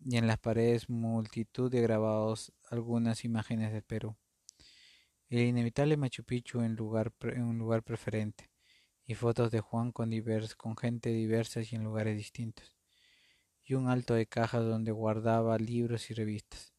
y 0.00 0.16
en 0.16 0.26
las 0.26 0.38
paredes 0.38 0.88
multitud 0.88 1.70
de 1.70 1.82
grabados 1.82 2.52
algunas 2.70 3.24
imágenes 3.24 3.72
de 3.72 3.82
Perú. 3.82 4.16
El 5.28 5.40
inevitable 5.40 5.98
Machu 5.98 6.24
Picchu 6.24 6.62
en, 6.62 6.74
lugar, 6.74 7.12
en 7.20 7.42
un 7.42 7.58
lugar 7.58 7.82
preferente, 7.82 8.50
y 9.04 9.14
fotos 9.14 9.50
de 9.50 9.60
Juan 9.60 9.92
con, 9.92 10.10
con 10.56 10.76
gente 10.76 11.10
diversa 11.10 11.60
y 11.60 11.68
en 11.74 11.84
lugares 11.84 12.16
distintos, 12.16 12.76
y 13.62 13.74
un 13.74 13.88
alto 13.88 14.14
de 14.14 14.26
cajas 14.26 14.64
donde 14.64 14.90
guardaba 14.90 15.58
libros 15.58 16.10
y 16.10 16.14
revistas. 16.14 16.72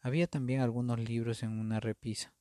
Había 0.00 0.26
también 0.26 0.60
algunos 0.60 0.98
libros 0.98 1.42
en 1.42 1.58
una 1.58 1.80
repisa, 1.80 2.34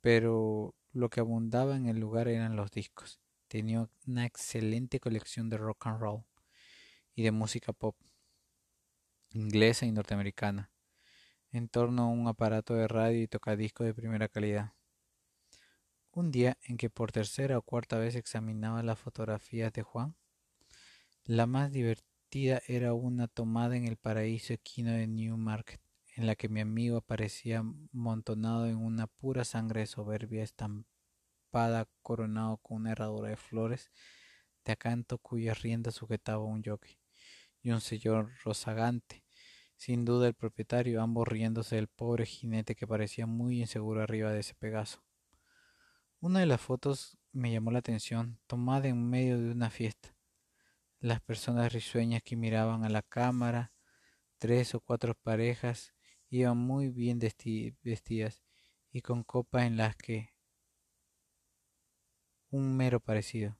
pero 0.00 0.74
lo 0.92 1.10
que 1.10 1.20
abundaba 1.20 1.76
en 1.76 1.86
el 1.86 1.98
lugar 1.98 2.28
eran 2.28 2.56
los 2.56 2.70
discos. 2.70 3.20
Tenía 3.48 3.88
una 4.06 4.26
excelente 4.26 5.00
colección 5.00 5.48
de 5.50 5.58
rock 5.58 5.86
and 5.86 6.00
roll 6.00 6.24
y 7.14 7.22
de 7.22 7.32
música 7.32 7.72
pop 7.72 7.96
inglesa 9.30 9.86
y 9.86 9.92
norteamericana, 9.92 10.71
en 11.52 11.68
torno 11.68 12.02
a 12.02 12.06
un 12.08 12.26
aparato 12.26 12.74
de 12.74 12.88
radio 12.88 13.22
y 13.22 13.28
tocadiscos 13.28 13.86
de 13.86 13.94
primera 13.94 14.28
calidad. 14.28 14.72
Un 16.10 16.30
día 16.30 16.58
en 16.62 16.76
que 16.76 16.90
por 16.90 17.12
tercera 17.12 17.58
o 17.58 17.62
cuarta 17.62 17.98
vez 17.98 18.16
examinaba 18.16 18.82
las 18.82 18.98
fotografías 18.98 19.72
de 19.72 19.82
Juan, 19.82 20.16
la 21.24 21.46
más 21.46 21.70
divertida 21.70 22.60
era 22.66 22.94
una 22.94 23.28
tomada 23.28 23.76
en 23.76 23.86
el 23.86 23.96
paraíso 23.96 24.54
equino 24.54 24.90
de 24.92 25.06
Newmarket 25.06 25.80
en 26.14 26.26
la 26.26 26.34
que 26.34 26.48
mi 26.48 26.60
amigo 26.60 26.98
aparecía 26.98 27.62
montonado 27.92 28.66
en 28.66 28.76
una 28.76 29.06
pura 29.06 29.44
sangre 29.44 29.86
soberbia 29.86 30.42
estampada 30.42 31.88
coronado 32.02 32.58
con 32.58 32.78
una 32.78 32.92
herradura 32.92 33.28
de 33.28 33.36
flores 33.36 33.90
de 34.64 34.72
acanto 34.72 35.18
cuyas 35.18 35.62
riendas 35.62 35.94
sujetaba 35.94 36.44
un 36.44 36.62
jockey 36.62 36.98
y 37.62 37.70
un 37.70 37.80
señor 37.80 38.32
rozagante, 38.44 39.21
sin 39.82 40.04
duda 40.04 40.28
el 40.28 40.34
propietario, 40.34 41.02
ambos 41.02 41.26
riéndose 41.26 41.74
del 41.74 41.88
pobre 41.88 42.24
jinete 42.24 42.76
que 42.76 42.86
parecía 42.86 43.26
muy 43.26 43.62
inseguro 43.62 44.00
arriba 44.00 44.30
de 44.30 44.38
ese 44.38 44.54
Pegaso. 44.54 45.04
Una 46.20 46.38
de 46.38 46.46
las 46.46 46.60
fotos 46.60 47.18
me 47.32 47.50
llamó 47.50 47.72
la 47.72 47.80
atención, 47.80 48.38
tomada 48.46 48.86
en 48.86 49.10
medio 49.10 49.40
de 49.40 49.50
una 49.50 49.70
fiesta. 49.70 50.14
Las 51.00 51.20
personas 51.20 51.72
risueñas 51.72 52.22
que 52.22 52.36
miraban 52.36 52.84
a 52.84 52.90
la 52.90 53.02
cámara, 53.02 53.72
tres 54.38 54.72
o 54.76 54.80
cuatro 54.80 55.16
parejas 55.16 55.92
iban 56.28 56.58
muy 56.58 56.88
bien 56.88 57.18
vestidas 57.18 58.44
y 58.92 59.00
con 59.00 59.24
copas 59.24 59.64
en 59.64 59.78
las 59.78 59.96
que 59.96 60.32
un 62.50 62.76
mero 62.76 63.00
parecido. 63.00 63.58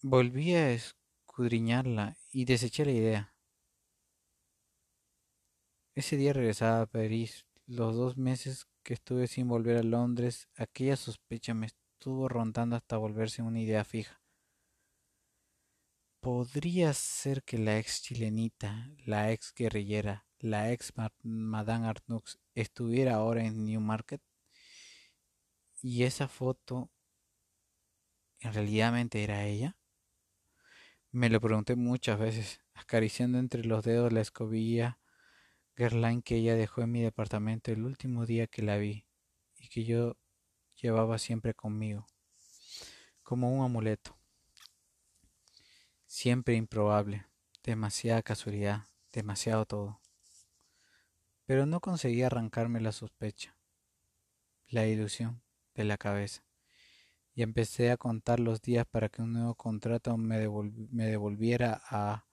Volví 0.00 0.54
a 0.54 0.70
escudriñarla 0.70 2.16
y 2.30 2.46
deseché 2.46 2.86
la 2.86 2.92
idea. 2.92 3.33
Ese 5.96 6.16
día 6.16 6.32
regresaba 6.32 6.82
a 6.82 6.86
París. 6.86 7.46
Los 7.66 7.94
dos 7.94 8.16
meses 8.16 8.66
que 8.82 8.94
estuve 8.94 9.28
sin 9.28 9.48
volver 9.48 9.76
a 9.76 9.82
Londres, 9.84 10.48
aquella 10.56 10.96
sospecha 10.96 11.54
me 11.54 11.66
estuvo 11.66 12.28
rondando 12.28 12.74
hasta 12.76 12.96
volverse 12.96 13.42
una 13.42 13.60
idea 13.60 13.84
fija. 13.84 14.20
podría 16.20 16.94
ser 16.94 17.42
que 17.42 17.58
la 17.58 17.78
ex 17.78 18.00
chilenita, 18.02 18.90
la 19.04 19.30
ex 19.30 19.52
guerrillera, 19.54 20.26
la 20.38 20.72
ex 20.72 20.94
Madame 21.22 21.86
Arnux 21.86 22.40
estuviera 22.54 23.16
ahora 23.16 23.44
en 23.44 23.66
Newmarket 23.66 24.22
y 25.82 26.04
esa 26.04 26.26
foto 26.26 26.90
en 28.40 28.54
realidad 28.54 28.94
era 29.12 29.44
ella. 29.44 29.76
Me 31.12 31.28
lo 31.28 31.40
pregunté 31.42 31.76
muchas 31.76 32.18
veces, 32.18 32.60
acariciando 32.72 33.38
entre 33.38 33.64
los 33.64 33.84
dedos 33.84 34.10
la 34.10 34.22
escobilla 34.22 34.98
Guerlain 35.76 36.22
que 36.22 36.36
ella 36.36 36.54
dejó 36.54 36.82
en 36.82 36.92
mi 36.92 37.02
departamento 37.02 37.72
el 37.72 37.84
último 37.84 38.26
día 38.26 38.46
que 38.46 38.62
la 38.62 38.76
vi 38.76 39.06
y 39.58 39.68
que 39.68 39.84
yo 39.84 40.16
llevaba 40.80 41.18
siempre 41.18 41.52
conmigo, 41.52 42.06
como 43.24 43.52
un 43.52 43.64
amuleto. 43.64 44.16
Siempre 46.06 46.54
improbable, 46.54 47.26
demasiada 47.64 48.22
casualidad, 48.22 48.86
demasiado 49.12 49.66
todo. 49.66 50.00
Pero 51.44 51.66
no 51.66 51.80
conseguí 51.80 52.22
arrancarme 52.22 52.80
la 52.80 52.92
sospecha, 52.92 53.56
la 54.68 54.86
ilusión 54.86 55.42
de 55.74 55.84
la 55.84 55.98
cabeza, 55.98 56.44
y 57.34 57.42
empecé 57.42 57.90
a 57.90 57.96
contar 57.96 58.38
los 58.38 58.62
días 58.62 58.86
para 58.86 59.08
que 59.08 59.22
un 59.22 59.32
nuevo 59.32 59.56
contrato 59.56 60.16
me, 60.16 60.38
devolviera 60.38 61.82
a, 61.90 62.26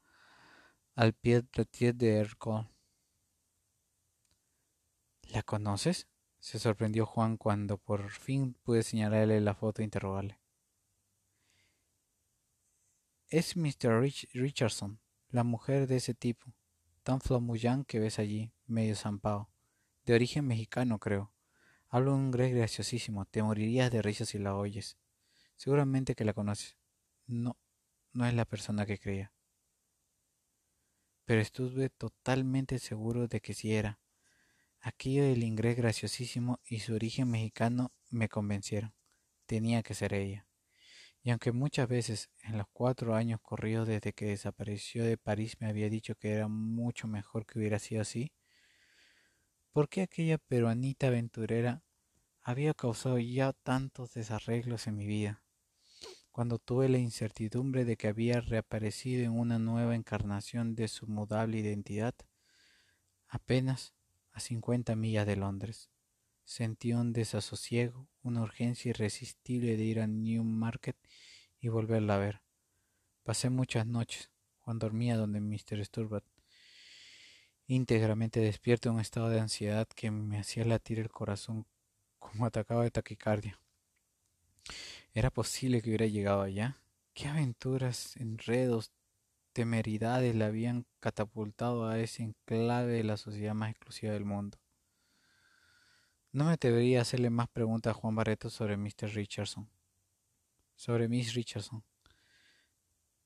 al 0.94 1.14
pie 1.14 1.44
de 1.94 2.18
Ercole. 2.18 2.70
¿La 5.32 5.44
conoces? 5.44 6.10
se 6.40 6.60
sorprendió 6.60 7.06
Juan 7.06 7.38
cuando 7.38 7.78
por 7.78 8.10
fin 8.10 8.54
pude 8.64 8.84
señalarle 8.84 9.40
la 9.40 9.56
foto 9.56 9.82
e 9.82 9.86
interrogarle. 9.86 10.42
Es 13.30 13.56
Mr. 13.56 14.02
Richardson, 14.34 15.00
la 15.30 15.46
mujer 15.46 15.88
de 15.88 15.96
ese 15.96 16.14
tipo, 16.14 16.54
tan 17.04 17.22
flamuyán 17.22 17.86
que 17.86 18.00
ves 18.00 18.20
allí, 18.20 18.52
medio 18.66 18.94
zampado. 18.98 19.50
De 20.04 20.16
origen 20.16 20.46
mexicano, 20.46 21.00
creo. 21.00 21.32
Habla 21.88 22.12
un 22.12 22.26
inglés 22.26 22.54
graciosísimo. 22.54 23.24
Te 23.24 23.42
morirías 23.42 23.90
de 23.90 24.02
risa 24.02 24.26
si 24.26 24.38
la 24.38 24.54
oyes. 24.56 24.98
Seguramente 25.56 26.14
que 26.14 26.26
la 26.26 26.34
conoces. 26.34 26.76
No, 27.26 27.56
no 28.12 28.26
es 28.26 28.34
la 28.34 28.44
persona 28.44 28.86
que 28.86 29.00
creía. 29.00 29.32
Pero 31.24 31.40
estuve 31.40 31.90
totalmente 31.90 32.80
seguro 32.80 33.30
de 33.30 33.40
que 33.40 33.54
sí 33.54 33.74
era. 33.74 34.01
Aquello 34.84 35.24
del 35.24 35.44
inglés 35.44 35.78
graciosísimo 35.78 36.60
y 36.66 36.80
su 36.80 36.96
origen 36.96 37.30
mexicano 37.30 37.92
me 38.10 38.30
convencieron. 38.30 38.96
Tenía 39.46 39.84
que 39.84 39.94
ser 39.94 40.16
ella. 40.16 40.48
Y 41.22 41.30
aunque 41.30 41.52
muchas 41.52 41.88
veces 41.88 42.32
en 42.42 42.58
los 42.58 42.66
cuatro 42.74 43.14
años 43.14 43.40
corridos 43.44 43.88
desde 43.88 44.14
que 44.14 44.26
desapareció 44.26 45.04
de 45.04 45.18
París 45.18 45.58
me 45.60 45.68
había 45.68 45.88
dicho 45.88 46.16
que 46.16 46.32
era 46.32 46.48
mucho 46.48 47.08
mejor 47.08 47.46
que 47.46 47.60
hubiera 47.60 47.78
sido 47.78 48.02
así, 48.02 48.32
¿por 49.72 49.88
qué 49.88 50.02
aquella 50.02 50.40
peruanita 50.40 51.08
aventurera 51.08 51.84
había 52.42 52.74
causado 52.74 53.20
ya 53.20 53.54
tantos 53.54 54.16
desarreglos 54.16 54.88
en 54.88 54.96
mi 54.96 55.06
vida? 55.06 55.44
Cuando 56.32 56.58
tuve 56.58 56.90
la 56.90 56.98
incertidumbre 56.98 57.86
de 57.86 57.98
que 57.98 58.08
había 58.08 58.42
reaparecido 58.42 59.24
en 59.24 59.32
una 59.38 59.60
nueva 59.60 59.94
encarnación 59.94 60.74
de 60.74 60.88
su 60.88 61.06
mudable 61.06 61.60
identidad, 61.60 62.16
apenas 63.28 63.94
a 64.34 64.40
cincuenta 64.40 64.96
millas 64.96 65.26
de 65.26 65.36
Londres. 65.36 65.90
Sentí 66.44 66.94
un 66.94 67.14
desasosiego, 67.14 68.08
una 68.24 68.42
urgencia 68.42 68.90
irresistible 68.90 69.78
de 69.78 69.84
ir 69.84 70.00
a 70.00 70.08
Newmarket 70.08 70.98
y 71.60 71.70
volverla 71.70 72.16
a 72.16 72.20
ver. 72.20 72.42
Pasé 73.24 73.50
muchas 73.50 73.86
noches, 73.86 74.32
cuando 74.60 74.88
dormía 74.88 75.16
donde 75.16 75.40
Mr. 75.40 75.86
Sturbat, 75.86 76.24
íntegramente 77.68 78.40
despierto 78.40 78.90
en 78.90 78.96
un 78.96 79.02
estado 79.02 79.30
de 79.30 79.40
ansiedad 79.40 79.88
que 79.88 80.12
me 80.12 80.40
hacía 80.40 80.66
latir 80.66 81.00
el 81.00 81.10
corazón 81.10 81.66
como 82.20 82.46
atacado 82.46 82.82
de 82.82 82.92
taquicardia. 82.92 83.60
¿Era 85.14 85.30
posible 85.30 85.82
que 85.82 85.90
hubiera 85.90 86.06
llegado 86.06 86.42
allá? 86.42 86.82
¿Qué 87.14 87.28
aventuras, 87.28 88.16
enredos, 88.18 88.92
temeridades 89.54 90.36
le 90.36 90.46
habían 90.46 90.86
catapultado 91.00 91.88
a 91.88 92.00
ese 92.00 92.24
enclave 92.24 92.94
de 92.94 93.04
la 93.04 93.18
sociedad 93.18 93.54
más 93.54 93.72
exclusiva 93.72 94.14
del 94.14 94.26
mundo? 94.26 94.58
No 96.32 96.46
me 96.46 96.54
atrevería 96.54 97.00
a 97.00 97.02
hacerle 97.02 97.30
más 97.30 97.50
preguntas 97.50 97.92
a 97.92 98.00
Juan 98.00 98.16
Barreto 98.16 98.50
sobre 98.50 98.78
Mr. 98.78 99.14
Richardson. 99.14 99.70
Sobre 100.76 101.10
Miss 101.10 101.34
Richardson. 101.34 101.84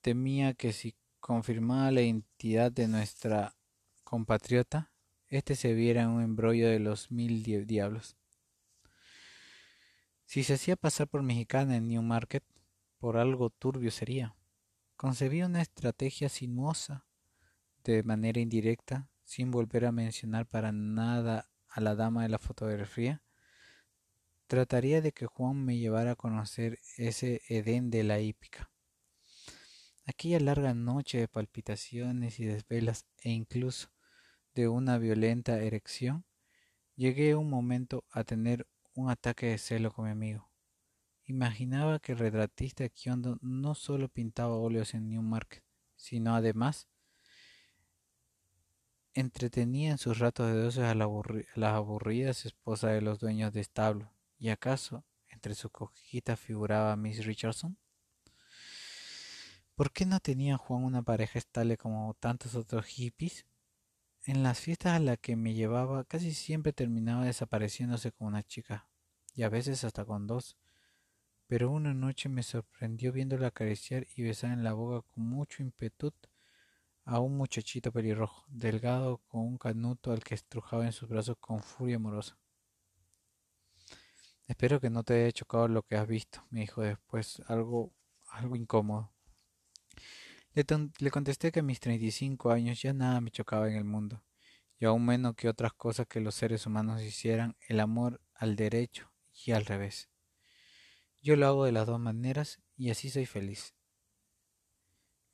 Temía 0.02 0.54
que 0.54 0.74
si 0.74 0.96
confirmaba 1.20 1.92
la 1.92 2.02
identidad 2.02 2.72
de 2.72 2.88
nuestra 2.88 3.56
compatriota, 4.04 4.92
éste 5.28 5.56
se 5.56 5.74
viera 5.74 6.04
en 6.04 6.10
un 6.10 6.24
embrollo 6.24 6.68
de 6.68 6.80
los 6.80 7.12
mil 7.12 7.44
diablos. 7.44 8.16
Si 10.26 10.44
se 10.44 10.56
hacía 10.56 10.76
pasar 10.76 11.08
por 11.08 11.22
mexicana 11.22 11.78
en 11.78 11.88
Newmarket, 11.88 12.44
por 12.98 13.18
algo 13.18 13.52
turbio 13.52 13.92
sería. 13.92 14.36
Concebía 14.96 15.46
una 15.46 15.62
estrategia 15.62 16.30
sinuosa, 16.30 17.06
de 17.84 18.02
manera 18.04 18.40
indirecta, 18.40 19.10
sin 19.26 19.52
volver 19.52 19.86
a 19.86 19.92
mencionar 19.92 20.46
para 20.46 20.72
nada 20.72 21.50
a 21.68 21.82
la 21.82 21.96
dama 21.96 22.24
de 22.24 22.30
la 22.30 22.40
fotografía, 22.40 23.22
trataría 24.48 25.02
de 25.02 25.12
que 25.12 25.26
Juan 25.26 25.66
me 25.66 25.78
llevara 25.78 26.12
a 26.12 26.16
conocer 26.16 26.80
ese 26.98 27.42
Edén 27.50 27.90
de 27.90 28.04
la 28.04 28.22
hípica. 28.22 28.72
Aquella 30.06 30.40
larga 30.40 30.74
noche 30.74 31.18
de 31.18 31.28
palpitaciones 31.28 32.40
y 32.40 32.46
desvelas 32.46 33.06
e 33.18 33.32
incluso 33.32 33.90
de 34.54 34.70
una 34.70 34.98
violenta 34.98 35.62
erección, 35.62 36.24
llegué 36.96 37.36
un 37.36 37.50
momento 37.50 38.06
a 38.12 38.24
tener 38.24 38.66
un 38.94 39.10
ataque 39.10 39.48
de 39.48 39.58
celo 39.58 39.92
con 39.92 40.06
mi 40.06 40.12
amigo. 40.12 40.55
Imaginaba 41.26 42.00
que 42.00 42.12
el 42.12 42.20
retratista 42.20 42.88
Kiondo 42.88 43.40
no 43.42 43.74
solo 43.74 44.10
pintaba 44.10 44.56
óleos 44.56 44.94
en 44.94 45.10
Newmarket, 45.10 45.64
sino 45.96 46.36
además 46.36 46.88
entretenía 49.16 49.92
en 49.92 49.98
sus 49.98 50.20
ratos 50.20 50.54
de 50.54 50.64
ocio 50.64 50.88
a 50.88 50.94
la, 50.94 51.10
las 51.56 51.74
aburridas 51.74 52.46
esposas 52.46 52.92
de 52.92 53.02
los 53.02 53.20
dueños 53.20 53.54
de 53.54 53.62
establo. 53.62 54.12
¿Y 54.38 54.50
acaso 54.50 55.04
entre 55.30 55.56
su 55.56 55.70
cojita 55.70 56.36
figuraba 56.36 56.96
Miss 56.96 57.26
Richardson? 57.26 57.78
¿Por 59.74 59.92
qué 59.92 60.06
no 60.06 60.20
tenía 60.20 60.58
Juan 60.58 60.84
una 60.84 61.02
pareja 61.02 61.40
estable 61.40 61.78
como 61.78 62.14
tantos 62.20 62.56
otros 62.56 62.86
hippies? 62.86 63.46
En 64.26 64.44
las 64.44 64.60
fiestas 64.60 64.94
a 64.94 65.00
las 65.00 65.18
que 65.20 65.36
me 65.36 65.54
llevaba 65.54 66.04
casi 66.04 66.34
siempre 66.34 66.74
terminaba 66.74 67.26
desapareciéndose 67.26 68.12
con 68.12 68.28
una 68.28 68.44
chica, 68.44 68.88
y 69.34 69.44
a 69.44 69.50
veces 69.50 69.84
hasta 69.84 70.06
con 70.06 70.28
dos. 70.28 70.58
Pero 71.48 71.70
una 71.70 71.94
noche 71.94 72.28
me 72.28 72.42
sorprendió 72.42 73.12
viéndola 73.12 73.48
acariciar 73.48 74.08
y 74.16 74.24
besar 74.24 74.52
en 74.52 74.64
la 74.64 74.74
boca 74.74 75.08
con 75.14 75.24
mucho 75.24 75.62
impetu 75.62 76.12
a 77.04 77.20
un 77.20 77.38
muchachito 77.38 77.92
pelirrojo, 77.92 78.46
delgado, 78.48 79.20
con 79.28 79.42
un 79.42 79.58
canuto 79.60 80.12
al 80.12 80.24
que 80.24 80.34
estrujaba 80.34 80.86
en 80.86 80.92
sus 80.92 81.08
brazos 81.08 81.38
con 81.40 81.62
furia 81.62 81.98
amorosa. 81.98 82.38
Espero 84.48 84.80
que 84.80 84.90
no 84.90 85.04
te 85.04 85.14
haya 85.14 85.32
chocado 85.32 85.68
lo 85.68 85.84
que 85.84 85.96
has 85.96 86.08
visto, 86.08 86.44
me 86.50 86.62
dijo 86.62 86.82
después, 86.82 87.42
algo, 87.48 87.94
algo 88.32 88.56
incómodo. 88.56 89.14
Le, 90.54 90.66
le 91.00 91.12
contesté 91.12 91.52
que 91.52 91.60
a 91.60 91.64
mis 91.64 91.80
treinta 91.80 92.06
y 92.06 92.12
cinco 92.12 92.50
años 92.52 92.82
ya 92.82 92.94
nada 92.94 93.22
me 93.22 93.30
chocaba 93.30 93.70
en 93.70 93.76
el 93.76 93.86
mundo, 93.86 94.24
y 94.80 94.86
aún 94.86 95.06
menos 95.06 95.36
que 95.36 95.48
otras 95.48 95.74
cosas 95.74 96.08
que 96.08 96.22
los 96.22 96.34
seres 96.34 96.66
humanos 96.66 97.04
hicieran 97.04 97.56
el 97.68 97.80
amor 97.80 98.20
al 98.34 98.56
derecho 98.56 99.12
y 99.32 99.52
al 99.52 99.66
revés. 99.66 100.10
Yo 101.26 101.36
lo 101.36 101.48
hago 101.48 101.66
de 101.66 101.72
las 101.72 101.88
dos 101.88 102.00
maneras 102.00 102.62
y 102.78 102.92
así 102.92 103.10
soy 103.10 103.26
feliz 103.26 103.74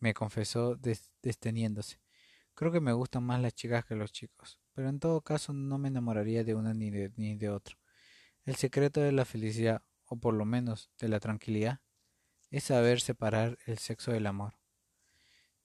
me 0.02 0.14
confesó 0.14 0.78
desteniéndose. 1.22 2.02
Creo 2.54 2.72
que 2.72 2.82
me 2.82 2.92
gustan 2.92 3.24
más 3.24 3.39
las 3.39 3.54
chicas 3.54 3.86
que 3.86 3.96
los 3.96 4.12
chicos, 4.12 4.60
pero 4.74 4.89
en 4.89 5.00
todo 5.00 5.22
caso 5.22 5.54
no 5.54 5.78
me 5.78 5.88
enamoraría 5.88 6.44
de 6.44 6.56
una 6.56 6.74
ni 6.74 6.89
de, 6.89 7.14
ni 7.16 7.36
de 7.36 7.50
otro. 7.50 7.78
El 8.44 8.56
secreto 8.56 9.00
de 9.00 9.12
la 9.12 9.24
felicidad, 9.24 9.84
o 10.06 10.18
por 10.18 10.34
lo 10.34 10.44
menos 10.44 10.92
de 11.00 11.08
la 11.08 11.20
tranquilidad, 11.20 11.80
es 12.50 12.66
saber 12.66 13.00
separar 13.00 13.58
el 13.68 13.78
sexo 13.78 14.12
del 14.12 14.28
amor. 14.28 14.56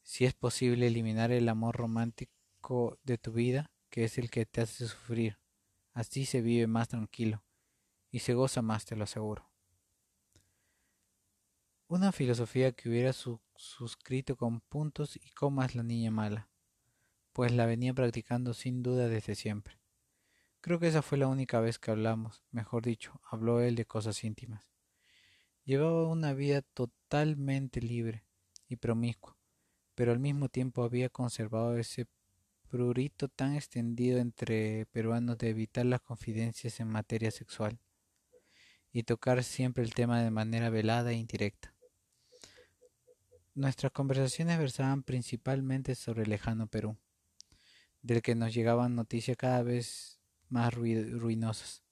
Si 0.03 0.24
es 0.24 0.35
posible 0.35 0.87
eliminar 0.87 1.33
el 1.33 1.49
amor 1.49 1.74
romántico 1.74 2.99
de 3.03 3.18
tu 3.18 3.33
vida, 3.33 3.72
que 3.89 4.05
es 4.05 4.18
el 4.18 4.31
que 4.31 4.45
te 4.45 4.61
hace 4.61 4.87
sufrir, 4.87 5.39
así 5.95 6.27
se 6.27 6.43
vive 6.43 6.66
más 6.66 6.89
tranquilo 6.89 7.43
y 8.11 8.20
se 8.20 8.35
goza 8.35 8.62
más, 8.62 8.85
te 8.85 8.95
lo 8.95 9.05
aseguro. 9.05 9.55
Una 11.89 12.11
filosofía 12.11 12.72
que 12.72 12.89
hubiera 12.89 13.12
suscrito 13.12 14.37
con 14.37 14.59
puntos 14.61 15.14
y 15.14 15.30
comas 15.30 15.76
la 15.76 15.84
niña 15.84 16.11
mala, 16.11 16.51
pues 17.32 17.53
la 17.53 17.64
venía 17.64 17.95
practicando 17.95 18.55
sin 18.55 18.82
duda 18.82 19.07
desde 19.07 19.37
siempre. 19.37 19.78
Creo 20.61 20.80
que 20.80 20.89
esa 20.89 21.01
fue 21.01 21.16
la 21.16 21.28
única 21.28 21.61
vez 21.61 21.78
que 21.78 21.93
hablamos, 21.93 22.43
mejor 22.51 22.84
dicho, 22.84 23.20
habló 23.30 23.61
él 23.61 23.76
de 23.76 23.84
cosas 23.84 24.24
íntimas. 24.24 24.68
Llevaba 25.62 26.09
una 26.09 26.32
vida 26.34 26.61
totalmente 26.61 27.80
libre 27.80 28.24
y 28.66 28.74
promiscua, 28.74 29.39
pero 29.95 30.11
al 30.11 30.18
mismo 30.18 30.49
tiempo 30.49 30.82
había 30.82 31.09
conservado 31.09 31.76
ese 31.76 32.09
prurito 32.68 33.28
tan 33.28 33.55
extendido 33.55 34.18
entre 34.18 34.87
peruanos 34.87 35.39
de 35.39 35.51
evitar 35.51 35.87
las 35.87 36.01
confidencias 36.01 36.80
en 36.80 36.89
materia 36.89 37.30
sexual 37.30 37.78
y 38.91 39.05
tocar 39.05 39.45
siempre 39.45 39.84
el 39.84 39.95
tema 39.95 40.20
de 40.20 40.32
manera 40.32 40.68
velada 40.68 41.12
e 41.12 41.14
indirecta. 41.14 41.76
Nuestras 43.57 43.90
conversaciones 43.90 44.59
versaban 44.59 45.02
principalmente 45.02 45.94
sobre 45.94 46.24
el 46.24 46.28
lejano 46.28 46.66
Perú, 46.66 46.98
del 48.02 48.20
que 48.20 48.34
nos 48.34 48.52
llegaban 48.52 48.94
noticias 48.94 49.34
cada 49.38 49.62
vez 49.62 50.20
más 50.50 50.74
ruinosas, 50.74 51.82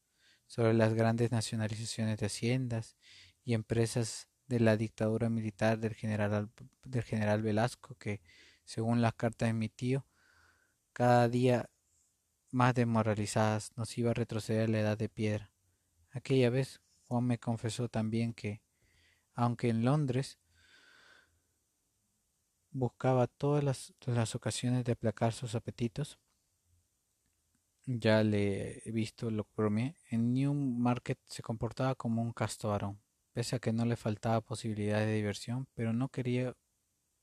sobre 0.47 0.75
las 0.75 0.93
grandes 0.93 1.31
nacionalizaciones 1.31 2.19
de 2.19 2.27
haciendas 2.27 2.99
y 3.47 3.55
empresas 3.55 4.29
de 4.47 4.61
la 4.61 4.77
dictadura 4.77 5.31
militar 5.31 5.79
del 5.79 5.95
general, 5.95 6.51
del 6.85 7.03
general 7.03 7.41
Velasco, 7.41 7.95
que, 7.95 8.21
según 8.67 9.01
las 9.01 9.15
cartas 9.15 9.49
de 9.49 9.55
mi 9.55 9.71
tío, 9.71 10.05
cada 10.93 11.31
día 11.31 11.71
más 12.51 12.75
demoralizadas 12.75 13.73
nos 13.75 13.97
iba 13.97 14.11
a 14.11 14.15
retroceder 14.15 14.69
a 14.69 14.71
la 14.71 14.81
edad 14.81 14.99
de 14.99 15.09
piedra. 15.09 15.51
Aquella 16.11 16.51
vez 16.51 16.83
Juan 17.09 17.25
me 17.25 17.39
confesó 17.39 17.89
también 17.89 18.35
que, 18.35 18.61
aunque 19.33 19.71
en 19.71 19.83
Londres 19.83 20.39
buscaba 22.75 23.29
todas 23.29 23.65
las, 23.65 24.35
ocasiones 24.35 24.85
de 24.85 24.93
aplacar 24.93 25.33
sus 25.33 25.55
apetitos. 25.55 26.19
Ya 27.87 28.23
le 28.23 28.83
he 28.85 28.93
visto, 28.93 29.31
lo 29.31 29.47
bromé. 29.57 29.97
En 30.11 30.35
Newmarket 30.35 31.19
se 31.27 31.43
comportaba 31.43 31.95
como 31.95 32.23
un 32.23 32.33
casto 32.33 32.71
varón, 32.71 33.01
pese 33.33 33.57
a 33.57 33.59
que 33.59 33.73
no 33.73 33.85
le 33.85 33.97
faltaba 33.97 34.41
posibilidad 34.41 34.99
de 34.99 35.15
diversión, 35.15 35.69
pero 35.75 35.93
no 35.93 36.09
quería 36.09 36.55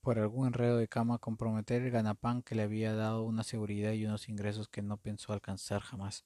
por 0.01 0.17
algún 0.19 0.47
enredo 0.47 0.77
de 0.77 0.87
cama 0.87 1.19
comprometer 1.19 1.81
el 1.83 1.91
ganapán 1.91 2.41
que 2.41 2.55
le 2.55 2.63
había 2.63 2.93
dado 2.95 3.23
una 3.23 3.43
seguridad 3.43 3.91
y 3.91 4.05
unos 4.05 4.29
ingresos 4.29 4.67
que 4.69 4.81
no 4.81 4.97
pensó 4.97 5.33
alcanzar 5.33 5.81
jamás. 5.81 6.25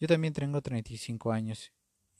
Yo 0.00 0.08
también 0.08 0.32
tengo 0.32 0.60
35 0.62 1.32
años 1.32 1.72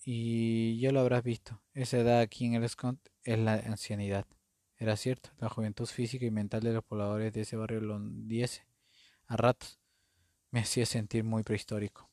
y 0.05 0.79
ya 0.79 0.93
lo 0.93 1.01
habrás 1.01 1.23
visto. 1.25 1.63
Esa 1.73 1.99
edad 1.99 2.21
aquí 2.21 2.47
en 2.47 2.55
el 2.55 2.69
Scott 2.69 2.99
es 3.25 3.39
la 3.39 3.55
ancianidad. 3.55 4.27
Era 4.79 4.97
cierto, 4.97 5.31
la 5.39 5.49
juventud 5.49 5.87
física 5.87 6.27
y 6.27 6.31
mental 6.31 6.63
de 6.63 6.73
los 6.73 6.85
pobladores 6.85 7.33
de 7.33 7.43
ese 7.43 7.57
barrio 7.57 7.81
londiese, 7.81 8.67
a 9.27 9.37
ratos, 9.37 9.79
me 10.51 10.61
hacía 10.61 10.87
sentir 10.87 11.25
muy 11.25 11.43
prehistórico. 11.43 12.11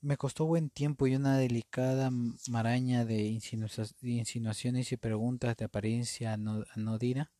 Me 0.00 0.16
costó 0.16 0.44
buen 0.44 0.68
tiempo 0.70 1.06
y 1.06 1.16
una 1.16 1.38
delicada 1.38 2.10
maraña 2.48 3.04
de 3.04 3.22
insinuaciones 4.02 4.92
y 4.92 4.96
preguntas 4.96 5.56
de 5.56 5.64
apariencia 5.64 6.34
anodina 6.34 7.32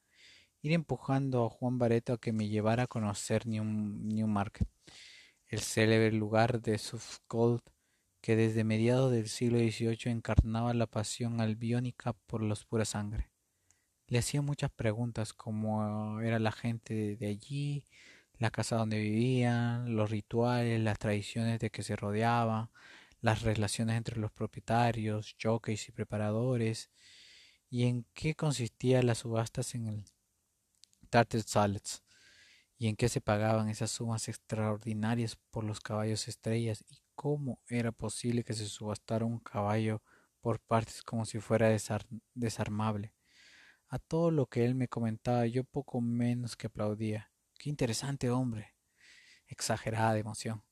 ir 0.62 0.72
empujando 0.72 1.44
a 1.44 1.50
Juan 1.50 1.78
Bareto 1.78 2.14
a 2.14 2.18
que 2.18 2.32
me 2.32 2.48
llevara 2.48 2.84
a 2.84 2.86
conocer 2.86 3.46
Newmarket, 3.46 4.66
el 5.48 5.60
célebre 5.60 6.10
lugar 6.12 6.62
de 6.62 6.78
Suffolk 6.78 7.62
que 8.24 8.36
desde 8.36 8.64
mediados 8.64 9.12
del 9.12 9.28
siglo 9.28 9.58
XVIII 9.58 10.10
encarnaba 10.10 10.72
la 10.72 10.86
pasión 10.86 11.42
albiónica 11.42 12.14
por 12.14 12.42
los 12.42 12.64
pura 12.64 12.86
sangre. 12.86 13.28
Le 14.06 14.18
hacía 14.18 14.40
muchas 14.40 14.70
preguntas 14.70 15.34
como 15.34 16.22
era 16.22 16.38
la 16.38 16.50
gente 16.50 17.16
de 17.16 17.26
allí, 17.26 17.86
la 18.38 18.50
casa 18.50 18.76
donde 18.76 18.98
vivían, 18.98 19.94
los 19.94 20.10
rituales, 20.10 20.80
las 20.80 20.98
tradiciones 20.98 21.60
de 21.60 21.68
que 21.68 21.82
se 21.82 21.96
rodeaba, 21.96 22.70
las 23.20 23.42
relaciones 23.42 23.98
entre 23.98 24.18
los 24.18 24.32
propietarios, 24.32 25.36
jockeys 25.38 25.90
y 25.90 25.92
preparadores, 25.92 26.88
y 27.68 27.84
en 27.84 28.06
qué 28.14 28.34
consistían 28.34 29.06
las 29.06 29.18
subastas 29.18 29.74
en 29.74 29.86
el 29.86 30.04
Tartar 31.10 31.42
Salads, 31.42 32.02
y 32.78 32.88
en 32.88 32.96
qué 32.96 33.10
se 33.10 33.20
pagaban 33.20 33.68
esas 33.68 33.90
sumas 33.90 34.28
extraordinarias 34.28 35.36
por 35.50 35.62
los 35.64 35.80
caballos 35.80 36.26
estrellas 36.26 36.82
y 36.88 37.03
cómo 37.14 37.60
era 37.68 37.92
posible 37.92 38.44
que 38.44 38.54
se 38.54 38.66
subastara 38.66 39.24
un 39.24 39.38
caballo 39.38 40.02
por 40.40 40.60
partes 40.60 41.02
como 41.02 41.24
si 41.24 41.40
fuera 41.40 41.68
desarmable. 42.34 43.14
A 43.88 43.98
todo 43.98 44.30
lo 44.30 44.46
que 44.46 44.64
él 44.64 44.74
me 44.74 44.88
comentaba 44.88 45.46
yo 45.46 45.64
poco 45.64 46.00
menos 46.00 46.56
que 46.56 46.66
aplaudía. 46.66 47.30
Qué 47.58 47.70
interesante 47.70 48.30
hombre. 48.30 48.74
Exagerada 49.46 50.18
emoción. 50.18 50.64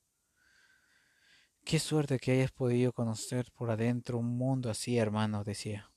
Qué 1.63 1.79
suerte 1.79 2.19
que 2.19 2.33
hayas 2.33 2.51
podido 2.51 2.91
conocer 2.91 3.49
por 3.53 3.71
adentro 3.71 4.17
un 4.17 4.37
mundo 4.37 4.69
así, 4.69 4.97
hermano, 4.97 5.43
decía. 5.45 5.92